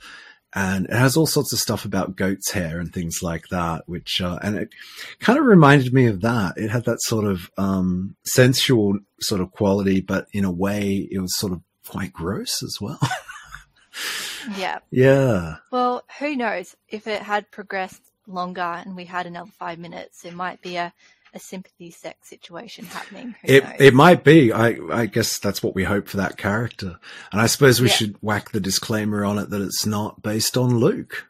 And 0.54 0.86
it 0.86 0.92
has 0.92 1.16
all 1.16 1.26
sorts 1.26 1.52
of 1.52 1.58
stuff 1.58 1.84
about 1.84 2.16
goat's 2.16 2.52
hair 2.52 2.78
and 2.78 2.92
things 2.94 3.18
like 3.22 3.48
that, 3.50 3.82
which, 3.86 4.20
uh, 4.22 4.38
and 4.42 4.56
it 4.56 4.70
kind 5.18 5.38
of 5.38 5.44
reminded 5.44 5.92
me 5.92 6.06
of 6.06 6.20
that. 6.22 6.56
It 6.56 6.70
had 6.70 6.84
that 6.84 7.02
sort 7.02 7.24
of, 7.24 7.50
um, 7.58 8.16
sensual 8.24 8.98
sort 9.20 9.40
of 9.40 9.50
quality, 9.50 10.00
but 10.00 10.28
in 10.32 10.44
a 10.44 10.50
way 10.50 11.08
it 11.10 11.18
was 11.18 11.36
sort 11.36 11.52
of 11.52 11.60
quite 11.86 12.12
gross 12.12 12.62
as 12.62 12.78
well. 12.80 13.00
Yeah. 14.56 14.78
yeah. 14.90 15.56
Well, 15.72 16.04
who 16.18 16.36
knows? 16.36 16.76
If 16.88 17.06
it 17.06 17.22
had 17.22 17.50
progressed 17.50 18.05
longer 18.26 18.60
and 18.60 18.96
we 18.96 19.04
had 19.04 19.26
another 19.26 19.50
five 19.58 19.78
minutes, 19.78 20.24
it 20.24 20.34
might 20.34 20.60
be 20.62 20.76
a, 20.76 20.92
a 21.34 21.38
sympathy 21.38 21.90
sex 21.90 22.28
situation 22.28 22.84
happening. 22.86 23.34
Who 23.42 23.52
It, 23.52 23.64
knows? 23.64 23.74
it 23.78 23.94
might 23.94 24.24
be. 24.24 24.52
I, 24.52 24.76
I 24.92 25.06
guess 25.06 25.38
that's 25.38 25.62
what 25.62 25.74
we 25.74 25.84
hope 25.84 26.08
for 26.08 26.16
that 26.18 26.36
character. 26.36 26.98
And 27.32 27.40
I 27.40 27.46
suppose 27.46 27.80
we 27.80 27.88
Yeah. 27.88 27.94
should 27.94 28.16
whack 28.22 28.50
the 28.50 28.60
disclaimer 28.60 29.24
on 29.24 29.38
it 29.38 29.50
that 29.50 29.60
it's 29.62 29.84
not 29.86 30.22
based 30.22 30.56
on 30.56 30.78
Luke. 30.78 31.26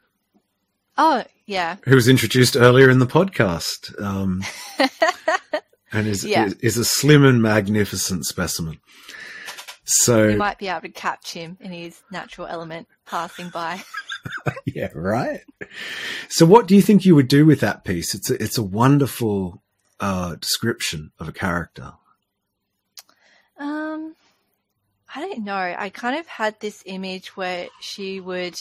oh, 0.98 1.24
yeah. 1.46 1.76
who 1.84 1.94
was 1.94 2.08
introduced 2.08 2.56
earlier 2.56 2.90
in 2.90 2.98
the 2.98 3.06
podcast, 3.06 4.00
um, 4.02 4.42
and 5.92 6.06
is, 6.08 6.24
Yeah. 6.24 6.46
is 6.46 6.54
is 6.54 6.76
a 6.76 6.84
slim 6.84 7.24
and 7.24 7.40
magnificent 7.42 8.26
specimen. 8.26 8.80
So 9.84 10.26
We 10.28 10.34
might 10.36 10.58
be 10.58 10.66
able 10.66 10.80
to 10.80 10.88
catch 10.88 11.32
him 11.32 11.56
in 11.60 11.70
his 11.70 12.02
natural 12.10 12.48
element 12.48 12.88
passing 13.06 13.50
by. 13.50 13.80
yeah, 14.66 14.88
right. 14.94 15.40
So 16.28 16.46
what 16.46 16.66
do 16.66 16.74
you 16.74 16.82
think 16.82 17.04
you 17.04 17.14
would 17.14 17.28
do 17.28 17.46
with 17.46 17.60
that 17.60 17.84
piece? 17.84 18.14
It's 18.14 18.30
a, 18.30 18.42
it's 18.42 18.58
a 18.58 18.62
wonderful 18.62 19.62
uh, 20.00 20.36
description 20.36 21.12
of 21.18 21.28
a 21.28 21.32
character. 21.32 21.94
Um, 23.58 24.14
I 25.14 25.20
don't 25.20 25.44
know. 25.44 25.74
I 25.78 25.88
kind 25.90 26.18
of 26.18 26.26
had 26.26 26.58
this 26.60 26.82
image 26.86 27.36
where 27.36 27.68
she 27.80 28.20
would 28.20 28.60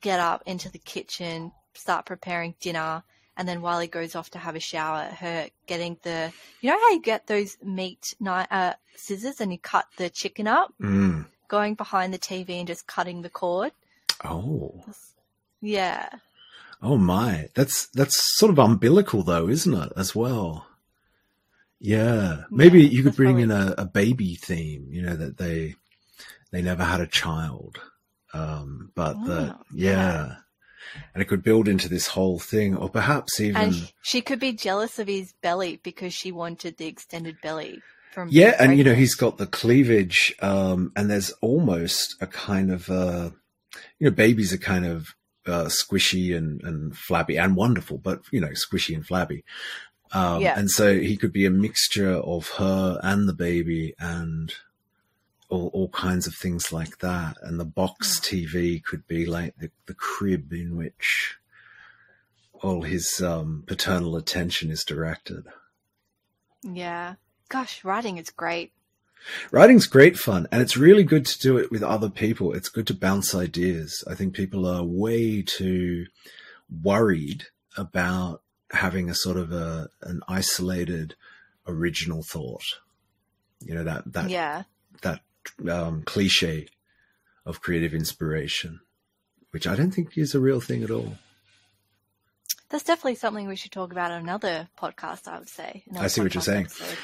get 0.00 0.20
up 0.20 0.42
into 0.46 0.70
the 0.70 0.78
kitchen, 0.78 1.52
start 1.74 2.06
preparing 2.06 2.54
dinner, 2.60 3.02
and 3.36 3.48
then 3.48 3.62
while 3.62 3.80
he 3.80 3.88
goes 3.88 4.14
off 4.14 4.30
to 4.30 4.38
have 4.38 4.56
a 4.56 4.60
shower, 4.60 5.04
her 5.04 5.48
getting 5.66 5.96
the, 6.02 6.32
you 6.60 6.70
know 6.70 6.78
how 6.78 6.90
you 6.92 7.00
get 7.00 7.26
those 7.26 7.56
meat 7.62 8.14
knife, 8.20 8.46
uh, 8.50 8.74
scissors 8.96 9.40
and 9.40 9.52
you 9.52 9.58
cut 9.58 9.86
the 9.96 10.10
chicken 10.10 10.46
up, 10.46 10.72
Mm. 10.80 11.26
going 11.48 11.74
behind 11.74 12.12
the 12.12 12.18
TV 12.18 12.50
and 12.58 12.66
just 12.66 12.86
cutting 12.86 13.22
the 13.22 13.30
cord. 13.30 13.72
Oh, 14.24 14.84
Yeah. 15.60 16.08
oh 16.82 16.96
my! 16.98 17.48
That's 17.54 17.86
that's 17.88 18.36
sort 18.38 18.50
of 18.52 18.58
umbilical 18.58 19.22
though, 19.22 19.48
isn't 19.48 19.74
it? 19.74 19.92
As 19.96 20.14
well. 20.14 20.66
Yeah, 21.80 22.44
maybe 22.50 22.82
Yeah, 22.82 22.90
you 22.90 23.02
could 23.02 23.16
bring 23.16 23.40
in 23.40 23.50
a, 23.50 23.74
a 23.78 23.84
baby 23.84 24.36
theme. 24.36 24.86
You 24.90 25.02
know 25.02 25.16
that 25.16 25.36
they 25.38 25.74
they 26.52 26.62
never 26.62 26.84
had 26.84 27.00
a 27.00 27.06
child, 27.06 27.80
um, 28.32 28.92
but 28.94 29.14
that 29.26 29.56
Oh, 29.58 29.64
yeah. 29.72 29.92
yeah. 29.92 30.34
and 31.14 31.22
it 31.22 31.26
could 31.26 31.42
build 31.42 31.66
into 31.68 31.88
this 31.88 32.06
whole 32.06 32.38
thing, 32.38 32.76
or 32.76 32.88
perhaps 32.88 33.40
even 33.40 33.56
And 33.62 33.92
she 34.02 34.20
could 34.20 34.38
be 34.38 34.52
jealous 34.52 34.98
of 35.00 35.08
his 35.08 35.32
belly 35.42 35.80
because 35.82 36.14
she 36.14 36.30
wanted 36.30 36.76
the 36.76 36.86
extended 36.86 37.40
belly 37.42 37.80
from 38.12 38.28
yeah, 38.30 38.54
and 38.60 38.78
you 38.78 38.84
know 38.84 38.94
he's 38.94 39.14
got 39.16 39.38
the 39.38 39.46
cleavage, 39.46 40.34
um, 40.40 40.92
and 40.94 41.10
there's 41.10 41.30
almost 41.40 42.14
a 42.20 42.26
kind 42.28 42.70
of 42.70 42.88
uh, 42.90 43.30
you 43.98 44.06
know 44.06 44.10
babies 44.10 44.52
are 44.52 44.58
kind 44.58 44.86
of 44.86 45.14
uh, 45.46 45.64
squishy 45.64 46.36
and 46.36 46.62
and 46.62 46.96
flabby 46.96 47.38
and 47.38 47.56
wonderful, 47.56 47.98
but 47.98 48.22
you 48.30 48.40
know 48.40 48.50
squishy 48.50 48.94
and 48.94 49.06
flabby. 49.06 49.44
Um, 50.12 50.40
Yeah. 50.42 50.58
And 50.58 50.70
so 50.70 50.98
he 50.98 51.16
could 51.16 51.32
be 51.32 51.46
a 51.46 51.50
mixture 51.50 52.14
of 52.14 52.48
her 52.58 53.00
and 53.02 53.28
the 53.28 53.32
baby 53.32 53.94
and 53.98 54.52
all, 55.48 55.70
all 55.72 55.88
kinds 55.88 56.26
of 56.26 56.34
things 56.34 56.72
like 56.72 56.98
that. 56.98 57.36
And 57.42 57.58
the 57.58 57.64
box 57.64 58.20
TV 58.20 58.82
could 58.82 59.06
be 59.06 59.26
like 59.26 59.56
the, 59.56 59.70
the 59.86 59.94
crib 59.94 60.52
in 60.52 60.76
which 60.76 61.38
all 62.52 62.82
his 62.82 63.20
um, 63.22 63.64
paternal 63.66 64.16
attention 64.16 64.70
is 64.70 64.84
directed. 64.84 65.46
Yeah. 66.62 67.14
Gosh, 67.48 67.84
writing 67.84 68.18
is 68.18 68.30
great. 68.30 68.72
Writing's 69.50 69.86
great 69.86 70.18
fun, 70.18 70.46
and 70.50 70.62
it's 70.62 70.76
really 70.76 71.04
good 71.04 71.26
to 71.26 71.38
do 71.38 71.56
it 71.56 71.70
with 71.70 71.82
other 71.82 72.10
people. 72.10 72.52
It's 72.52 72.68
good 72.68 72.86
to 72.88 72.94
bounce 72.94 73.34
ideas. 73.34 74.04
I 74.08 74.14
think 74.14 74.34
people 74.34 74.66
are 74.66 74.82
way 74.82 75.42
too 75.42 76.06
worried 76.82 77.46
about 77.76 78.42
having 78.70 79.10
a 79.10 79.14
sort 79.14 79.36
of 79.36 79.52
a 79.52 79.88
an 80.02 80.22
isolated 80.28 81.14
original 81.66 82.22
thought. 82.22 82.64
You 83.60 83.74
know 83.74 83.84
that 83.84 84.12
that 84.12 84.30
yeah. 84.30 84.64
that 85.02 85.20
um, 85.70 86.02
cliche 86.02 86.68
of 87.44 87.60
creative 87.60 87.94
inspiration, 87.94 88.80
which 89.50 89.66
I 89.66 89.74
don't 89.74 89.90
think 89.92 90.16
is 90.16 90.34
a 90.34 90.40
real 90.40 90.60
thing 90.60 90.82
at 90.82 90.90
all. 90.90 91.16
That's 92.70 92.84
definitely 92.84 93.16
something 93.16 93.48
we 93.48 93.56
should 93.56 93.72
talk 93.72 93.92
about 93.92 94.10
on 94.10 94.22
another 94.22 94.68
podcast, 94.78 95.28
I 95.28 95.38
would 95.38 95.48
say. 95.48 95.84
I 95.94 96.06
see 96.06 96.22
what 96.22 96.34
you're 96.34 96.40
saying. 96.40 96.64
episode. 96.64 96.96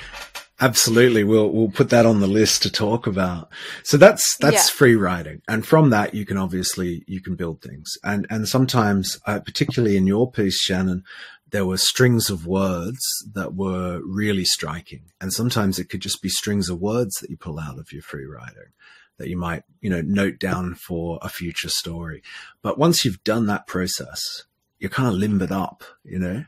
Absolutely, 0.60 1.22
we'll 1.22 1.50
we'll 1.52 1.70
put 1.70 1.90
that 1.90 2.04
on 2.04 2.18
the 2.20 2.26
list 2.26 2.62
to 2.62 2.70
talk 2.70 3.06
about. 3.06 3.48
So 3.84 3.96
that's 3.96 4.36
that's 4.40 4.68
Yeah. 4.68 4.74
free 4.76 4.96
writing, 4.96 5.40
and 5.46 5.64
from 5.64 5.90
that 5.90 6.14
you 6.14 6.26
can 6.26 6.36
obviously 6.36 7.04
you 7.06 7.20
can 7.20 7.36
build 7.36 7.62
things. 7.62 7.92
And 8.02 8.26
and 8.28 8.48
sometimes, 8.48 9.18
uh, 9.24 9.38
particularly 9.38 9.96
in 9.96 10.08
your 10.08 10.30
piece, 10.30 10.66
Shannen, 10.68 11.02
there 11.48 11.64
were 11.64 11.76
strings 11.78 12.28
of 12.28 12.44
words 12.46 12.98
that 13.34 13.54
were 13.54 14.00
really 14.04 14.44
striking, 14.44 15.12
and 15.20 15.32
sometimes 15.32 15.78
it 15.78 15.88
could 15.88 16.00
just 16.02 16.22
be 16.22 16.28
strings 16.28 16.68
of 16.68 16.80
words 16.80 17.14
that 17.20 17.30
you 17.30 17.36
pull 17.36 17.60
out 17.60 17.78
of 17.78 17.92
your 17.92 18.02
free 18.02 18.26
writing 18.26 18.72
that 19.18 19.28
you 19.28 19.36
might 19.36 19.62
you 19.80 19.90
know 19.90 20.00
note 20.00 20.38
down 20.38 20.74
for 20.74 21.18
a 21.22 21.28
future 21.28 21.68
story. 21.68 22.22
But 22.62 22.78
once 22.78 23.04
you've 23.04 23.22
done 23.22 23.46
that 23.46 23.66
process, 23.68 24.44
you're 24.80 24.90
kind 24.90 25.08
of 25.08 25.14
limbered 25.14 25.52
up, 25.52 25.84
you 26.04 26.18
know, 26.18 26.44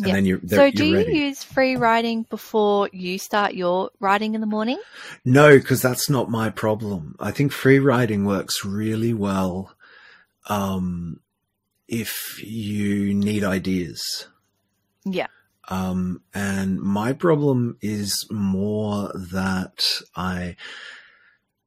and 0.00 0.08
Yeah. 0.08 0.14
then 0.14 0.26
you're 0.26 0.40
So, 0.46 0.62
you're 0.64 0.72
do 0.72 0.84
you 0.86 0.96
ready. 0.96 1.18
use 1.18 1.42
free 1.44 1.76
writing 1.76 2.24
before 2.30 2.88
you 2.92 3.18
start 3.18 3.54
your 3.54 3.90
writing 4.00 4.34
in 4.34 4.40
the 4.40 4.46
morning? 4.46 4.80
No, 5.24 5.58
because 5.58 5.80
that's 5.82 6.10
not 6.10 6.30
my 6.30 6.50
problem. 6.50 7.16
I 7.20 7.30
think 7.30 7.52
free 7.52 7.78
writing 7.78 8.24
works 8.24 8.64
really 8.64 9.14
well 9.14 9.74
um, 10.48 11.20
if 11.88 12.42
you 12.42 13.14
need 13.14 13.44
ideas. 13.44 14.28
Yeah. 15.04 15.26
Um, 15.68 16.22
and 16.34 16.80
my 16.80 17.12
problem 17.12 17.76
is 17.80 18.26
more 18.30 19.12
that 19.14 19.84
I 20.16 20.56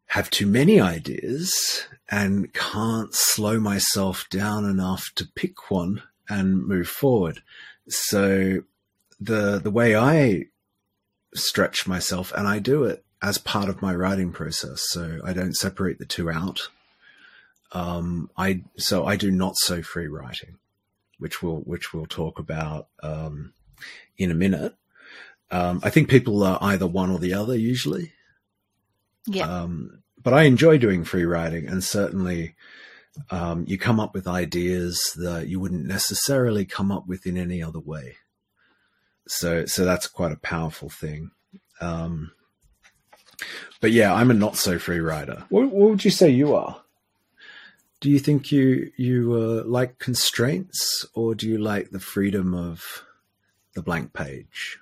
have 0.07 0.29
too 0.29 0.45
many 0.45 0.79
ideas 0.79 1.85
and 2.09 2.53
can't 2.53 3.13
slow 3.15 3.59
myself 3.59 4.25
down 4.29 4.65
enough 4.65 5.05
to 5.15 5.25
pick 5.35 5.71
one 5.71 6.03
and 6.29 6.65
move 6.67 6.87
forward. 6.87 7.41
So 7.89 8.63
the 9.19 9.59
the 9.59 9.71
way 9.71 9.95
I 9.95 10.45
stretch 11.33 11.87
myself, 11.87 12.31
and 12.33 12.47
I 12.47 12.59
do 12.59 12.83
it 12.83 13.03
as 13.21 13.37
part 13.37 13.69
of 13.69 13.81
my 13.81 13.95
writing 13.95 14.31
process, 14.31 14.83
so 14.89 15.19
I 15.23 15.33
don't 15.33 15.55
separate 15.55 15.99
the 15.99 16.05
two 16.05 16.29
out. 16.29 16.69
Um, 17.71 18.29
I 18.37 18.63
so 18.77 19.05
I 19.05 19.15
do 19.15 19.31
not 19.31 19.55
so 19.57 19.81
free 19.81 20.07
writing, 20.07 20.57
which 21.17 21.41
we'll 21.41 21.61
which 21.61 21.93
we'll 21.93 22.05
talk 22.05 22.39
about 22.39 22.87
um, 23.01 23.53
in 24.17 24.29
a 24.29 24.35
minute. 24.35 24.75
Um, 25.51 25.81
I 25.83 25.89
think 25.89 26.09
people 26.09 26.43
are 26.43 26.57
either 26.61 26.87
one 26.87 27.11
or 27.11 27.19
the 27.19 27.33
other 27.33 27.55
usually. 27.55 28.11
Yeah. 29.25 29.47
Um, 29.47 30.03
but 30.21 30.33
I 30.33 30.43
enjoy 30.43 30.77
doing 30.77 31.03
free 31.03 31.25
writing, 31.25 31.67
and 31.67 31.83
certainly 31.83 32.55
um, 33.29 33.65
you 33.67 33.77
come 33.77 33.99
up 33.99 34.13
with 34.13 34.27
ideas 34.27 35.13
that 35.17 35.47
you 35.47 35.59
wouldn't 35.59 35.85
necessarily 35.85 36.65
come 36.65 36.91
up 36.91 37.07
with 37.07 37.25
in 37.25 37.37
any 37.37 37.61
other 37.61 37.79
way. 37.79 38.15
So, 39.27 39.65
so 39.65 39.85
that's 39.85 40.07
quite 40.07 40.31
a 40.31 40.37
powerful 40.37 40.89
thing. 40.89 41.31
Um, 41.79 42.31
but 43.81 43.91
yeah, 43.91 44.13
I'm 44.13 44.31
a 44.31 44.33
not 44.33 44.57
so 44.57 44.79
free 44.79 44.99
writer. 44.99 45.43
What, 45.49 45.69
what 45.69 45.91
would 45.91 46.05
you 46.05 46.11
say 46.11 46.29
you 46.29 46.55
are? 46.55 46.81
Do 47.99 48.09
you 48.09 48.19
think 48.19 48.51
you 48.51 48.91
you 48.97 49.33
uh, 49.33 49.63
like 49.65 49.97
constraints, 49.97 51.05
or 51.13 51.35
do 51.35 51.47
you 51.47 51.57
like 51.57 51.89
the 51.89 52.01
freedom 52.01 52.53
of 52.53 53.03
the 53.75 53.81
blank 53.81 54.11
page? 54.11 54.77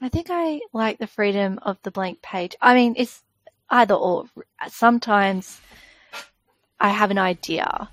I 0.00 0.08
think 0.08 0.28
I 0.30 0.60
like 0.72 0.98
the 0.98 1.08
freedom 1.08 1.58
of 1.62 1.78
the 1.82 1.90
blank 1.90 2.22
page. 2.22 2.54
I 2.60 2.74
mean, 2.74 2.94
it's 2.96 3.22
either 3.68 3.94
or. 3.94 4.26
Sometimes 4.68 5.60
I 6.80 6.90
have 6.90 7.10
an 7.10 7.18
idea, 7.18 7.90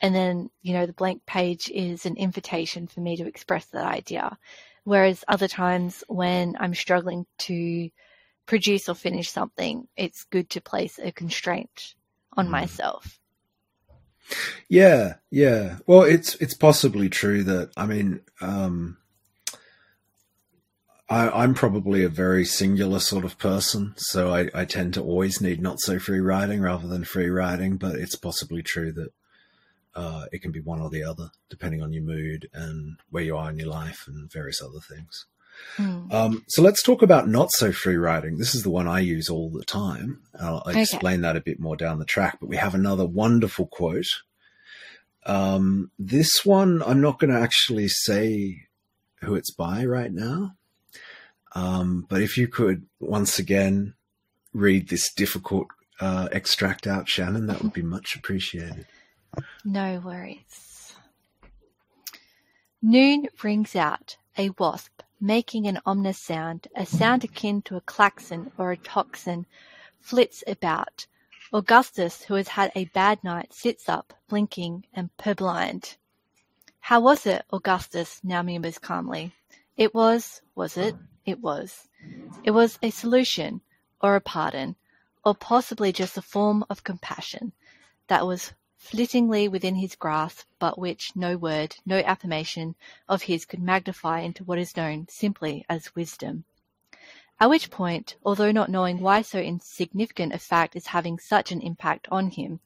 and 0.00 0.14
then, 0.14 0.50
you 0.62 0.74
know, 0.74 0.86
the 0.86 0.92
blank 0.92 1.26
page 1.26 1.70
is 1.70 2.06
an 2.06 2.16
invitation 2.16 2.86
for 2.86 3.00
me 3.00 3.16
to 3.16 3.26
express 3.26 3.66
that 3.66 3.86
idea. 3.86 4.38
Whereas 4.84 5.24
other 5.28 5.48
times 5.48 6.04
when 6.08 6.56
I'm 6.60 6.74
struggling 6.74 7.26
to 7.40 7.90
produce 8.46 8.88
or 8.88 8.94
finish 8.94 9.30
something, 9.30 9.88
it's 9.96 10.24
good 10.24 10.50
to 10.50 10.60
place 10.60 10.98
a 10.98 11.12
constraint 11.12 11.94
on 12.36 12.48
Mm. 12.48 12.50
myself. 12.50 13.20
Yeah, 14.68 15.14
yeah. 15.30 15.78
Well, 15.86 16.02
it's 16.02 16.34
it's 16.36 16.54
possibly 16.54 17.08
true 17.08 17.44
that 17.44 17.72
I 17.76 17.86
mean, 17.86 18.20
um, 18.42 18.97
I, 21.10 21.30
I'm 21.30 21.54
probably 21.54 22.04
a 22.04 22.08
very 22.08 22.44
singular 22.44 23.00
sort 23.00 23.24
of 23.24 23.38
person, 23.38 23.94
so 23.96 24.32
I, 24.32 24.50
I 24.54 24.64
tend 24.64 24.94
to 24.94 25.02
always 25.02 25.40
need 25.40 25.60
not 25.62 25.80
so 25.80 25.98
free 25.98 26.20
writing 26.20 26.60
rather 26.60 26.86
than 26.86 27.04
free 27.04 27.30
writing. 27.30 27.76
But 27.76 27.94
it's 27.96 28.16
possibly 28.16 28.62
true 28.62 28.92
that 28.92 29.12
uh, 29.94 30.26
it 30.32 30.42
can 30.42 30.52
be 30.52 30.60
one 30.60 30.80
or 30.80 30.90
the 30.90 31.04
other, 31.04 31.30
depending 31.48 31.82
on 31.82 31.92
your 31.92 32.02
mood 32.02 32.48
and 32.52 32.98
where 33.10 33.24
you 33.24 33.36
are 33.36 33.50
in 33.50 33.58
your 33.58 33.68
life 33.68 34.04
and 34.06 34.30
various 34.30 34.62
other 34.62 34.80
things. 34.80 35.26
Mm. 35.76 36.12
Um, 36.12 36.44
so 36.48 36.62
let's 36.62 36.82
talk 36.82 37.02
about 37.02 37.28
not 37.28 37.50
so 37.52 37.72
free 37.72 37.96
writing. 37.96 38.38
This 38.38 38.54
is 38.54 38.62
the 38.62 38.70
one 38.70 38.86
I 38.86 39.00
use 39.00 39.28
all 39.28 39.50
the 39.50 39.64
time. 39.64 40.20
I'll 40.38 40.62
Okay. 40.66 40.82
explain 40.82 41.22
that 41.22 41.36
a 41.36 41.40
bit 41.40 41.58
more 41.58 41.76
down 41.76 41.98
the 41.98 42.04
track, 42.04 42.38
but 42.40 42.48
we 42.48 42.56
have 42.56 42.74
another 42.74 43.06
wonderful 43.06 43.66
quote. 43.66 44.06
Um, 45.26 45.90
this 45.98 46.44
one, 46.44 46.82
I'm 46.82 47.00
not 47.00 47.18
going 47.18 47.32
to 47.32 47.40
actually 47.40 47.88
say 47.88 48.68
who 49.22 49.34
it's 49.34 49.50
by 49.50 49.84
right 49.84 50.12
now. 50.12 50.54
Um, 51.54 52.06
but 52.08 52.22
if 52.22 52.36
you 52.36 52.48
could 52.48 52.86
once 53.00 53.38
again 53.38 53.94
read 54.52 54.88
this 54.88 55.12
difficult 55.12 55.68
uh, 56.00 56.28
extract 56.32 56.86
out, 56.86 57.06
Shannen, 57.06 57.46
that 57.48 57.62
would 57.62 57.72
be 57.72 57.82
much 57.96 58.16
appreciated. 58.16 58.86
No 59.64 60.00
worries. 60.04 60.94
Noon 62.80 63.26
rings 63.42 63.74
out, 63.74 64.16
a 64.36 64.50
wasp, 64.50 65.02
making 65.20 65.66
an 65.66 65.80
ominous 65.84 66.18
sound, 66.18 66.68
a 66.76 66.86
sound 66.86 67.24
akin 67.24 67.60
to 67.62 67.76
a 67.76 67.80
klaxon 67.80 68.52
or 68.56 68.70
a 68.70 68.76
tocsin, 68.76 69.46
flits 70.00 70.44
about. 70.46 71.06
Augustus, 71.52 72.22
who 72.24 72.34
has 72.34 72.48
had 72.48 72.70
a 72.74 72.84
bad 72.86 73.24
night, 73.24 73.52
sits 73.52 73.88
up, 73.88 74.12
blinking 74.28 74.84
and 74.94 75.10
purblind. 75.18 75.96
How 76.80 77.00
was 77.00 77.26
it? 77.26 77.44
Augustus 77.52 78.20
now 78.22 78.42
murmurs 78.42 78.78
calmly. 78.78 79.32
It 79.76 79.94
was, 79.94 80.40
was 80.54 80.76
it? 80.76 80.94
It 81.28 81.42
was. 81.42 81.90
It 82.42 82.52
was 82.52 82.78
a 82.80 82.88
solution, 82.88 83.60
or 84.00 84.16
a 84.16 84.20
pardon, 84.22 84.76
or 85.22 85.34
possibly 85.34 85.92
just 85.92 86.16
a 86.16 86.22
form 86.22 86.64
of 86.70 86.84
compassion 86.84 87.52
that 88.06 88.26
was 88.26 88.54
flittingly 88.78 89.46
within 89.46 89.74
his 89.74 89.94
grasp, 89.94 90.46
but 90.58 90.78
which 90.78 91.14
no 91.14 91.36
word, 91.36 91.76
no 91.84 91.98
affirmation 91.98 92.76
of 93.10 93.24
his 93.24 93.44
could 93.44 93.60
magnify 93.60 94.20
into 94.20 94.42
what 94.42 94.58
is 94.58 94.74
known 94.74 95.06
simply 95.10 95.66
as 95.68 95.94
wisdom. 95.94 96.44
At 97.38 97.50
which 97.50 97.70
point, 97.70 98.16
although 98.24 98.50
not 98.50 98.70
knowing 98.70 98.98
why 98.98 99.20
so 99.20 99.38
insignificant 99.38 100.32
a 100.32 100.38
fact 100.38 100.76
is 100.76 100.86
having 100.86 101.18
such 101.18 101.52
an 101.52 101.60
impact 101.60 102.08
on 102.10 102.30
him, 102.30 102.60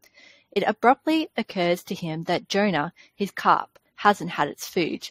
it 0.53 0.63
abruptly 0.69 1.31
occurs 1.37 1.83
to 1.83 1.97
him 1.97 2.23
that 2.31 2.49
Jonah, 2.49 2.93
his 3.13 3.33
carp, 3.33 3.81
hasn't 3.97 4.31
had 4.31 4.47
its 4.47 4.69
food. 4.69 5.11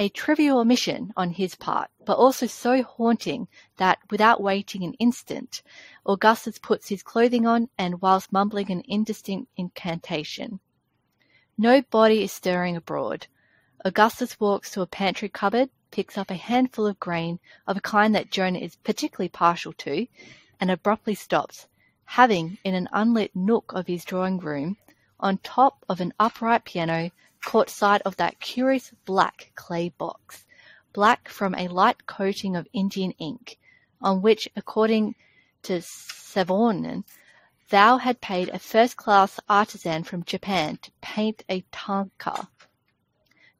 A 0.00 0.08
trivial 0.08 0.58
omission 0.60 1.12
on 1.16 1.30
his 1.30 1.56
part, 1.56 1.90
but 2.04 2.16
also 2.16 2.46
so 2.46 2.84
haunting 2.84 3.48
that, 3.78 3.98
without 4.10 4.40
waiting 4.40 4.84
an 4.84 4.94
instant, 4.94 5.60
Augustus 6.06 6.58
puts 6.58 6.88
his 6.88 7.02
clothing 7.02 7.46
on 7.46 7.68
and 7.76 8.00
whilst 8.00 8.32
mumbling 8.32 8.70
an 8.70 8.84
indistinct 8.86 9.50
incantation. 9.56 10.60
No 11.56 11.82
body 11.82 12.22
is 12.22 12.30
stirring 12.30 12.76
abroad. 12.76 13.26
Augustus 13.84 14.38
walks 14.38 14.70
to 14.70 14.82
a 14.82 14.86
pantry 14.86 15.28
cupboard, 15.28 15.70
picks 15.90 16.16
up 16.16 16.30
a 16.30 16.36
handful 16.36 16.86
of 16.86 17.00
grain 17.00 17.40
of 17.66 17.76
a 17.76 17.80
kind 17.80 18.14
that 18.14 18.30
Jonah 18.30 18.60
is 18.60 18.76
particularly 18.76 19.28
partial 19.28 19.72
to, 19.72 20.06
and 20.60 20.70
abruptly 20.70 21.16
stops, 21.16 21.66
having, 22.04 22.58
in 22.62 22.76
an 22.76 22.88
unlit 22.92 23.34
nook 23.34 23.72
of 23.72 23.88
his 23.88 24.04
drawing 24.04 24.38
room, 24.38 24.76
on 25.18 25.38
top 25.38 25.84
of 25.88 26.00
an 26.00 26.14
upright 26.20 26.64
piano, 26.64 27.10
caught 27.48 27.70
sight 27.70 28.02
of 28.02 28.14
that 28.18 28.38
curious 28.40 28.92
black 29.06 29.50
clay 29.54 29.88
box, 29.88 30.44
black 30.92 31.30
from 31.30 31.54
a 31.54 31.66
light 31.68 32.06
coating 32.06 32.54
of 32.54 32.68
Indian 32.74 33.10
ink, 33.12 33.58
on 34.02 34.20
which, 34.20 34.50
according 34.54 35.14
to 35.62 35.80
Savorgnan, 35.80 37.04
thou 37.70 37.96
had 37.96 38.20
paid 38.20 38.50
a 38.50 38.58
first-class 38.58 39.40
artisan 39.48 40.04
from 40.04 40.24
Japan 40.24 40.76
to 40.82 40.90
paint 41.00 41.42
a 41.48 41.64
tanka. 41.72 42.50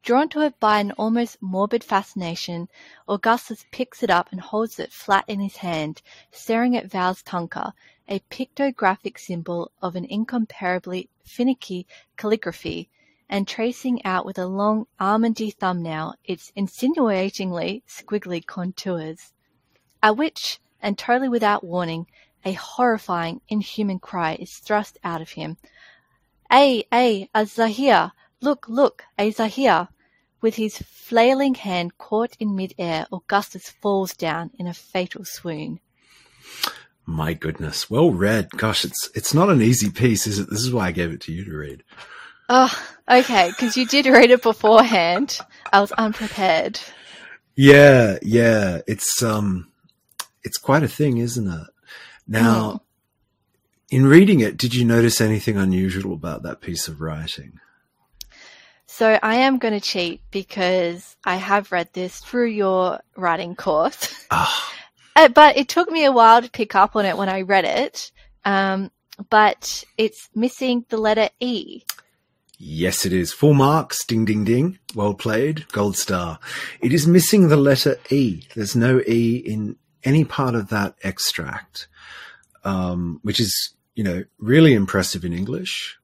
Drawn 0.02 0.28
to 0.28 0.42
it 0.42 0.60
by 0.60 0.80
an 0.80 0.92
almost 0.98 1.40
morbid 1.40 1.82
fascination, 1.82 2.68
Augustus 3.08 3.64
picks 3.70 4.02
it 4.02 4.10
up 4.10 4.28
and 4.30 4.40
holds 4.42 4.78
it 4.78 4.92
flat 4.92 5.24
in 5.26 5.40
his 5.40 5.56
hand, 5.56 6.02
staring 6.30 6.76
at 6.76 6.90
Vowl's 6.90 7.22
tanka, 7.22 7.72
a 8.06 8.20
pictographic 8.30 9.18
symbol 9.18 9.70
of 9.80 9.96
an 9.96 10.04
incomparably 10.04 11.08
finicky 11.24 11.86
calligraphy, 12.18 12.90
and 13.28 13.46
tracing 13.46 14.04
out 14.04 14.24
with 14.24 14.38
a 14.38 14.46
long 14.46 14.86
almondy 15.00 15.50
thumbnail 15.54 16.14
its 16.24 16.52
insinuatingly 16.56 17.82
squiggly 17.86 18.44
contours. 18.44 19.32
At 20.02 20.16
which, 20.16 20.60
and 20.80 20.96
totally 20.96 21.28
without 21.28 21.64
warning, 21.64 22.06
a 22.44 22.52
horrifying, 22.52 23.40
inhuman 23.48 23.98
cry 23.98 24.36
is 24.40 24.56
thrust 24.56 24.98
out 25.04 25.20
of 25.20 25.30
him. 25.30 25.56
Ay, 26.50 26.84
ay, 26.90 27.28
a 27.34 27.44
Zahir! 27.44 28.12
Look, 28.40 28.68
look, 28.68 29.04
a 29.18 29.30
Zahir! 29.30 29.88
With 30.40 30.54
his 30.54 30.78
flailing 30.78 31.56
hand 31.56 31.98
caught 31.98 32.36
in 32.38 32.54
mid-air, 32.54 33.06
Augustus 33.12 33.68
falls 33.68 34.14
down 34.14 34.52
in 34.58 34.68
a 34.68 34.72
fatal 34.72 35.24
swoon. 35.24 35.80
My 37.04 37.34
goodness, 37.34 37.90
well 37.90 38.12
read. 38.12 38.50
Gosh, 38.50 38.84
it's 38.84 39.10
it's 39.14 39.34
not 39.34 39.50
an 39.50 39.62
easy 39.62 39.90
piece, 39.90 40.26
is 40.26 40.38
it? 40.38 40.48
This 40.50 40.60
is 40.60 40.72
why 40.72 40.86
I 40.86 40.92
gave 40.92 41.10
it 41.10 41.20
to 41.22 41.32
you 41.32 41.44
to 41.44 41.56
read. 41.56 41.82
Oh, 42.48 42.74
okay, 43.08 43.48
because 43.48 43.76
you 43.76 43.86
did 43.86 44.06
read 44.06 44.30
it 44.30 44.42
beforehand. 44.42 45.38
I 45.72 45.80
was 45.80 45.92
unprepared. 45.92 46.80
Yeah, 47.54 48.18
yeah. 48.22 48.80
It's 48.86 49.22
um 49.22 49.70
it's 50.42 50.58
quite 50.58 50.82
a 50.82 50.88
thing, 50.88 51.18
isn't 51.18 51.48
it? 51.48 51.66
Now 52.26 52.82
in 53.90 54.06
reading 54.06 54.40
it, 54.40 54.56
did 54.56 54.74
you 54.74 54.84
notice 54.84 55.20
anything 55.20 55.56
unusual 55.56 56.12
about 56.12 56.42
that 56.42 56.60
piece 56.60 56.88
of 56.88 57.00
writing? 57.00 57.58
So 58.86 59.18
I 59.22 59.36
am 59.36 59.58
going 59.58 59.74
to 59.74 59.80
cheat 59.80 60.22
because 60.30 61.16
I 61.24 61.36
have 61.36 61.72
read 61.72 61.88
this 61.92 62.18
through 62.18 62.48
your 62.48 63.00
writing 63.16 63.54
course. 63.54 64.26
Uh, 65.16 65.28
but 65.28 65.56
it 65.56 65.68
took 65.68 65.90
me 65.90 66.04
a 66.04 66.12
while 66.12 66.42
to 66.42 66.50
pick 66.50 66.74
up 66.74 66.94
on 66.94 67.04
it 67.04 67.16
when 67.16 67.28
I 67.28 67.42
read 67.42 67.64
it. 67.64 68.12
Um, 68.44 68.90
but 69.30 69.84
it's 69.96 70.28
missing 70.34 70.84
the 70.88 70.96
letter 70.96 71.28
E. 71.40 71.82
yes 72.58 73.06
it 73.06 73.12
is. 73.12 73.32
Full 73.32 73.54
marks, 73.54 74.04
ding 74.04 74.24
ding 74.24 74.44
ding. 74.44 74.78
Well 74.94 75.14
played, 75.14 75.66
gold 75.68 75.96
star. 75.96 76.38
It 76.80 76.92
is 76.92 77.06
missing 77.06 77.48
the 77.48 77.56
letter 77.56 77.96
E. 78.10 78.42
There's 78.54 78.76
no 78.76 79.00
E 79.00 79.36
in 79.36 79.76
any 80.04 80.24
part 80.24 80.54
of 80.54 80.68
that 80.68 80.96
extract. 81.02 81.88
Um, 82.64 83.20
which 83.22 83.40
is, 83.40 83.74
you 83.94 84.04
know, 84.04 84.24
really 84.38 84.74
impressive 84.74 85.24
in 85.24 85.32
English. 85.32 85.98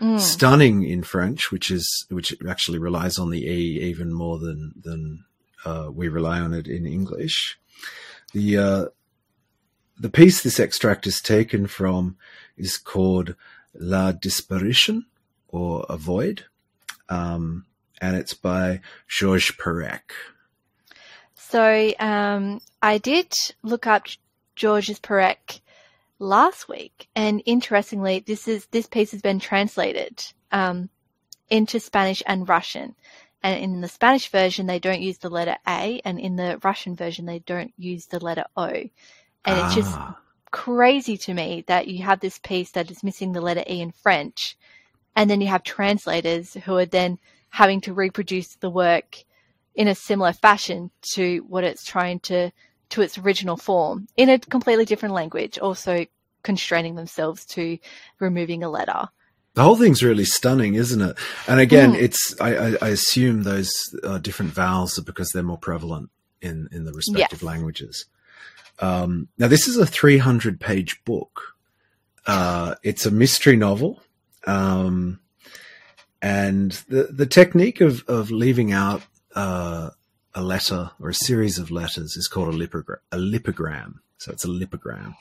Mm. 0.00 0.18
stunning 0.18 0.82
in 0.82 1.02
French, 1.02 1.52
which 1.52 1.70
is 1.70 2.06
which 2.08 2.34
actually 2.48 2.78
relies 2.78 3.18
on 3.18 3.28
the 3.28 3.44
e 3.46 3.80
even 3.82 4.14
more 4.14 4.38
than 4.38 4.72
than 4.80 5.26
uh, 5.66 5.90
we 5.92 6.08
rely 6.08 6.40
on 6.40 6.54
it 6.54 6.66
in 6.66 6.86
English. 6.86 7.58
The 8.32 8.56
uh, 8.56 8.84
the 9.98 10.08
piece 10.08 10.42
this 10.42 10.58
extract 10.58 11.06
is 11.06 11.20
taken 11.20 11.66
from 11.66 12.16
is 12.56 12.78
called 12.78 13.34
La 13.74 14.12
Disparition 14.12 15.04
or 15.50 15.84
A 15.88 15.96
Void, 15.96 16.44
um, 17.08 17.66
and 18.00 18.16
it's 18.16 18.34
by 18.34 18.80
Georges 19.08 19.56
Perec. 19.56 20.12
So 21.34 21.92
um, 21.98 22.60
I 22.80 22.98
did 22.98 23.34
look 23.62 23.86
up 23.86 24.06
Georges 24.56 25.00
Perec 25.00 25.60
last 26.18 26.68
week, 26.68 27.08
and 27.16 27.42
interestingly, 27.44 28.20
this 28.20 28.46
is 28.46 28.66
this 28.66 28.86
piece 28.86 29.10
has 29.10 29.22
been 29.22 29.40
translated 29.40 30.22
um, 30.52 30.88
into 31.48 31.80
Spanish 31.80 32.22
and 32.26 32.48
Russian. 32.48 32.94
And 33.42 33.58
in 33.64 33.80
the 33.80 33.88
Spanish 33.88 34.28
version, 34.28 34.66
they 34.66 34.78
don't 34.78 35.00
use 35.00 35.18
the 35.18 35.30
letter 35.30 35.56
A, 35.66 36.00
and 36.04 36.20
in 36.20 36.36
the 36.36 36.60
Russian 36.62 36.94
version, 36.94 37.24
they 37.24 37.38
don't 37.38 37.72
use 37.78 38.06
the 38.06 38.22
letter 38.22 38.44
O. 38.54 38.66
And 38.66 38.90
it's 39.44 39.74
just 39.74 39.96
Ah, 39.96 40.18
crazy 40.50 41.16
to 41.16 41.32
me 41.32 41.64
that 41.66 41.88
you 41.88 42.04
have 42.04 42.20
this 42.20 42.38
piece 42.38 42.72
that 42.72 42.90
is 42.90 43.02
missing 43.02 43.32
the 43.32 43.40
letter 43.40 43.64
E 43.66 43.80
in 43.80 43.92
French, 43.92 44.58
and 45.16 45.28
then 45.28 45.40
you 45.40 45.48
have 45.48 45.62
translators 45.62 46.54
who 46.64 46.76
are 46.76 46.86
then 46.86 47.18
having 47.50 47.80
to 47.82 47.92
reproduce 47.92 48.54
the 48.56 48.70
work 48.70 49.24
in 49.74 49.88
a 49.88 49.94
similar 49.94 50.32
fashion 50.32 50.90
to 51.14 51.38
what 51.48 51.64
it's 51.64 51.84
trying 51.84 52.20
to 52.20 52.50
to 52.90 53.02
its 53.02 53.18
original 53.18 53.56
form 53.56 54.08
in 54.16 54.28
a 54.28 54.38
completely 54.38 54.84
different 54.84 55.14
language, 55.14 55.58
also 55.58 56.06
constraining 56.42 56.96
themselves 56.96 57.44
to 57.44 57.78
removing 58.18 58.62
a 58.64 58.68
letter. 58.70 59.08
the 59.54 59.62
whole 59.62 59.76
thing's 59.76 60.02
really 60.02 60.24
stunning, 60.24 60.74
isn't 60.74 61.00
it? 61.00 61.16
And 61.48 61.58
again, 61.60 61.92
Mm. 61.92 62.00
it's 62.00 62.40
I, 62.40 62.76
I, 62.80 62.88
assume 62.88 63.42
those 63.42 63.72
uh, 64.04 64.18
different 64.18 64.52
vowels 64.52 64.96
are 64.98 65.02
because 65.02 65.30
they're 65.30 65.42
more 65.42 65.58
prevalent 65.58 66.10
in 66.40 66.68
in 66.72 66.84
the 66.84 66.92
respective 66.92 67.42
yes. 67.42 67.46
languages. 67.46 68.06
Um, 68.78 69.28
now, 69.38 69.48
this 69.48 69.66
is 69.68 69.76
a 69.76 69.86
300 69.86 70.60
page 70.60 71.02
book. 71.04 71.56
Uh, 72.26 72.76
it's 72.82 73.06
a 73.06 73.10
mystery 73.10 73.56
novel. 73.56 74.00
Um, 74.46 75.20
and 76.22 76.72
the, 76.88 77.04
the 77.04 77.26
technique 77.26 77.80
of, 77.80 78.04
of 78.08 78.30
leaving 78.30 78.72
out, 78.72 79.02
uh, 79.34 79.90
a 80.34 80.42
letter 80.42 80.90
or 81.00 81.10
a 81.10 81.14
series 81.14 81.58
of 81.58 81.70
letters 81.70 82.16
is 82.16 82.28
called 82.28 82.54
a, 82.54 82.56
lipogram, 82.56 82.98
a 83.12 83.16
lipogram. 83.16 83.94
So 84.18 84.32
it's 84.32 84.44
a 84.44 84.48
lipogram, 84.48 85.14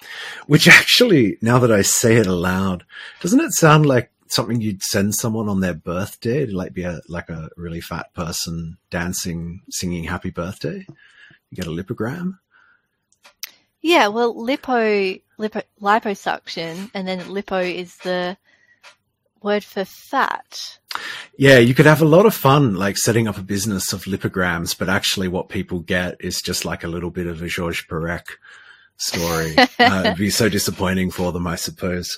which 0.47 0.67
actually, 0.67 1.37
now 1.41 1.59
that 1.59 1.71
I 1.71 1.81
say 1.83 2.17
it 2.17 2.27
aloud, 2.27 2.83
doesn't 3.21 3.39
it 3.39 3.53
sound 3.53 3.85
like 3.85 4.11
something 4.27 4.61
you'd 4.61 4.83
send 4.83 5.15
someone 5.15 5.47
on 5.47 5.61
their 5.61 5.73
birthday 5.73 6.45
to 6.45 6.55
like 6.55 6.73
be 6.73 6.83
a, 6.83 6.99
like 7.07 7.29
a 7.29 7.49
really 7.55 7.81
fat 7.81 8.13
person 8.13 8.77
dancing, 8.89 9.61
singing 9.69 10.03
happy 10.03 10.31
birthday? 10.31 10.85
You 11.49 11.55
get 11.55 11.67
a 11.67 11.71
lipogram. 11.71 12.39
Yeah, 13.81 14.09
well, 14.09 14.35
lipo, 14.35 15.21
lipo, 15.39 15.63
liposuction, 15.81 16.91
and 16.93 17.07
then 17.07 17.21
lipo 17.21 17.63
is 17.73 17.95
the 17.97 18.37
word 19.43 19.63
for 19.63 19.85
fat. 19.85 20.79
Yeah, 21.37 21.59
you 21.59 21.73
could 21.73 21.85
have 21.85 22.01
a 22.01 22.05
lot 22.05 22.25
of 22.25 22.33
fun, 22.33 22.75
like 22.75 22.97
setting 22.97 23.27
up 23.27 23.37
a 23.37 23.43
business 23.43 23.93
of 23.93 24.05
lipograms, 24.05 24.77
but 24.77 24.89
actually, 24.89 25.27
what 25.27 25.49
people 25.49 25.79
get 25.79 26.17
is 26.19 26.41
just 26.41 26.65
like 26.65 26.83
a 26.83 26.87
little 26.87 27.11
bit 27.11 27.27
of 27.27 27.41
a 27.41 27.47
Georges 27.47 27.85
Perec 27.87 28.25
story. 28.97 29.55
uh, 29.79 30.01
it'd 30.05 30.17
be 30.17 30.29
so 30.29 30.49
disappointing 30.49 31.11
for 31.11 31.31
them, 31.31 31.47
I 31.47 31.55
suppose. 31.55 32.17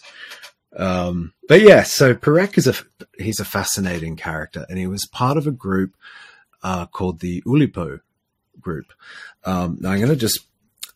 Um, 0.76 1.34
but 1.48 1.62
yeah, 1.62 1.84
so 1.84 2.16
Perec 2.16 2.58
is 2.58 2.68
a 2.68 2.76
he's 3.18 3.40
a 3.40 3.46
fascinating 3.46 4.16
character, 4.16 4.66
and 4.70 4.78
he 4.78 4.88
was 4.88 5.06
part 5.06 5.38
of 5.38 5.48
a 5.48 5.52
group 5.52 5.96
uh, 6.64 6.86
called 6.86 7.20
the 7.20 7.42
Oulipo 7.42 8.00
group. 8.60 8.94
Um, 9.44 9.78
now 9.82 9.92
I'm 9.92 10.00
going 10.00 10.10
to 10.10 10.16
just 10.16 10.46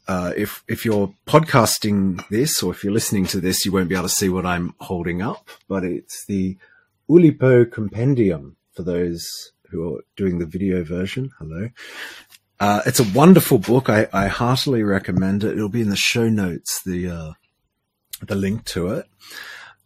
uh, 0.08 0.34
if 0.36 0.64
if 0.68 0.86
you're 0.86 1.14
podcasting 1.26 2.28
this 2.30 2.62
or 2.62 2.72
if 2.72 2.84
you're 2.84 2.94
listening 2.94 3.26
to 3.28 3.40
this, 3.40 3.66
you 3.66 3.72
won't 3.72 3.90
be 3.90 3.96
able 3.96 4.08
to 4.08 4.14
see 4.14 4.30
what 4.30 4.46
I'm 4.46 4.74
holding 4.80 5.22
up, 5.22 5.50
but 5.68 5.84
it's 5.84 6.26
the 6.28 6.58
Oulipo 7.10 7.72
Compendium 7.72 8.58
for 8.74 8.84
those 8.84 9.26
who 9.70 9.96
are 9.96 10.02
doing 10.16 10.40
the 10.40 10.46
video 10.46 10.84
version. 10.84 11.32
Hello. 11.40 11.70
Uh, 12.60 12.82
it's 12.86 13.00
a 13.00 13.12
wonderful 13.18 13.58
book. 13.58 13.90
I, 13.90 14.08
I, 14.14 14.28
heartily 14.28 14.82
recommend 14.82 15.44
it. 15.44 15.58
It'll 15.58 15.68
be 15.68 15.82
in 15.82 15.90
the 15.90 15.98
show 15.98 16.30
notes, 16.30 16.82
the 16.86 17.10
uh, 17.10 17.32
the 18.22 18.36
link 18.36 18.64
to 18.66 18.90
it. 18.90 19.08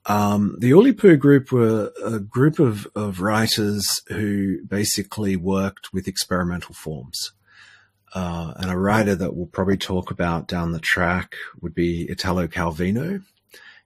Um, 0.05 0.55
the 0.59 0.71
Oulipo 0.71 1.17
group 1.17 1.51
were 1.51 1.91
a 2.03 2.19
group 2.19 2.59
of, 2.59 2.87
of 2.95 3.21
writers 3.21 4.01
who 4.07 4.63
basically 4.65 5.35
worked 5.35 5.93
with 5.93 6.07
experimental 6.07 6.73
forms. 6.73 7.31
Uh, 8.13 8.53
and 8.57 8.71
a 8.71 8.77
writer 8.77 9.15
that 9.15 9.35
we'll 9.35 9.45
probably 9.45 9.77
talk 9.77 10.09
about 10.09 10.47
down 10.47 10.71
the 10.71 10.79
track 10.79 11.35
would 11.61 11.75
be 11.75 12.09
Italo 12.09 12.47
Calvino. 12.47 13.23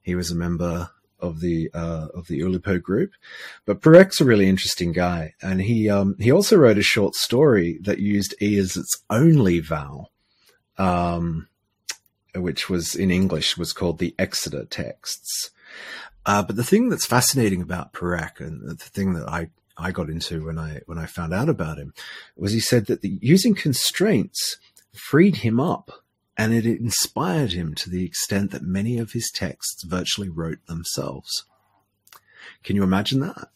He 0.01 0.15
was 0.15 0.31
a 0.31 0.35
member 0.35 0.89
of 1.19 1.39
the 1.39 1.69
uh, 1.73 2.07
of 2.13 2.27
the 2.27 2.41
Oulipo 2.41 2.81
group, 2.81 3.13
but 3.65 3.81
Perec's 3.81 4.21
a 4.21 4.25
really 4.25 4.47
interesting 4.47 4.91
guy, 4.91 5.33
and 5.41 5.61
he 5.61 5.89
um, 5.89 6.15
he 6.19 6.31
also 6.31 6.57
wrote 6.57 6.77
a 6.77 6.83
short 6.83 7.15
story 7.15 7.79
that 7.81 7.99
used 7.99 8.35
e 8.41 8.57
as 8.57 8.75
its 8.75 9.01
only 9.09 9.59
vowel, 9.59 10.11
um, 10.77 11.47
which 12.35 12.69
was 12.69 12.93
in 12.95 13.09
English 13.09 13.57
was 13.57 13.73
called 13.73 13.99
the 13.99 14.13
Exeter 14.19 14.65
texts. 14.65 15.49
Uh, 16.25 16.43
but 16.43 16.55
the 16.55 16.63
thing 16.63 16.89
that's 16.89 17.05
fascinating 17.05 17.61
about 17.61 17.93
Perec, 17.93 18.39
and 18.39 18.69
the 18.69 18.75
thing 18.75 19.13
that 19.13 19.27
I 19.27 19.49
I 19.77 19.91
got 19.91 20.09
into 20.09 20.45
when 20.45 20.59
I 20.59 20.81
when 20.85 20.97
I 20.97 21.05
found 21.05 21.33
out 21.33 21.49
about 21.49 21.77
him 21.77 21.93
was 22.35 22.51
he 22.51 22.59
said 22.59 22.85
that 22.87 23.01
the, 23.01 23.17
using 23.21 23.55
constraints 23.55 24.57
freed 24.93 25.37
him 25.37 25.59
up 25.59 25.91
and 26.37 26.53
it 26.53 26.65
inspired 26.65 27.53
him 27.53 27.75
to 27.75 27.89
the 27.89 28.05
extent 28.05 28.51
that 28.51 28.63
many 28.63 28.97
of 28.97 29.11
his 29.11 29.31
texts 29.31 29.83
virtually 29.83 30.29
wrote 30.29 30.65
themselves. 30.67 31.45
Can 32.63 32.75
you 32.75 32.83
imagine 32.83 33.19
that? 33.21 33.49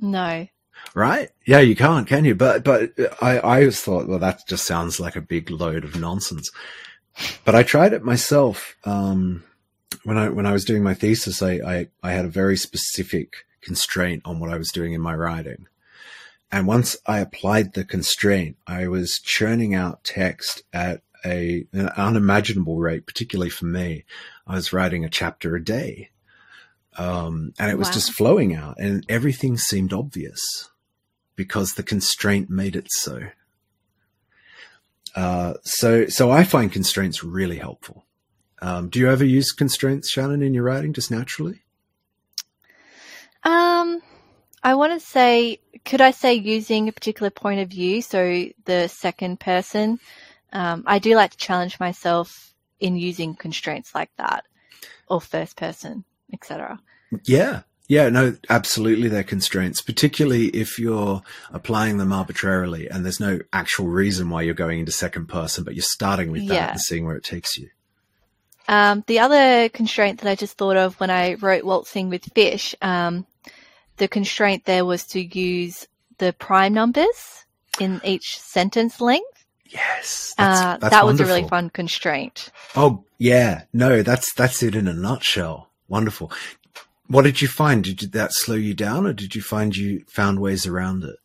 No. 0.00 0.46
Right? 0.94 1.30
Yeah, 1.44 1.60
you 1.60 1.74
can't, 1.74 2.06
can 2.06 2.24
you? 2.24 2.34
But 2.34 2.64
but 2.64 2.92
I 3.20 3.38
I 3.38 3.60
always 3.60 3.80
thought, 3.80 4.08
well, 4.08 4.18
that 4.20 4.46
just 4.46 4.66
sounds 4.66 5.00
like 5.00 5.16
a 5.16 5.20
big 5.20 5.50
load 5.50 5.84
of 5.84 5.98
nonsense. 5.98 6.50
But 7.44 7.54
I 7.54 7.62
tried 7.64 7.92
it 7.92 8.04
myself. 8.04 8.76
Um, 8.84 9.42
when 10.04 10.16
I 10.16 10.28
when 10.28 10.46
I 10.46 10.52
was 10.52 10.64
doing 10.64 10.82
my 10.82 10.94
thesis, 10.94 11.42
I, 11.42 11.54
I 11.54 11.88
I 12.02 12.12
had 12.12 12.24
a 12.24 12.28
very 12.30 12.56
specific 12.56 13.44
constraint 13.60 14.22
on 14.24 14.40
what 14.40 14.50
I 14.50 14.58
was 14.58 14.70
doing 14.70 14.92
in 14.92 15.00
my 15.00 15.14
writing. 15.14 15.66
And 16.50 16.66
once 16.66 16.96
I 17.06 17.18
applied 17.18 17.74
the 17.74 17.84
constraint, 17.84 18.56
I 18.66 18.88
was 18.88 19.18
churning 19.18 19.74
out 19.74 20.04
text 20.04 20.62
at 20.72 21.02
a, 21.24 21.66
an 21.72 21.88
unimaginable 21.90 22.78
rate, 22.78 23.06
particularly 23.06 23.50
for 23.50 23.66
me. 23.66 24.04
I 24.46 24.54
was 24.54 24.72
writing 24.72 25.04
a 25.04 25.10
chapter 25.10 25.54
a 25.56 25.64
day. 25.64 26.10
Um, 26.96 27.52
and 27.58 27.70
it 27.70 27.78
was 27.78 27.88
wow. 27.88 27.92
just 27.92 28.12
flowing 28.12 28.54
out 28.54 28.78
and 28.78 29.04
everything 29.08 29.56
seemed 29.56 29.92
obvious 29.92 30.68
because 31.36 31.74
the 31.74 31.84
constraint 31.84 32.50
made 32.50 32.74
it 32.74 32.90
so. 32.90 33.20
Uh, 35.14 35.54
so, 35.62 36.06
so 36.06 36.30
I 36.30 36.44
find 36.44 36.72
constraints 36.72 37.22
really 37.22 37.58
helpful. 37.58 38.04
Um, 38.60 38.88
do 38.88 38.98
you 38.98 39.08
ever 39.08 39.24
use 39.24 39.52
constraints, 39.52 40.12
Shannen, 40.12 40.44
in 40.44 40.54
your 40.54 40.64
writing 40.64 40.92
just 40.92 41.10
naturally? 41.10 41.62
Um, 43.48 44.02
I 44.62 44.74
want 44.74 44.92
to 44.92 45.06
say, 45.06 45.60
could 45.86 46.02
I 46.02 46.10
say 46.10 46.34
using 46.34 46.88
a 46.88 46.92
particular 46.92 47.30
point 47.30 47.60
of 47.60 47.68
view? 47.68 48.02
So 48.02 48.46
the 48.66 48.88
second 48.88 49.40
person. 49.40 49.98
Um, 50.52 50.84
I 50.86 50.98
do 50.98 51.14
like 51.14 51.30
to 51.32 51.36
challenge 51.36 51.80
myself 51.80 52.54
in 52.80 52.96
using 52.96 53.34
constraints 53.34 53.94
like 53.94 54.10
that, 54.16 54.44
or 55.08 55.20
first 55.20 55.56
person, 55.56 56.04
etc. 56.32 56.78
Yeah, 57.24 57.62
yeah, 57.86 58.10
no, 58.10 58.36
absolutely. 58.50 59.08
They're 59.08 59.24
constraints, 59.24 59.80
particularly 59.80 60.48
if 60.48 60.78
you're 60.78 61.22
applying 61.50 61.96
them 61.96 62.12
arbitrarily 62.12 62.88
and 62.88 63.04
there's 63.04 63.20
no 63.20 63.40
actual 63.52 63.86
reason 63.86 64.28
why 64.28 64.42
you're 64.42 64.54
going 64.54 64.80
into 64.80 64.92
second 64.92 65.26
person, 65.26 65.64
but 65.64 65.74
you're 65.74 65.82
starting 65.82 66.30
with 66.30 66.46
that 66.48 66.54
yeah. 66.54 66.70
and 66.72 66.80
seeing 66.80 67.06
where 67.06 67.16
it 67.16 67.24
takes 67.24 67.56
you. 67.56 67.70
Um, 68.68 69.02
the 69.06 69.20
other 69.20 69.70
constraint 69.70 70.20
that 70.20 70.30
I 70.30 70.34
just 70.34 70.58
thought 70.58 70.76
of 70.76 71.00
when 71.00 71.10
I 71.10 71.34
wrote 71.34 71.64
Waltzing 71.64 72.10
with 72.10 72.24
Fish, 72.34 72.74
um, 72.82 73.26
the 73.96 74.08
constraint 74.08 74.66
there 74.66 74.84
was 74.84 75.04
to 75.06 75.20
use 75.20 75.88
the 76.18 76.34
prime 76.34 76.74
numbers 76.74 77.44
in 77.80 78.00
each 78.04 78.38
sentence 78.38 79.00
length. 79.00 79.46
Yes, 79.70 80.34
that's, 80.36 80.60
uh, 80.60 80.76
that's 80.78 80.94
that 80.94 81.06
was 81.06 81.20
a 81.20 81.24
really 81.24 81.46
fun 81.46 81.70
constraint. 81.70 82.50
Oh 82.74 83.04
yeah, 83.18 83.64
no, 83.72 84.02
that's 84.02 84.32
that's 84.34 84.62
it 84.62 84.74
in 84.74 84.88
a 84.88 84.94
nutshell. 84.94 85.68
Wonderful. 85.88 86.32
What 87.06 87.22
did 87.22 87.40
you 87.40 87.48
find? 87.48 87.84
Did 87.84 88.12
that 88.12 88.32
slow 88.32 88.54
you 88.54 88.74
down, 88.74 89.06
or 89.06 89.12
did 89.12 89.34
you 89.34 89.42
find 89.42 89.76
you 89.76 90.04
found 90.08 90.40
ways 90.40 90.66
around 90.66 91.04
it? 91.04 91.16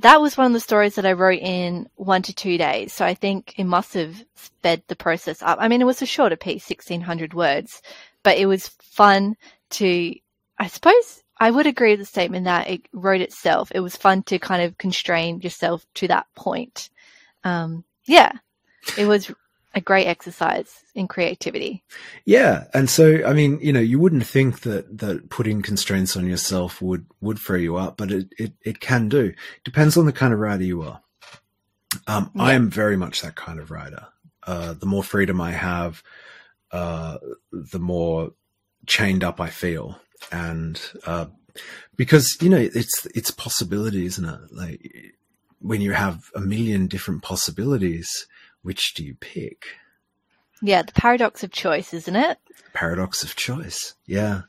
That 0.00 0.20
was 0.20 0.36
one 0.36 0.46
of 0.48 0.52
the 0.52 0.60
stories 0.60 0.94
that 0.96 1.06
I 1.06 1.12
wrote 1.12 1.40
in 1.40 1.88
one 1.96 2.22
to 2.22 2.34
two 2.34 2.58
days. 2.58 2.92
So 2.92 3.04
I 3.04 3.14
think 3.14 3.54
it 3.58 3.64
must 3.64 3.94
have 3.94 4.24
sped 4.34 4.82
the 4.88 4.96
process 4.96 5.42
up. 5.42 5.58
I 5.60 5.68
mean, 5.68 5.80
it 5.80 5.86
was 5.86 6.02
a 6.02 6.06
shorter 6.06 6.36
piece, 6.36 6.68
1600 6.68 7.34
words, 7.34 7.82
but 8.22 8.38
it 8.38 8.46
was 8.46 8.68
fun 8.68 9.36
to, 9.70 10.14
I 10.58 10.66
suppose 10.66 11.22
I 11.38 11.50
would 11.50 11.66
agree 11.66 11.92
with 11.92 12.00
the 12.00 12.06
statement 12.06 12.44
that 12.44 12.68
it 12.68 12.82
wrote 12.92 13.20
itself. 13.20 13.72
It 13.74 13.80
was 13.80 13.96
fun 13.96 14.22
to 14.24 14.38
kind 14.38 14.62
of 14.62 14.78
constrain 14.78 15.40
yourself 15.40 15.86
to 15.94 16.08
that 16.08 16.26
point 16.34 16.90
um, 17.44 17.84
yeah, 18.06 18.32
it 18.98 19.06
was 19.06 19.32
a 19.74 19.80
great 19.80 20.06
exercise 20.06 20.84
in 20.94 21.06
creativity. 21.06 21.82
Yeah, 22.24 22.64
and 22.74 22.90
so 22.90 23.24
I 23.24 23.32
mean, 23.32 23.58
you 23.60 23.72
know, 23.72 23.80
you 23.80 23.98
wouldn't 23.98 24.26
think 24.26 24.60
that 24.60 24.98
that 24.98 25.30
putting 25.30 25.62
constraints 25.62 26.16
on 26.16 26.26
yourself 26.26 26.82
would 26.82 27.06
would 27.20 27.38
free 27.38 27.62
you 27.62 27.76
up, 27.76 27.96
but 27.96 28.10
it 28.10 28.28
it, 28.38 28.52
it 28.62 28.80
can 28.80 29.08
do. 29.08 29.32
Depends 29.64 29.96
on 29.96 30.06
the 30.06 30.12
kind 30.12 30.32
of 30.32 30.40
writer 30.40 30.64
you 30.64 30.82
are. 30.82 31.00
Um, 32.06 32.30
yeah. 32.34 32.42
I 32.42 32.52
am 32.54 32.70
very 32.70 32.96
much 32.96 33.22
that 33.22 33.36
kind 33.36 33.58
of 33.58 33.70
writer. 33.70 34.06
Uh, 34.46 34.74
the 34.74 34.86
more 34.86 35.04
freedom 35.04 35.40
I 35.40 35.52
have, 35.52 36.02
uh, 36.72 37.18
the 37.52 37.78
more 37.78 38.32
chained 38.86 39.22
up 39.22 39.40
I 39.40 39.50
feel, 39.50 40.00
and 40.32 40.80
uh, 41.06 41.26
because 41.96 42.36
you 42.40 42.48
know 42.48 42.68
it's 42.74 43.06
it's 43.14 43.30
possibility, 43.30 44.06
isn't 44.06 44.24
it? 44.24 44.40
Like 44.50 45.14
when 45.60 45.80
you 45.80 45.92
have 45.92 46.30
a 46.34 46.40
million 46.40 46.86
different 46.86 47.22
possibilities, 47.22 48.26
which 48.62 48.94
do 48.94 49.04
you 49.04 49.14
pick? 49.14 49.64
Yeah, 50.62 50.82
the 50.82 50.92
paradox 50.92 51.42
of 51.42 51.50
choice, 51.50 51.94
isn't 51.94 52.16
it? 52.16 52.38
Paradox 52.74 53.22
of 53.22 53.34
choice. 53.34 53.94
Yeah. 54.06 54.42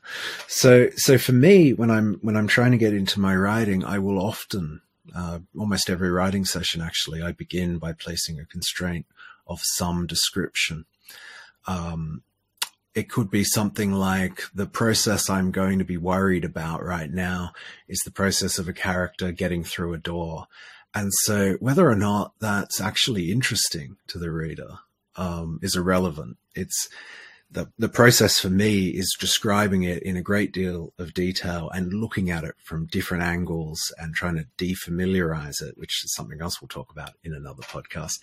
So, 0.46 0.90
so 0.96 1.16
for 1.16 1.32
me, 1.32 1.72
when 1.72 1.90
I'm, 1.90 2.18
when 2.20 2.36
I'm 2.36 2.48
trying 2.48 2.72
to 2.72 2.78
get 2.78 2.92
into 2.92 3.20
my 3.20 3.34
writing, 3.34 3.84
I 3.84 3.98
will 3.98 4.20
often, 4.20 4.82
uh, 5.16 5.40
almost 5.58 5.88
every 5.88 6.10
writing 6.10 6.44
session, 6.44 6.82
actually, 6.82 7.22
I 7.22 7.32
begin 7.32 7.78
by 7.78 7.92
placing 7.92 8.38
a 8.38 8.44
constraint 8.44 9.06
of 9.46 9.60
some 9.62 10.06
description. 10.06 10.84
Um, 11.66 12.22
it 12.94 13.08
could 13.08 13.30
be 13.30 13.44
something 13.44 13.92
like 13.92 14.42
the 14.54 14.66
process 14.66 15.30
I'm 15.30 15.50
going 15.50 15.78
to 15.78 15.84
be 15.84 15.96
worried 15.96 16.44
about 16.44 16.84
right 16.84 17.10
now 17.10 17.52
is 17.88 18.00
the 18.04 18.10
process 18.10 18.58
of 18.58 18.68
a 18.68 18.74
character 18.74 19.32
getting 19.32 19.64
through 19.64 19.94
a 19.94 19.98
door 19.98 20.46
and 20.94 21.10
so 21.22 21.54
whether 21.60 21.88
or 21.88 21.96
not 21.96 22.34
that's 22.40 22.80
actually 22.80 23.30
interesting 23.30 23.96
to 24.08 24.18
the 24.18 24.30
reader 24.30 24.78
um, 25.16 25.58
is 25.62 25.76
irrelevant. 25.76 26.36
It's 26.54 26.88
the, 27.50 27.70
the 27.78 27.88
process 27.88 28.38
for 28.38 28.48
me 28.48 28.88
is 28.88 29.14
describing 29.18 29.82
it 29.82 30.02
in 30.02 30.16
a 30.16 30.22
great 30.22 30.52
deal 30.52 30.92
of 30.98 31.12
detail 31.12 31.70
and 31.70 31.92
looking 31.92 32.30
at 32.30 32.44
it 32.44 32.54
from 32.64 32.86
different 32.86 33.22
angles 33.22 33.92
and 33.98 34.14
trying 34.14 34.36
to 34.36 34.46
defamiliarize 34.56 35.60
it, 35.62 35.76
which 35.76 36.02
is 36.04 36.14
something 36.14 36.40
else 36.40 36.60
we'll 36.60 36.68
talk 36.68 36.90
about 36.90 37.12
in 37.22 37.34
another 37.34 37.62
podcast. 37.62 38.20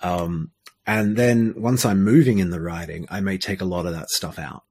Um, 0.00 0.52
and 0.86 1.16
then 1.16 1.54
once 1.56 1.84
I'm 1.84 2.02
moving 2.02 2.38
in 2.38 2.50
the 2.50 2.60
writing, 2.60 3.06
I 3.10 3.20
may 3.20 3.36
take 3.38 3.60
a 3.60 3.66
lot 3.66 3.86
of 3.86 3.92
that 3.92 4.08
stuff 4.08 4.38
out. 4.38 4.62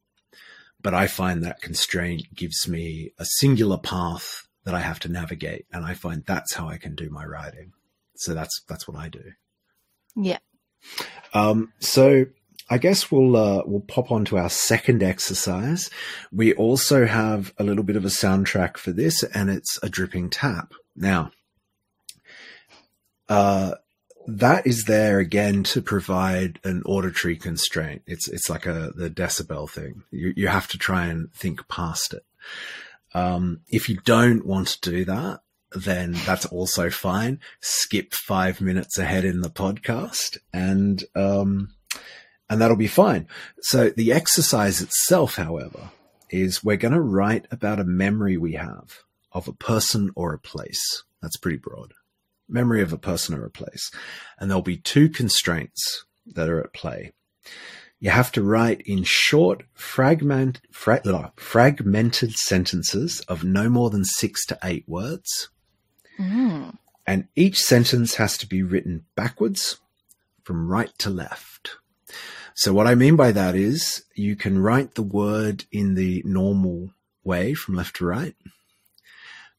But 0.81 0.93
I 0.93 1.07
find 1.07 1.43
that 1.43 1.61
constraint 1.61 2.23
gives 2.33 2.67
me 2.67 3.11
a 3.19 3.25
singular 3.25 3.77
path 3.77 4.44
that 4.65 4.75
I 4.75 4.81
have 4.81 4.99
to 5.01 5.09
navigate. 5.09 5.65
And 5.71 5.85
I 5.85 5.93
find 5.93 6.23
that's 6.25 6.53
how 6.53 6.67
I 6.67 6.77
can 6.77 6.95
do 6.95 7.09
my 7.09 7.25
writing. 7.25 7.71
So 8.15 8.33
that's, 8.33 8.61
that's 8.67 8.87
what 8.87 8.97
I 8.97 9.09
do. 9.09 9.31
Yeah. 10.15 10.39
Um, 11.33 11.71
so 11.79 12.25
I 12.69 12.79
guess 12.79 13.11
we'll 13.11 13.35
uh, 13.35 13.61
we'll 13.65 13.81
pop 13.81 14.11
on 14.11 14.25
to 14.25 14.37
our 14.37 14.49
second 14.49 15.03
exercise. 15.03 15.89
We 16.31 16.53
also 16.53 17.05
have 17.05 17.53
a 17.57 17.63
little 17.63 17.83
bit 17.83 17.95
of 17.95 18.05
a 18.05 18.09
soundtrack 18.09 18.77
for 18.77 18.91
this, 18.91 19.21
and 19.23 19.49
it's 19.49 19.77
a 19.83 19.89
dripping 19.89 20.31
tap. 20.31 20.73
Now, 20.95 21.31
uh, 23.29 23.75
that 24.27 24.65
is 24.65 24.85
there 24.85 25.19
again 25.19 25.63
to 25.63 25.81
provide 25.81 26.59
an 26.63 26.81
auditory 26.85 27.35
constraint. 27.35 28.01
It's 28.07 28.27
it's 28.27 28.49
like 28.49 28.65
a 28.65 28.91
the 28.95 29.11
decibel 29.11 29.69
thing. 29.69 30.03
You 30.09 30.33
you 30.35 30.47
have 30.47 30.67
to 30.69 30.79
try 30.79 31.05
and 31.05 31.31
think 31.33 31.67
past 31.67 32.15
it. 32.15 32.25
Um, 33.15 33.61
if 33.69 33.87
you 33.87 33.97
don't 34.03 34.45
want 34.45 34.67
to 34.67 34.91
do 34.91 35.05
that, 35.05 35.39
then 35.71 36.11
that's 36.25 36.45
also 36.45 36.89
fine. 36.89 37.39
Skip 37.61 38.13
five 38.13 38.59
minutes 38.59 38.97
ahead 38.97 39.23
in 39.23 39.39
the 39.39 39.49
podcast, 39.49 40.37
and 40.53 41.01
um, 41.15 41.69
and 42.49 42.61
that'll 42.61 42.75
be 42.75 42.87
fine. 42.87 43.27
So 43.61 43.89
the 43.89 44.11
exercise 44.11 44.81
itself, 44.81 45.35
however, 45.35 45.91
is 46.29 46.61
we're 46.61 46.75
going 46.75 46.93
to 46.93 46.99
write 46.99 47.47
about 47.51 47.79
a 47.79 47.85
memory 47.85 48.35
we 48.35 48.53
have 48.53 48.99
of 49.31 49.47
a 49.47 49.53
person 49.53 50.11
or 50.15 50.33
a 50.33 50.39
place. 50.39 51.03
That's 51.21 51.37
pretty 51.37 51.57
broad. 51.57 51.93
Memory 52.49 52.81
of 52.81 52.91
a 52.91 52.97
person 52.97 53.33
or 53.33 53.45
a 53.45 53.49
place. 53.49 53.91
And 54.37 54.49
there'll 54.49 54.61
be 54.61 54.77
two 54.77 55.09
constraints 55.09 56.05
that 56.25 56.49
are 56.49 56.59
at 56.59 56.73
play. 56.73 57.13
You 57.99 58.09
have 58.09 58.31
to 58.33 58.43
write 58.43 58.81
in 58.81 59.03
short, 59.03 59.63
fragment, 59.73 60.61
fra- 60.71 61.31
fragmented 61.37 62.33
sentences 62.33 63.21
of 63.21 63.43
no 63.43 63.69
more 63.69 63.89
than 63.89 64.05
six 64.05 64.45
to 64.47 64.57
eight 64.63 64.83
words. 64.87 65.49
Mm. 66.19 66.77
And 67.07 67.27
each 67.35 67.59
sentence 67.59 68.15
has 68.15 68.37
to 68.37 68.47
be 68.47 68.63
written 68.63 69.05
backwards 69.15 69.79
from 70.43 70.67
right 70.67 70.91
to 70.99 71.09
left. 71.09 71.77
So 72.53 72.73
what 72.73 72.87
I 72.87 72.95
mean 72.95 73.15
by 73.15 73.31
that 73.31 73.55
is 73.55 74.05
you 74.15 74.35
can 74.35 74.59
write 74.59 74.95
the 74.95 75.03
word 75.03 75.65
in 75.71 75.95
the 75.95 76.21
normal 76.25 76.91
way 77.23 77.53
from 77.53 77.75
left 77.75 77.97
to 77.97 78.05
right, 78.05 78.35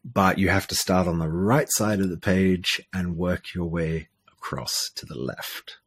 but 0.04 0.38
you 0.38 0.48
have 0.48 0.66
to 0.68 0.74
start 0.74 1.06
on 1.06 1.18
the 1.18 1.28
right 1.28 1.68
side 1.70 2.00
of 2.00 2.08
the 2.08 2.16
page 2.16 2.80
and 2.94 3.16
work 3.16 3.54
your 3.54 3.66
way 3.66 4.08
across 4.32 4.90
to 4.94 5.04
the 5.04 5.18
left. 5.18 5.78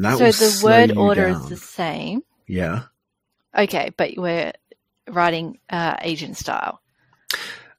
So 0.00 0.30
the 0.30 0.60
word 0.64 0.96
order 0.96 1.28
down. 1.28 1.42
is 1.42 1.48
the 1.48 1.56
same. 1.56 2.22
Yeah. 2.46 2.84
Okay, 3.56 3.92
but 3.96 4.12
we're 4.16 4.52
writing 5.08 5.58
uh, 5.70 5.96
agent 6.02 6.36
style. 6.36 6.80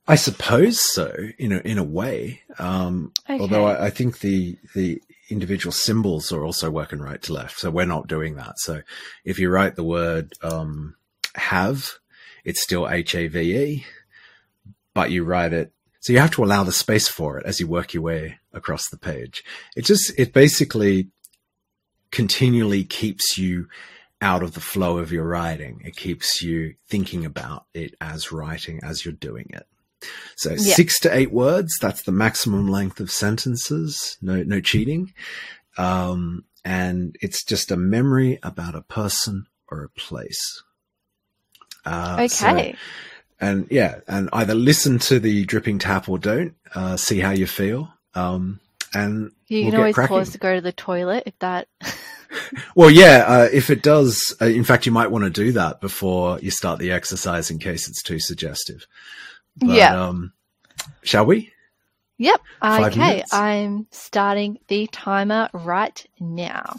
I 0.08 0.16
suppose 0.16 0.82
so, 0.82 1.14
in 1.38 1.52
a 1.52 1.60
in 1.60 1.78
a 1.78 1.84
way. 1.84 2.42
Um, 2.58 3.14
okay. 3.30 3.40
Although 3.40 3.66
I, 3.66 3.86
I, 3.86 3.90
think 3.92 4.20
the 4.20 4.58
the 4.74 5.02
individual 5.30 5.72
symbols 5.72 6.32
are 6.32 6.44
also 6.44 6.72
working 6.72 7.00
right 7.00 7.22
to 7.24 7.34
left. 7.34 7.60
So 7.60 7.70
we're 7.70 7.86
not 7.86 8.08
doing 8.08 8.36
that. 8.36 8.58
So 8.58 8.82
if 9.24 9.38
you 9.38 9.50
write 9.50 9.76
the 9.76 9.84
word 9.84 10.34
um, 10.42 10.96
have, 11.36 11.94
it's 12.44 12.62
still 12.62 12.90
H 12.90 13.14
A 13.16 13.28
V 13.28 13.40
E, 13.40 13.86
but 14.94 15.12
you 15.12 15.24
write 15.24 15.54
it. 15.54 15.72
So 16.00 16.14
you 16.14 16.20
have 16.20 16.32
to 16.32 16.44
allow 16.44 16.64
the 16.64 16.72
space 16.72 17.08
for 17.08 17.38
it 17.38 17.46
as 17.46 17.60
you 17.60 17.68
work 17.68 17.94
your 17.94 18.04
way 18.04 18.40
across 18.54 18.90
the 18.90 18.98
page. 18.98 19.44
It 19.76 19.84
just, 19.84 20.18
it 20.18 20.34
basically 20.34 21.10
continually 22.12 22.84
keeps 22.84 23.38
you 23.38 23.68
out 24.22 24.44
of 24.44 24.54
the 24.54 24.60
flow 24.60 24.98
of 24.98 25.12
your 25.12 25.26
writing. 25.26 25.82
It 25.86 25.96
keeps 25.96 26.42
you 26.42 26.76
thinking 26.88 27.26
about 27.26 27.66
it 27.74 27.96
as 28.02 28.32
writing 28.32 28.80
as 28.84 29.06
you're 29.06 29.14
doing 29.14 29.50
it. 29.54 29.66
So 30.36 30.52
yeah. 30.52 30.76
six 30.76 31.00
to 31.02 31.16
eight 31.16 31.32
words, 31.32 31.78
that's 31.80 32.04
the 32.04 32.12
maximum 32.12 32.68
length 32.68 33.00
of 33.00 33.12
sentences. 33.12 34.18
No, 34.22 34.44
no 34.44 34.62
cheating. 34.62 35.14
Um, 35.78 36.46
and 36.66 37.16
it's 37.22 37.44
just 37.44 37.72
a 37.72 37.78
memory 37.78 38.40
about 38.44 38.76
a 38.76 38.82
person 38.82 39.48
or 39.70 39.84
a 39.84 39.90
place. 39.90 40.64
Uh, 41.86 42.16
okay. 42.16 42.28
So, 42.28 42.74
and 43.40 43.68
yeah, 43.70 44.00
and 44.08 44.30
either 44.34 44.54
listen 44.54 45.00
to 45.00 45.20
the 45.20 45.46
dripping 45.46 45.80
tap 45.80 46.10
or 46.10 46.18
don't, 46.18 46.56
uh, 46.76 46.98
see 46.98 47.20
how 47.20 47.32
you 47.32 47.48
feel. 47.48 47.94
Um, 48.14 48.60
and 48.94 49.32
you 49.48 49.64
we'll 49.64 49.72
can 49.72 49.80
always 49.80 49.96
cracking. 49.96 50.18
pause 50.18 50.32
to 50.32 50.38
go 50.38 50.56
to 50.56 50.62
the 50.62 50.72
toilet 50.72 51.24
if 51.26 51.38
that. 51.40 51.68
well, 52.76 52.90
yeah, 52.90 53.26
uh, 53.28 53.48
if 53.52 53.70
it 53.70 53.82
does, 53.82 54.36
uh, 54.42 54.46
in 54.46 54.64
fact, 54.64 54.86
you 54.86 54.92
might 54.92 55.12
want 55.12 55.24
to 55.24 55.30
do 55.30 55.52
that 55.54 55.82
before 55.82 56.40
you 56.40 56.52
start 56.52 56.80
the 56.80 56.92
exercise 56.92 57.50
in 57.50 57.60
case 57.60 57.88
it's 57.88 58.04
too 58.04 58.20
suggestive. 58.20 58.86
But, 59.58 59.70
yeah. 59.70 60.02
Um, 60.02 60.34
shall 61.04 61.26
we? 61.26 61.52
Yep. 62.18 62.42
Five 62.62 62.92
okay. 62.92 63.00
Minutes? 63.00 63.34
I'm 63.34 63.88
starting 63.92 64.60
the 64.68 64.88
timer 64.88 65.50
right 65.54 66.06
now. 66.20 66.76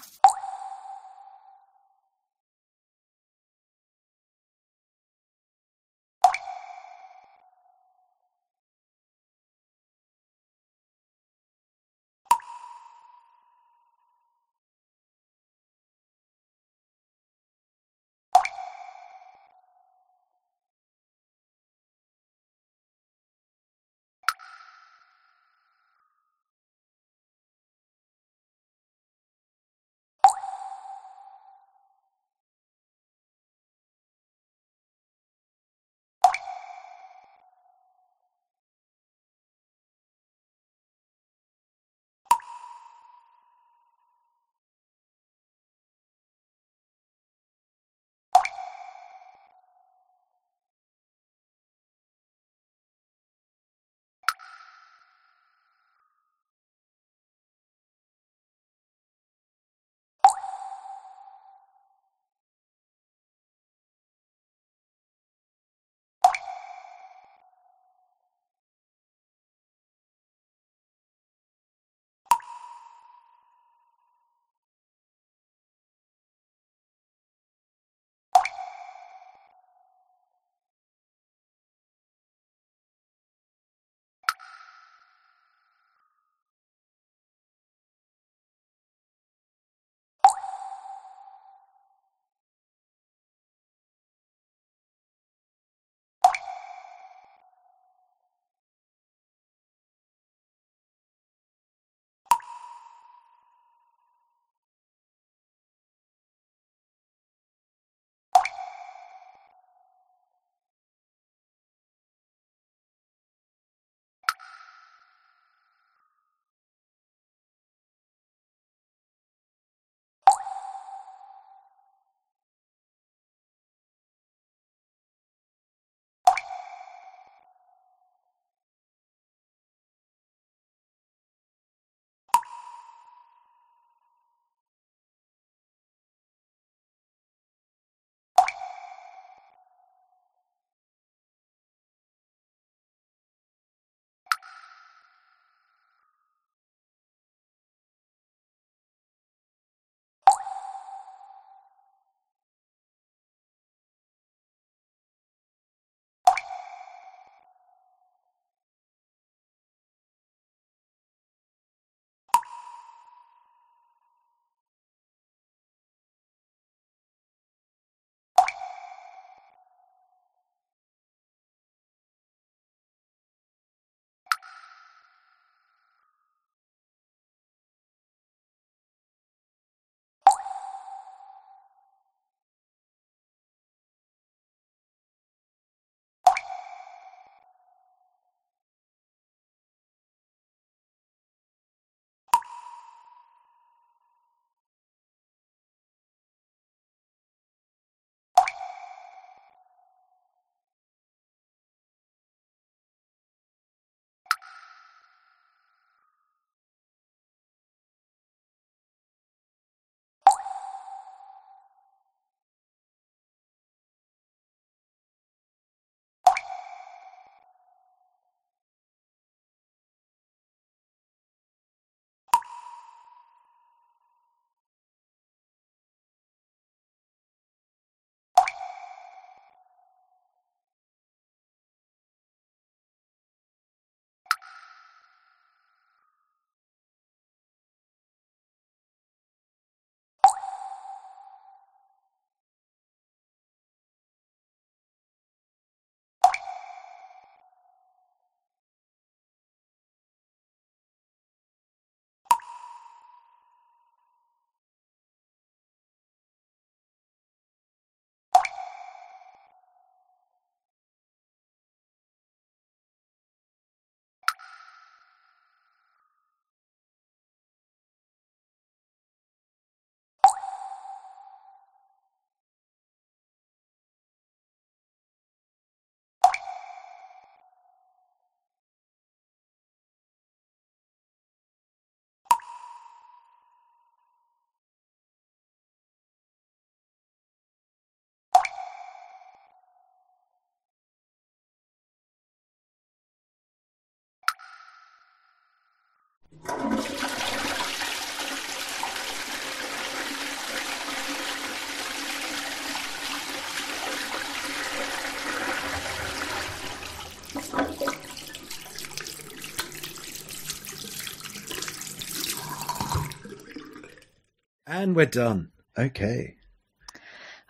And 314.66 314.94
we're 314.94 315.06
done. 315.06 315.50
Okay. 315.76 316.36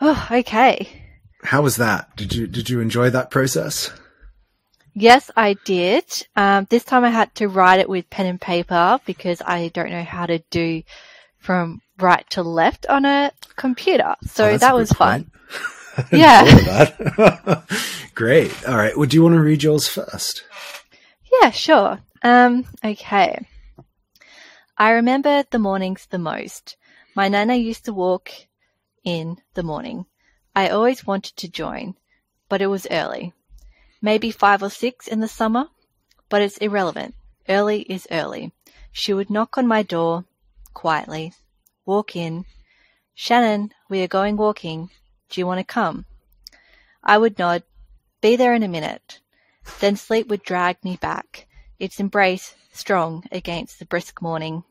Oh, 0.01 0.27
okay. 0.31 0.89
How 1.43 1.63
was 1.63 1.77
that? 1.77 2.17
Did 2.17 2.35
you 2.35 2.47
did 2.47 2.71
you 2.71 2.81
enjoy 2.81 3.11
that 3.11 3.31
process? 3.31 3.91
Yes, 5.01 5.31
I 5.35 5.55
did. 5.65 6.05
Um, 6.37 6.67
this 6.69 6.85
time 6.85 7.05
I 7.05 7.09
had 7.11 7.35
to 7.37 7.49
write 7.49 7.81
it 7.81 7.89
with 7.89 8.11
pen 8.11 8.27
and 8.27 8.41
paper 8.41 9.01
because 9.07 9.41
I 9.41 9.69
don't 9.69 9.91
know 9.91 10.03
how 10.05 10.27
to 10.27 10.41
do 10.51 10.83
from 11.39 11.81
right 11.99 12.29
to 12.31 12.43
left 12.43 12.85
on 12.87 13.07
a 13.07 13.33
computer. 13.57 14.15
So 14.27 14.45
Oh, 14.51 14.57
that 14.59 14.75
was 14.75 14.93
fun. 14.93 15.25
point. 15.25 15.33
I 15.97 16.03
hadn't 16.03 16.19
Yeah. 16.21 16.45
that. 16.45 17.65
Great. 18.15 18.69
All 18.69 18.77
right. 18.77 18.95
Well, 18.95 19.09
do 19.09 19.17
you 19.17 19.23
want 19.23 19.37
to 19.37 19.41
read 19.41 19.63
yours 19.63 19.89
first? 19.89 20.45
Yeah, 21.41 21.51
sure. 21.51 22.01
Um, 22.23 22.67
okay. 22.85 23.47
I 24.77 24.91
remember 24.91 25.45
the 25.51 25.59
mornings 25.59 26.07
the 26.11 26.19
most. 26.19 26.77
My 27.15 27.29
nana 27.29 27.55
used 27.55 27.87
to 27.87 27.95
walk 27.95 28.31
in 29.03 29.39
the 29.55 29.63
morning. 29.63 30.05
I 30.55 30.69
always 30.69 31.07
wanted 31.07 31.37
to 31.39 31.49
join, 31.49 31.95
but 32.51 32.61
it 32.61 32.67
was 32.67 32.87
early. 32.91 33.33
Maybe 34.03 34.31
five 34.31 34.63
or 34.63 34.71
six 34.71 35.07
in 35.07 35.21
the 35.21 35.29
summer, 35.29 35.69
but 36.29 36.43
it's 36.43 36.57
irrelevant. 36.59 37.15
Early 37.49 37.83
is 37.83 38.09
early. 38.11 38.53
She 38.93 39.13
would 39.13 39.31
knock 39.31 39.59
on 39.59 39.67
my 39.67 39.83
door 39.83 40.25
quietly, 40.73 41.35
walk 41.85 42.17
in. 42.17 42.47
Shannen, 43.17 43.71
we 43.89 44.03
are 44.03 44.09
going 44.09 44.37
walking. 44.37 44.91
Do 45.29 45.41
you 45.41 45.47
want 45.47 45.59
to 45.59 45.65
come? 45.65 46.07
I 47.05 47.19
would 47.19 47.39
nod, 47.39 47.63
be 48.21 48.37
there 48.37 48.55
in 48.55 48.63
a 48.63 48.69
minute. 48.69 49.21
Then 49.81 49.97
sleep 49.97 50.29
would 50.29 50.43
drag 50.43 50.83
me 50.85 50.97
back, 50.97 51.47
its 51.79 52.01
embrace 52.01 52.55
strong 52.73 53.25
against 53.31 53.79
the 53.79 53.85
brisk 53.85 54.23
morning. 54.23 54.65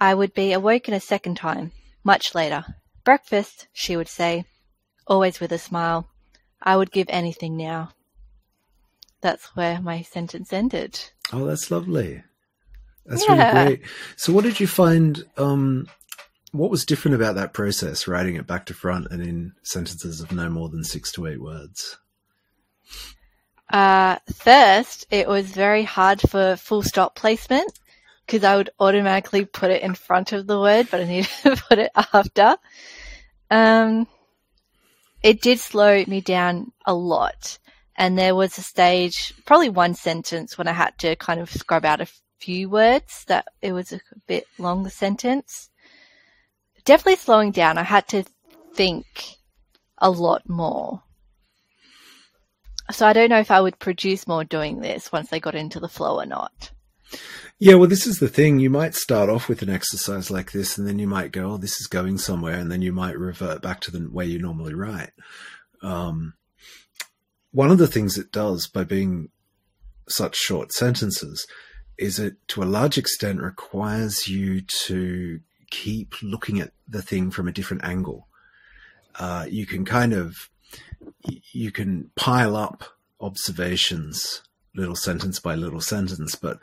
I 0.00 0.14
would 0.14 0.32
be 0.32 0.52
awoken 0.52 0.94
a 0.94 1.00
second 1.00 1.36
time, 1.36 1.72
much 2.04 2.34
later. 2.34 2.64
Breakfast, 3.04 3.66
she 3.72 3.96
would 3.96 4.08
say, 4.08 4.44
always 5.06 5.40
with 5.40 5.52
a 5.52 5.58
smile. 5.58 6.08
I 6.62 6.76
would 6.76 6.92
give 6.92 7.06
anything 7.10 7.56
now. 7.56 7.90
That's 9.20 9.46
where 9.56 9.80
my 9.80 10.02
sentence 10.02 10.52
ended. 10.52 10.98
Oh, 11.32 11.44
that's 11.44 11.70
lovely. 11.70 12.22
That's 13.06 13.28
Yeah. 13.28 13.52
really 13.52 13.64
great. 13.64 13.80
So, 14.16 14.32
what 14.32 14.44
did 14.44 14.60
you 14.60 14.66
find? 14.66 15.24
Um, 15.36 15.86
what 16.52 16.70
was 16.70 16.84
different 16.84 17.14
about 17.14 17.36
that 17.36 17.52
process, 17.52 18.08
writing 18.08 18.34
it 18.34 18.46
back 18.46 18.66
to 18.66 18.74
front 18.74 19.08
and 19.10 19.22
in 19.22 19.52
sentences 19.62 20.20
of 20.20 20.32
no 20.32 20.48
more 20.48 20.68
than 20.68 20.82
six 20.84 21.12
to 21.12 21.26
eight 21.26 21.40
words? 21.40 21.98
Uh, 23.72 24.16
first, 24.34 25.06
it 25.10 25.28
was 25.28 25.46
very 25.50 25.84
hard 25.84 26.20
for 26.28 26.56
full 26.56 26.82
stop 26.82 27.14
placement 27.14 27.70
because 28.26 28.42
I 28.42 28.56
would 28.56 28.70
automatically 28.80 29.44
put 29.44 29.70
it 29.70 29.82
in 29.82 29.94
front 29.94 30.32
of 30.32 30.46
the 30.46 30.58
word, 30.58 30.88
but 30.90 31.00
I 31.00 31.04
needed 31.04 31.30
to 31.42 31.56
put 31.56 31.78
it 31.78 31.92
after. 32.12 32.56
Um, 33.50 34.06
it 35.22 35.40
did 35.40 35.60
slow 35.60 36.04
me 36.06 36.20
down 36.20 36.72
a 36.84 36.94
lot. 36.94 37.58
And 38.00 38.16
there 38.16 38.34
was 38.34 38.56
a 38.56 38.62
stage, 38.62 39.34
probably 39.44 39.68
one 39.68 39.92
sentence 39.92 40.56
when 40.56 40.66
I 40.66 40.72
had 40.72 40.96
to 41.00 41.16
kind 41.16 41.38
of 41.38 41.50
scrub 41.50 41.84
out 41.84 42.00
a 42.00 42.08
few 42.38 42.70
words 42.70 43.26
that 43.26 43.48
it 43.60 43.72
was 43.72 43.92
a 43.92 44.00
bit 44.26 44.46
long, 44.56 44.84
the 44.84 44.90
sentence. 44.90 45.68
Definitely 46.86 47.16
slowing 47.16 47.50
down. 47.50 47.76
I 47.76 47.82
had 47.82 48.08
to 48.08 48.24
think 48.72 49.04
a 49.98 50.10
lot 50.10 50.48
more. 50.48 51.02
So 52.90 53.06
I 53.06 53.12
don't 53.12 53.28
know 53.28 53.38
if 53.38 53.50
I 53.50 53.60
would 53.60 53.78
produce 53.78 54.26
more 54.26 54.44
doing 54.44 54.80
this 54.80 55.12
once 55.12 55.28
they 55.28 55.38
got 55.38 55.54
into 55.54 55.78
the 55.78 55.86
flow 55.86 56.20
or 56.20 56.26
not. 56.26 56.70
Yeah, 57.58 57.74
well, 57.74 57.88
this 57.88 58.06
is 58.06 58.18
the 58.18 58.28
thing. 58.28 58.60
You 58.60 58.70
might 58.70 58.94
start 58.94 59.28
off 59.28 59.46
with 59.46 59.60
an 59.60 59.68
exercise 59.68 60.30
like 60.30 60.52
this, 60.52 60.78
and 60.78 60.88
then 60.88 60.98
you 60.98 61.06
might 61.06 61.32
go, 61.32 61.52
"Oh, 61.52 61.56
this 61.58 61.78
is 61.78 61.86
going 61.86 62.16
somewhere," 62.16 62.58
and 62.58 62.72
then 62.72 62.80
you 62.80 62.92
might 62.94 63.18
revert 63.18 63.60
back 63.60 63.80
to 63.82 63.90
the 63.90 64.08
way 64.08 64.24
you 64.24 64.38
normally 64.38 64.72
write. 64.72 65.10
Um, 65.82 66.32
one 67.52 67.70
of 67.70 67.78
the 67.78 67.86
things 67.86 68.16
it 68.16 68.32
does 68.32 68.66
by 68.66 68.84
being 68.84 69.28
such 70.08 70.36
short 70.36 70.72
sentences 70.72 71.46
is 71.98 72.18
it, 72.18 72.36
to 72.48 72.62
a 72.62 72.64
large 72.64 72.96
extent, 72.96 73.40
requires 73.40 74.28
you 74.28 74.62
to 74.86 75.40
keep 75.70 76.14
looking 76.22 76.60
at 76.60 76.72
the 76.88 77.02
thing 77.02 77.30
from 77.30 77.46
a 77.46 77.52
different 77.52 77.84
angle. 77.84 78.26
Uh, 79.14 79.46
you 79.48 79.66
can 79.66 79.84
kind 79.84 80.12
of 80.12 80.34
you 81.52 81.70
can 81.70 82.10
pile 82.14 82.56
up 82.56 82.84
observations, 83.20 84.42
little 84.74 84.96
sentence 84.96 85.38
by 85.40 85.54
little 85.54 85.80
sentence, 85.80 86.34
but 86.34 86.58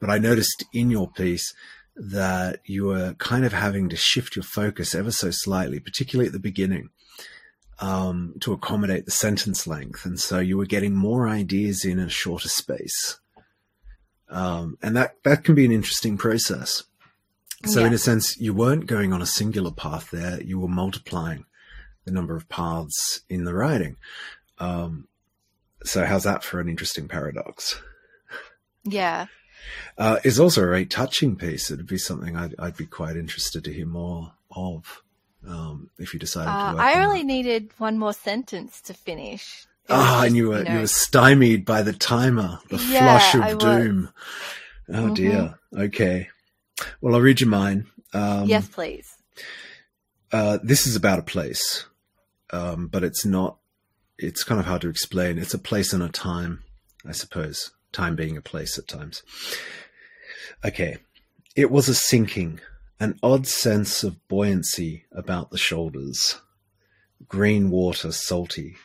but 0.00 0.10
I 0.10 0.18
noticed 0.18 0.64
in 0.72 0.90
your 0.90 1.10
piece 1.10 1.52
that 1.96 2.60
you 2.64 2.84
were 2.84 3.14
kind 3.14 3.44
of 3.44 3.52
having 3.52 3.88
to 3.88 3.96
shift 3.96 4.36
your 4.36 4.44
focus 4.44 4.94
ever 4.94 5.10
so 5.10 5.30
slightly, 5.30 5.80
particularly 5.80 6.28
at 6.28 6.32
the 6.32 6.38
beginning, 6.38 6.90
um, 7.80 8.34
to 8.40 8.52
accommodate 8.52 9.04
the 9.04 9.10
sentence 9.10 9.66
length. 9.66 10.04
And 10.04 10.18
so 10.18 10.38
you 10.38 10.56
were 10.56 10.66
getting 10.66 10.94
more 10.94 11.28
ideas 11.28 11.84
in 11.84 11.98
a 11.98 12.08
shorter 12.08 12.48
space. 12.48 13.18
Um, 14.28 14.76
and 14.82 14.96
that, 14.96 15.16
that 15.24 15.44
can 15.44 15.54
be 15.54 15.64
an 15.64 15.72
interesting 15.72 16.18
process. 16.18 16.84
So 17.64 17.84
in 17.84 17.92
a 17.92 17.98
sense, 17.98 18.38
you 18.38 18.54
weren't 18.54 18.86
going 18.86 19.12
on 19.12 19.20
a 19.20 19.26
singular 19.26 19.72
path 19.72 20.10
there. 20.10 20.40
You 20.40 20.60
were 20.60 20.68
multiplying 20.68 21.44
the 22.04 22.12
number 22.12 22.36
of 22.36 22.48
paths 22.48 23.22
in 23.28 23.44
the 23.44 23.54
writing. 23.54 23.96
Um, 24.58 25.08
so 25.82 26.04
how's 26.04 26.24
that 26.24 26.44
for 26.44 26.60
an 26.60 26.68
interesting 26.68 27.08
paradox? 27.08 27.80
Yeah. 28.84 29.26
Uh, 29.96 30.18
it's 30.24 30.38
also 30.38 30.62
a 30.62 30.66
very 30.66 30.86
touching 30.86 31.36
piece. 31.36 31.70
It'd 31.70 31.86
be 31.86 31.98
something 31.98 32.36
I'd, 32.36 32.54
I'd 32.58 32.76
be 32.76 32.86
quite 32.86 33.16
interested 33.16 33.64
to 33.64 33.72
hear 33.72 33.86
more 33.86 34.32
of 34.50 35.02
um, 35.46 35.90
if 35.98 36.12
you 36.14 36.20
decided 36.20 36.50
Uh, 36.50 36.70
to 36.70 36.72
work 36.76 36.82
I 36.82 36.94
on 36.94 37.02
only 37.04 37.22
needed 37.24 37.70
one 37.78 37.98
more 37.98 38.12
sentence 38.12 38.80
to 38.82 38.94
finish. 38.94 39.66
Was 39.88 39.98
Ah, 39.98 40.24
and 40.24 40.36
you 40.36 40.48
were 40.50 40.58
you, 40.58 40.64
know, 40.64 40.80
were 40.80 40.86
stymied 40.86 41.64
by 41.64 41.82
the 41.82 41.92
timer, 41.92 42.58
the 42.68 42.78
Yeah, 42.78 42.98
flush 42.98 43.34
of 43.34 43.42
I 43.42 43.54
was. 43.54 43.62
doom. 43.62 44.12
Oh 44.90 44.92
Mhm. 45.08 45.14
dear. 45.14 45.58
Okay. 45.74 46.28
Well, 47.00 47.14
I'll 47.14 47.20
read 47.20 47.40
you 47.40 47.46
mine. 47.46 47.86
Um, 48.12 48.48
yes, 48.48 48.68
please. 48.68 49.14
Uh, 50.32 50.58
this 50.62 50.86
is 50.86 50.94
about 50.96 51.18
a 51.18 51.22
place, 51.22 51.86
um, 52.50 52.88
but 52.88 53.02
it's 53.02 53.24
not. 53.24 53.58
It's 54.18 54.44
kind 54.44 54.60
of 54.60 54.66
hard 54.66 54.82
to 54.82 54.88
explain. 54.88 55.38
It's 55.38 55.54
a 55.54 55.58
place 55.58 55.92
and 55.92 56.02
a 56.02 56.08
time, 56.08 56.64
I 57.06 57.12
suppose. 57.12 57.70
Time 57.92 58.14
being 58.16 58.36
a 58.36 58.42
place 58.42 58.76
at 58.78 58.88
times. 58.88 59.22
Okay. 60.64 60.98
It 61.56 61.70
was 61.70 61.88
a 61.88 61.94
sinking, 61.94 62.60
an 63.00 63.16
odd 63.22 63.46
sense 63.46 64.02
of 64.02 64.26
buoyancy 64.26 65.04
about 65.12 65.50
the 65.50 65.58
shoulders. 65.58 66.40
Green 67.28 67.70
water, 67.70 68.10
salty. 68.10 68.76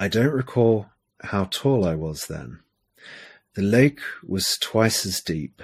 I 0.00 0.08
don't 0.08 0.32
recall 0.32 0.86
how 1.22 1.44
tall 1.44 1.84
I 1.84 1.94
was 1.94 2.26
then. 2.26 2.58
The 3.54 3.62
lake 3.62 4.00
was 4.26 4.58
twice 4.60 5.06
as 5.06 5.20
deep, 5.20 5.62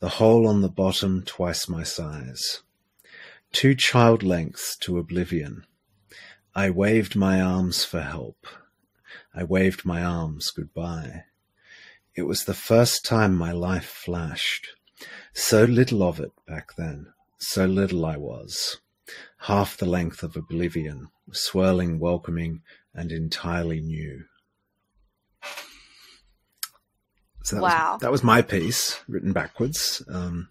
the 0.00 0.08
hole 0.08 0.48
on 0.48 0.60
the 0.62 0.68
bottom 0.68 1.22
twice 1.22 1.68
my 1.68 1.84
size. 1.84 2.62
Two 3.52 3.76
child 3.76 4.24
lengths 4.24 4.76
to 4.78 4.98
oblivion. 4.98 5.64
I 6.56 6.70
waved 6.70 7.14
my 7.14 7.40
arms 7.40 7.84
for 7.84 8.02
help. 8.02 8.48
I 9.32 9.44
waved 9.44 9.84
my 9.84 10.02
arms 10.02 10.50
goodbye. 10.50 11.22
It 12.16 12.22
was 12.22 12.44
the 12.44 12.54
first 12.54 13.04
time 13.04 13.36
my 13.36 13.52
life 13.52 13.86
flashed. 13.86 14.70
So 15.38 15.62
little 15.62 16.02
of 16.02 16.18
it 16.18 16.32
back 16.48 16.74
then. 16.76 17.06
So 17.38 17.64
little 17.64 18.04
I 18.04 18.16
was. 18.16 18.78
Half 19.42 19.76
the 19.76 19.86
length 19.86 20.24
of 20.24 20.36
oblivion, 20.36 21.10
swirling, 21.30 22.00
welcoming, 22.00 22.62
and 22.92 23.12
entirely 23.12 23.80
new. 23.80 24.24
So 27.44 27.56
that 27.56 27.62
Wow. 27.62 27.92
Was, 27.92 28.00
that 28.00 28.10
was 28.10 28.24
my 28.24 28.42
piece, 28.42 28.98
written 29.06 29.32
backwards. 29.32 30.02
Um, 30.10 30.48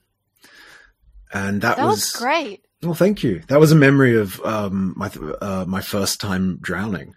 and 1.33 1.61
that, 1.63 1.75
That 1.75 1.85
was 1.85 2.09
great. 2.11 2.63
well, 2.81 2.93
thank 2.93 3.23
you. 3.23 3.41
That 3.49 3.59
was 3.59 3.73
a 3.73 3.75
memory 3.75 4.17
of 4.17 4.39
um, 4.45 4.93
my 4.95 5.07
uh, 5.41 5.65
my 5.67 5.81
first 5.81 6.21
time 6.21 6.59
drowning. 6.61 7.13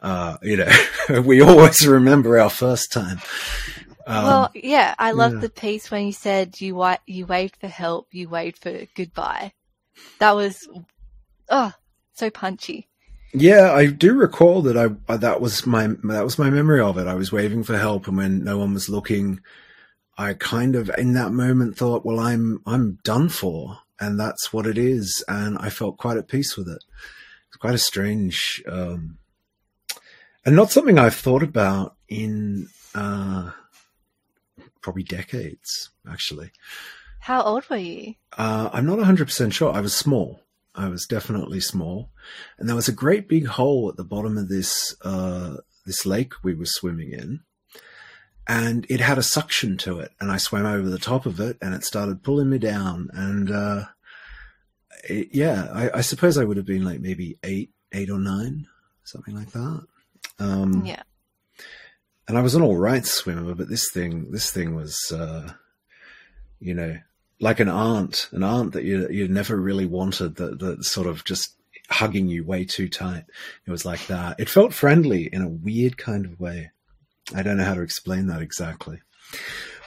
Uh, 0.00 0.36
you 0.40 0.56
know, 0.56 0.70
we 1.24 1.42
always 1.42 1.84
remember 1.84 2.38
our 2.38 2.48
first 2.48 2.92
time. 2.92 3.20
Um, 4.06 4.24
well, 4.24 4.50
yeah, 4.54 4.94
I 4.98 5.12
love 5.12 5.34
yeah. 5.34 5.40
the 5.40 5.48
piece 5.48 5.90
when 5.90 6.06
you 6.06 6.12
said 6.12 6.60
you 6.60 6.74
wa- 6.74 6.98
you 7.06 7.26
waved 7.26 7.56
for 7.56 7.68
help, 7.68 8.08
you 8.12 8.28
waved 8.28 8.58
for 8.58 8.86
goodbye. 8.96 9.52
That 10.18 10.34
was, 10.34 10.68
oh, 11.48 11.72
so 12.12 12.30
punchy. 12.30 12.88
yeah, 13.34 13.72
I 13.72 13.86
do 13.86 14.14
recall 14.14 14.62
that 14.62 14.76
I 14.76 14.88
uh, 15.12 15.16
that 15.18 15.40
was 15.40 15.66
my 15.66 15.88
that 16.04 16.24
was 16.24 16.38
my 16.38 16.50
memory 16.50 16.80
of 16.80 16.98
it. 16.98 17.06
I 17.06 17.14
was 17.14 17.32
waving 17.32 17.62
for 17.64 17.78
help, 17.78 18.08
and 18.08 18.16
when 18.16 18.44
no 18.44 18.58
one 18.58 18.74
was 18.74 18.88
looking, 18.88 19.40
I 20.18 20.34
kind 20.34 20.76
of 20.76 20.90
in 20.98 21.14
that 21.14 21.32
moment 21.32 21.76
thought, 21.76 22.04
well, 22.04 22.20
I'm 22.20 22.60
I'm 22.66 22.98
done 23.04 23.28
for, 23.28 23.78
and 24.00 24.18
that's 24.18 24.52
what 24.52 24.66
it 24.66 24.78
is, 24.78 25.24
and 25.28 25.56
I 25.58 25.70
felt 25.70 25.98
quite 25.98 26.16
at 26.16 26.28
peace 26.28 26.56
with 26.56 26.68
it. 26.68 26.82
It's 27.48 27.56
quite 27.58 27.74
a 27.74 27.78
strange, 27.78 28.62
um, 28.66 29.18
and 30.44 30.56
not 30.56 30.70
something 30.70 30.98
I've 30.98 31.14
thought 31.14 31.42
about 31.42 31.96
in 32.08 32.68
uh, 32.94 33.50
probably 34.82 35.02
decades, 35.04 35.90
actually. 36.10 36.50
How 37.20 37.42
old 37.42 37.68
were 37.70 37.76
you? 37.76 38.14
Uh, 38.36 38.68
I'm 38.72 38.86
not 38.86 38.98
100% 38.98 39.52
sure. 39.52 39.72
I 39.72 39.80
was 39.80 39.94
small. 39.94 40.42
I 40.74 40.88
was 40.88 41.06
definitely 41.06 41.60
small. 41.60 42.10
And 42.58 42.68
there 42.68 42.76
was 42.76 42.88
a 42.88 42.92
great 42.92 43.28
big 43.28 43.46
hole 43.46 43.88
at 43.88 43.96
the 43.96 44.04
bottom 44.04 44.36
of 44.36 44.48
this, 44.48 44.96
uh, 45.02 45.58
this 45.86 46.04
lake 46.04 46.32
we 46.42 46.54
were 46.54 46.66
swimming 46.66 47.12
in. 47.12 47.40
And 48.48 48.86
it 48.88 49.00
had 49.00 49.18
a 49.18 49.22
suction 49.22 49.78
to 49.78 50.00
it. 50.00 50.10
And 50.20 50.32
I 50.32 50.36
swam 50.36 50.66
over 50.66 50.88
the 50.88 50.98
top 50.98 51.26
of 51.26 51.38
it 51.38 51.56
and 51.62 51.74
it 51.74 51.84
started 51.84 52.24
pulling 52.24 52.50
me 52.50 52.58
down. 52.58 53.08
And, 53.12 53.50
uh, 53.50 53.84
it, 55.04 55.28
yeah, 55.32 55.68
I, 55.72 55.98
I, 55.98 56.00
suppose 56.00 56.36
I 56.36 56.44
would 56.44 56.56
have 56.56 56.66
been 56.66 56.84
like 56.84 57.00
maybe 57.00 57.38
eight, 57.44 57.70
eight 57.92 58.10
or 58.10 58.18
nine, 58.18 58.66
something 59.04 59.34
like 59.34 59.52
that. 59.52 59.86
Um, 60.40 60.84
yeah. 60.84 61.02
And 62.28 62.38
I 62.38 62.40
was 62.42 62.54
an 62.54 62.62
all 62.62 62.76
right 62.76 63.04
swimmer, 63.04 63.54
but 63.54 63.68
this 63.68 63.90
thing, 63.92 64.30
this 64.30 64.50
thing 64.50 64.74
was, 64.74 64.96
uh, 65.12 65.52
you 66.60 66.74
know, 66.74 66.98
like 67.40 67.58
an 67.58 67.68
aunt, 67.68 68.28
an 68.32 68.44
aunt 68.44 68.72
that 68.72 68.84
you 68.84 69.08
you 69.10 69.26
never 69.28 69.56
really 69.56 69.86
wanted, 69.86 70.36
that 70.36 70.60
that 70.60 70.84
sort 70.84 71.08
of 71.08 71.24
just 71.24 71.56
hugging 71.90 72.28
you 72.28 72.44
way 72.44 72.64
too 72.64 72.88
tight. 72.88 73.24
It 73.66 73.70
was 73.70 73.84
like 73.84 74.06
that. 74.06 74.38
It 74.38 74.48
felt 74.48 74.72
friendly 74.72 75.24
in 75.24 75.42
a 75.42 75.48
weird 75.48 75.98
kind 75.98 76.24
of 76.24 76.38
way. 76.38 76.70
I 77.34 77.42
don't 77.42 77.56
know 77.56 77.64
how 77.64 77.74
to 77.74 77.82
explain 77.82 78.28
that 78.28 78.42
exactly, 78.42 79.00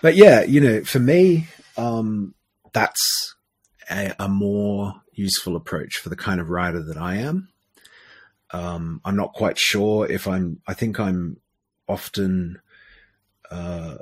but 0.01 0.15
yeah, 0.15 0.43
you 0.43 0.59
know, 0.59 0.83
for 0.83 0.99
me, 0.99 1.47
um, 1.77 2.35
that's 2.73 3.35
a, 3.89 4.13
a, 4.19 4.27
more 4.27 4.93
useful 5.13 5.55
approach 5.55 5.97
for 5.97 6.09
the 6.09 6.15
kind 6.15 6.39
of 6.39 6.49
writer 6.49 6.81
that 6.83 6.97
I 6.97 7.17
am. 7.17 7.49
Um, 8.51 9.01
I'm 9.05 9.15
not 9.15 9.33
quite 9.33 9.57
sure 9.57 10.09
if 10.09 10.27
I'm. 10.27 10.61
I 10.67 10.73
think 10.73 10.99
I'm 10.99 11.37
often. 11.87 12.61
Uh, 13.49 13.95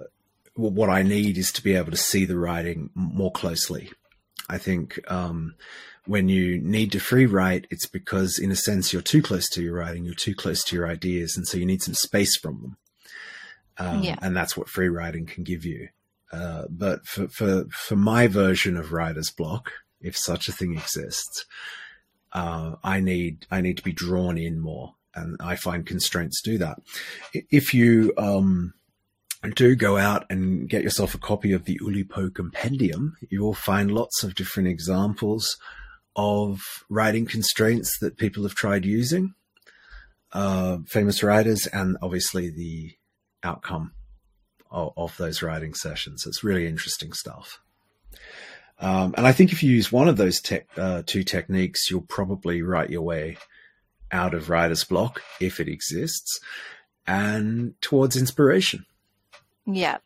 what 0.55 0.89
I 0.89 1.01
need 1.01 1.37
is 1.37 1.51
to 1.53 1.63
be 1.63 1.73
able 1.75 1.91
to 1.91 1.97
see 1.97 2.25
the 2.25 2.37
writing 2.37 2.91
more 2.93 3.31
closely. 3.31 3.91
I 4.47 4.57
think 4.57 4.99
um, 5.11 5.55
when 6.05 6.29
you 6.29 6.59
need 6.59 6.91
to 6.91 6.99
free 6.99 7.25
write, 7.25 7.65
it's 7.69 7.87
because, 7.87 8.37
in 8.37 8.51
a 8.51 8.55
sense, 8.55 8.93
you're 8.93 9.01
too 9.01 9.21
close 9.21 9.49
to 9.49 9.63
your 9.63 9.75
writing, 9.75 10.05
you're 10.05 10.13
too 10.13 10.35
close 10.35 10.63
to 10.65 10.75
your 10.75 10.87
ideas, 10.87 11.35
and 11.35 11.47
so 11.47 11.57
you 11.57 11.65
need 11.65 11.81
some 11.81 11.93
space 11.93 12.37
from 12.37 12.61
them. 12.61 12.77
Um, 13.77 14.03
yeah. 14.03 14.17
And 14.21 14.35
that's 14.35 14.55
what 14.55 14.69
free 14.69 14.89
writing 14.89 15.25
can 15.25 15.43
give 15.43 15.65
you. 15.65 15.89
Uh, 16.31 16.65
but 16.69 17.05
for, 17.05 17.27
for 17.27 17.65
for 17.71 17.95
my 17.95 18.27
version 18.27 18.75
of 18.75 18.91
writer's 18.91 19.31
block, 19.31 19.71
if 20.01 20.17
such 20.17 20.47
a 20.47 20.51
thing 20.51 20.73
exists, 20.73 21.45
uh, 22.33 22.75
I 22.83 22.99
need 22.99 23.45
I 23.49 23.61
need 23.61 23.77
to 23.77 23.83
be 23.83 23.93
drawn 23.93 24.37
in 24.37 24.59
more, 24.59 24.95
and 25.15 25.37
I 25.39 25.55
find 25.55 25.85
constraints 25.85 26.41
do 26.41 26.57
that. 26.57 26.77
If 27.33 27.73
you 27.73 28.13
um, 28.17 28.73
do 29.51 29.75
go 29.75 29.97
out 29.97 30.25
and 30.29 30.69
get 30.69 30.83
yourself 30.83 31.13
a 31.13 31.19
copy 31.19 31.51
of 31.51 31.65
the 31.65 31.79
Oulipo 31.79 32.33
Compendium. 32.33 33.17
You 33.29 33.41
will 33.41 33.53
find 33.53 33.91
lots 33.91 34.23
of 34.23 34.35
different 34.35 34.69
examples 34.69 35.57
of 36.15 36.61
writing 36.89 37.25
constraints 37.25 37.97
that 37.99 38.17
people 38.17 38.43
have 38.43 38.55
tried 38.55 38.85
using, 38.85 39.33
uh, 40.31 40.77
famous 40.87 41.23
writers, 41.23 41.67
and 41.67 41.97
obviously 42.01 42.49
the 42.49 42.91
outcome 43.43 43.93
of, 44.71 44.93
of, 44.95 45.17
those 45.17 45.41
writing 45.41 45.73
sessions. 45.73 46.25
It's 46.25 46.43
really 46.43 46.67
interesting 46.67 47.13
stuff. 47.13 47.59
Um, 48.79 49.13
and 49.17 49.27
I 49.27 49.31
think 49.31 49.51
if 49.51 49.63
you 49.63 49.71
use 49.71 49.91
one 49.91 50.07
of 50.07 50.17
those 50.17 50.39
te- 50.39 50.61
uh, 50.77 51.03
two 51.05 51.23
techniques, 51.23 51.89
you'll 51.89 52.01
probably 52.01 52.61
write 52.61 52.89
your 52.89 53.01
way 53.01 53.37
out 54.13 54.33
of 54.33 54.49
writer's 54.49 54.85
block 54.85 55.21
if 55.41 55.59
it 55.59 55.67
exists 55.67 56.39
and 57.05 57.73
towards 57.81 58.15
inspiration. 58.15 58.85
Yeah. 59.65 59.97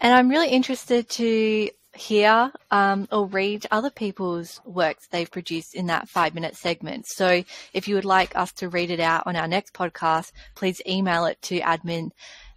And 0.00 0.14
I'm 0.14 0.28
really 0.28 0.48
interested 0.48 1.08
to 1.10 1.70
hear 1.94 2.50
um, 2.70 3.06
or 3.12 3.26
read 3.26 3.66
other 3.70 3.90
people's 3.90 4.60
works 4.64 5.06
they've 5.06 5.30
produced 5.30 5.74
in 5.74 5.86
that 5.86 6.08
five 6.08 6.34
minute 6.34 6.56
segment. 6.56 7.06
So 7.06 7.44
if 7.72 7.86
you 7.86 7.94
would 7.94 8.04
like 8.04 8.34
us 8.36 8.52
to 8.54 8.68
read 8.68 8.90
it 8.90 9.00
out 9.00 9.26
on 9.26 9.36
our 9.36 9.48
next 9.48 9.74
podcast, 9.74 10.32
please 10.54 10.80
email 10.86 11.26
it 11.26 11.40
to 11.42 11.60
admin 11.60 12.10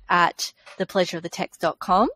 at 0.09 0.53
thepleasureofthetext.com. 0.79 2.09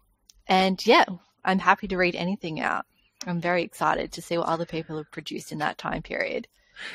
And 0.47 0.85
yeah, 0.85 1.05
I'm 1.43 1.59
happy 1.59 1.87
to 1.89 1.97
read 1.97 2.15
anything 2.15 2.59
out. 2.59 2.85
I'm 3.27 3.41
very 3.41 3.63
excited 3.63 4.13
to 4.13 4.21
see 4.21 4.37
what 4.37 4.47
other 4.47 4.65
people 4.65 4.97
have 4.97 5.11
produced 5.11 5.51
in 5.51 5.57
that 5.59 5.77
time 5.77 6.01
period. 6.01 6.47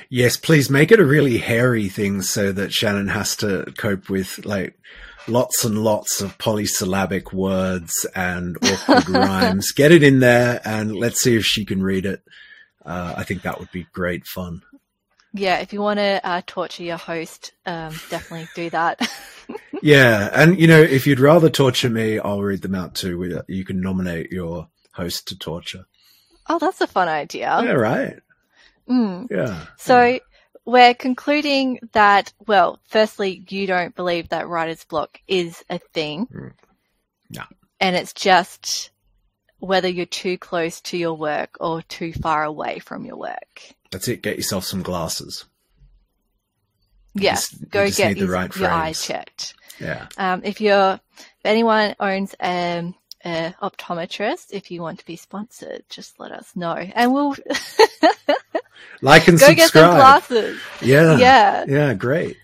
Yes, 0.08 0.36
please 0.36 0.70
make 0.70 0.92
it 0.92 1.00
a 1.00 1.04
really 1.04 1.38
hairy 1.38 1.88
thing 1.88 2.22
so 2.22 2.52
that 2.52 2.70
Shannen 2.70 3.10
has 3.10 3.36
to 3.36 3.72
cope 3.76 4.08
with 4.08 4.44
like 4.44 4.78
lots 5.26 5.64
and 5.64 5.82
lots 5.82 6.20
of 6.20 6.36
polysyllabic 6.38 7.32
words 7.32 8.06
and 8.14 8.56
awkward 8.62 9.08
rhymes. 9.08 9.72
Get 9.72 9.92
it 9.92 10.02
in 10.02 10.20
there 10.20 10.60
and 10.64 10.94
let's 10.94 11.22
see 11.22 11.36
if 11.36 11.44
she 11.44 11.64
can 11.64 11.82
read 11.82 12.06
it. 12.06 12.22
Uh, 12.84 13.14
I 13.16 13.24
think 13.24 13.42
that 13.42 13.58
would 13.58 13.70
be 13.72 13.86
great 13.92 14.26
fun. 14.26 14.62
Yeah, 15.32 15.58
if 15.58 15.72
you 15.72 15.80
want 15.80 15.98
to 15.98 16.20
uh, 16.24 16.42
torture 16.46 16.84
your 16.84 16.96
host, 16.96 17.52
um, 17.66 17.92
definitely 18.08 18.48
do 18.54 18.70
that. 18.70 19.10
yeah, 19.82 20.30
and 20.32 20.60
you 20.60 20.68
know, 20.68 20.80
if 20.80 21.08
you'd 21.08 21.18
rather 21.18 21.50
torture 21.50 21.90
me, 21.90 22.20
I'll 22.20 22.42
read 22.42 22.62
them 22.62 22.76
out 22.76 22.94
too. 22.94 23.42
You 23.48 23.64
can 23.64 23.80
nominate 23.80 24.30
your 24.30 24.68
host 24.92 25.28
to 25.28 25.38
torture. 25.38 25.86
Oh, 26.48 26.58
that's 26.58 26.80
a 26.80 26.86
fun 26.86 27.08
idea. 27.08 27.60
Yeah, 27.64 27.72
right. 27.72 28.20
Mm. 28.88 29.30
Yeah. 29.30 29.66
So 29.76 30.18
we're 30.64 30.94
concluding 30.94 31.80
that, 31.92 32.32
well, 32.46 32.80
firstly, 32.88 33.44
you 33.48 33.66
don't 33.66 33.94
believe 33.94 34.28
that 34.30 34.48
writer's 34.48 34.84
block 34.84 35.20
is 35.26 35.64
a 35.68 35.78
thing. 35.78 36.26
Mm. 36.26 36.52
No. 37.30 37.42
And 37.80 37.96
it's 37.96 38.12
just 38.12 38.90
whether 39.58 39.88
you're 39.88 40.06
too 40.06 40.38
close 40.38 40.80
to 40.82 40.96
your 40.96 41.14
work 41.14 41.56
or 41.60 41.82
too 41.82 42.12
far 42.12 42.44
away 42.44 42.78
from 42.78 43.04
your 43.04 43.16
work. 43.16 43.74
That's 43.90 44.08
it. 44.08 44.22
Get 44.22 44.36
yourself 44.36 44.64
some 44.64 44.82
glasses. 44.82 45.44
Yes, 47.14 47.54
yeah, 47.58 47.66
go 47.70 47.90
get 47.90 48.16
his, 48.16 48.28
right 48.28 48.56
your 48.56 48.70
eyes 48.70 49.06
checked. 49.06 49.54
Yeah. 49.80 50.08
Um, 50.18 50.42
if 50.44 50.60
you're, 50.60 50.98
if 51.16 51.44
anyone 51.44 51.94
owns 52.00 52.34
um, 52.40 52.94
a 53.24 53.54
optometrist, 53.62 54.48
if 54.50 54.70
you 54.70 54.82
want 54.82 54.98
to 54.98 55.06
be 55.06 55.16
sponsored, 55.16 55.84
just 55.88 56.18
let 56.20 56.32
us 56.32 56.54
know, 56.54 56.74
and 56.74 57.12
we'll 57.12 57.30
like 59.02 59.28
and 59.28 59.38
go 59.38 59.46
subscribe. 59.46 59.56
get 59.56 59.70
some 59.70 59.94
glasses. 59.96 60.60
Yeah, 60.80 61.16
yeah, 61.16 61.64
yeah, 61.66 61.94
great. 61.94 62.36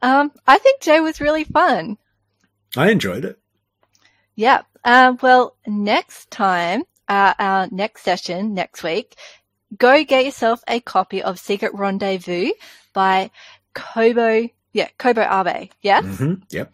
Um, 0.00 0.32
I 0.46 0.58
think 0.58 0.80
Jay 0.80 1.00
was 1.00 1.20
really 1.20 1.44
fun. 1.44 1.98
I 2.76 2.90
enjoyed 2.90 3.24
it. 3.24 3.38
Yeah. 4.34 4.62
Um, 4.84 5.18
well, 5.20 5.56
next 5.66 6.30
time, 6.30 6.84
uh, 7.08 7.34
our 7.38 7.68
next 7.70 8.02
session 8.02 8.54
next 8.54 8.82
week, 8.82 9.16
go 9.76 10.04
get 10.04 10.24
yourself 10.24 10.62
a 10.68 10.80
copy 10.80 11.22
of 11.22 11.38
Secret 11.38 11.74
Rendezvous 11.74 12.52
by 12.92 13.30
Kobo. 13.74 14.48
Yeah, 14.72 14.88
Kobo 14.98 15.22
Abe. 15.22 15.70
Yeah. 15.82 16.02
Mm-hmm. 16.02 16.34
Yep 16.50 16.72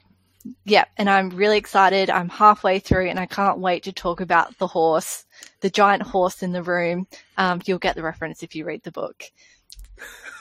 yeah, 0.65 0.85
and 0.97 1.09
I'm 1.09 1.31
really 1.31 1.57
excited. 1.57 2.11
I'm 2.11 2.29
halfway 2.29 2.79
through 2.79 3.09
and 3.09 3.19
I 3.19 3.27
can't 3.27 3.59
wait 3.59 3.85
to 3.85 3.93
talk 3.93 4.21
about 4.21 4.57
the 4.59 4.67
horse, 4.67 5.25
the 5.61 5.71
giant 5.71 6.03
horse 6.03 6.43
in 6.43 6.53
the 6.53 6.63
room. 6.63 7.07
Um, 7.37 7.63
you'll 7.65 7.79
get 7.79 7.97
the 7.97 8.03
reference 8.03 8.43
if 8.43 8.55
you 8.55 8.65
read 8.65 8.83
the 8.83 8.93
book. 8.93 9.25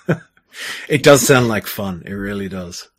it 0.89 1.03
does 1.03 1.25
sound 1.25 1.47
like 1.47 1.67
fun. 1.67 2.03
It 2.05 2.13
really 2.13 2.49
does. 2.49 2.89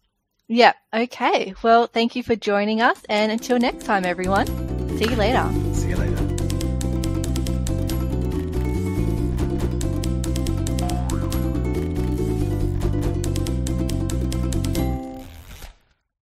Yeah. 0.48 0.72
Okay. 0.92 1.54
Well, 1.62 1.86
thank 1.86 2.16
you 2.16 2.22
for 2.22 2.36
joining 2.36 2.80
us. 2.80 3.00
And 3.08 3.32
until 3.32 3.58
next 3.58 3.84
time, 3.84 4.04
everyone, 4.04 4.46
see 4.98 5.08
you 5.08 5.16
later. 5.16 5.73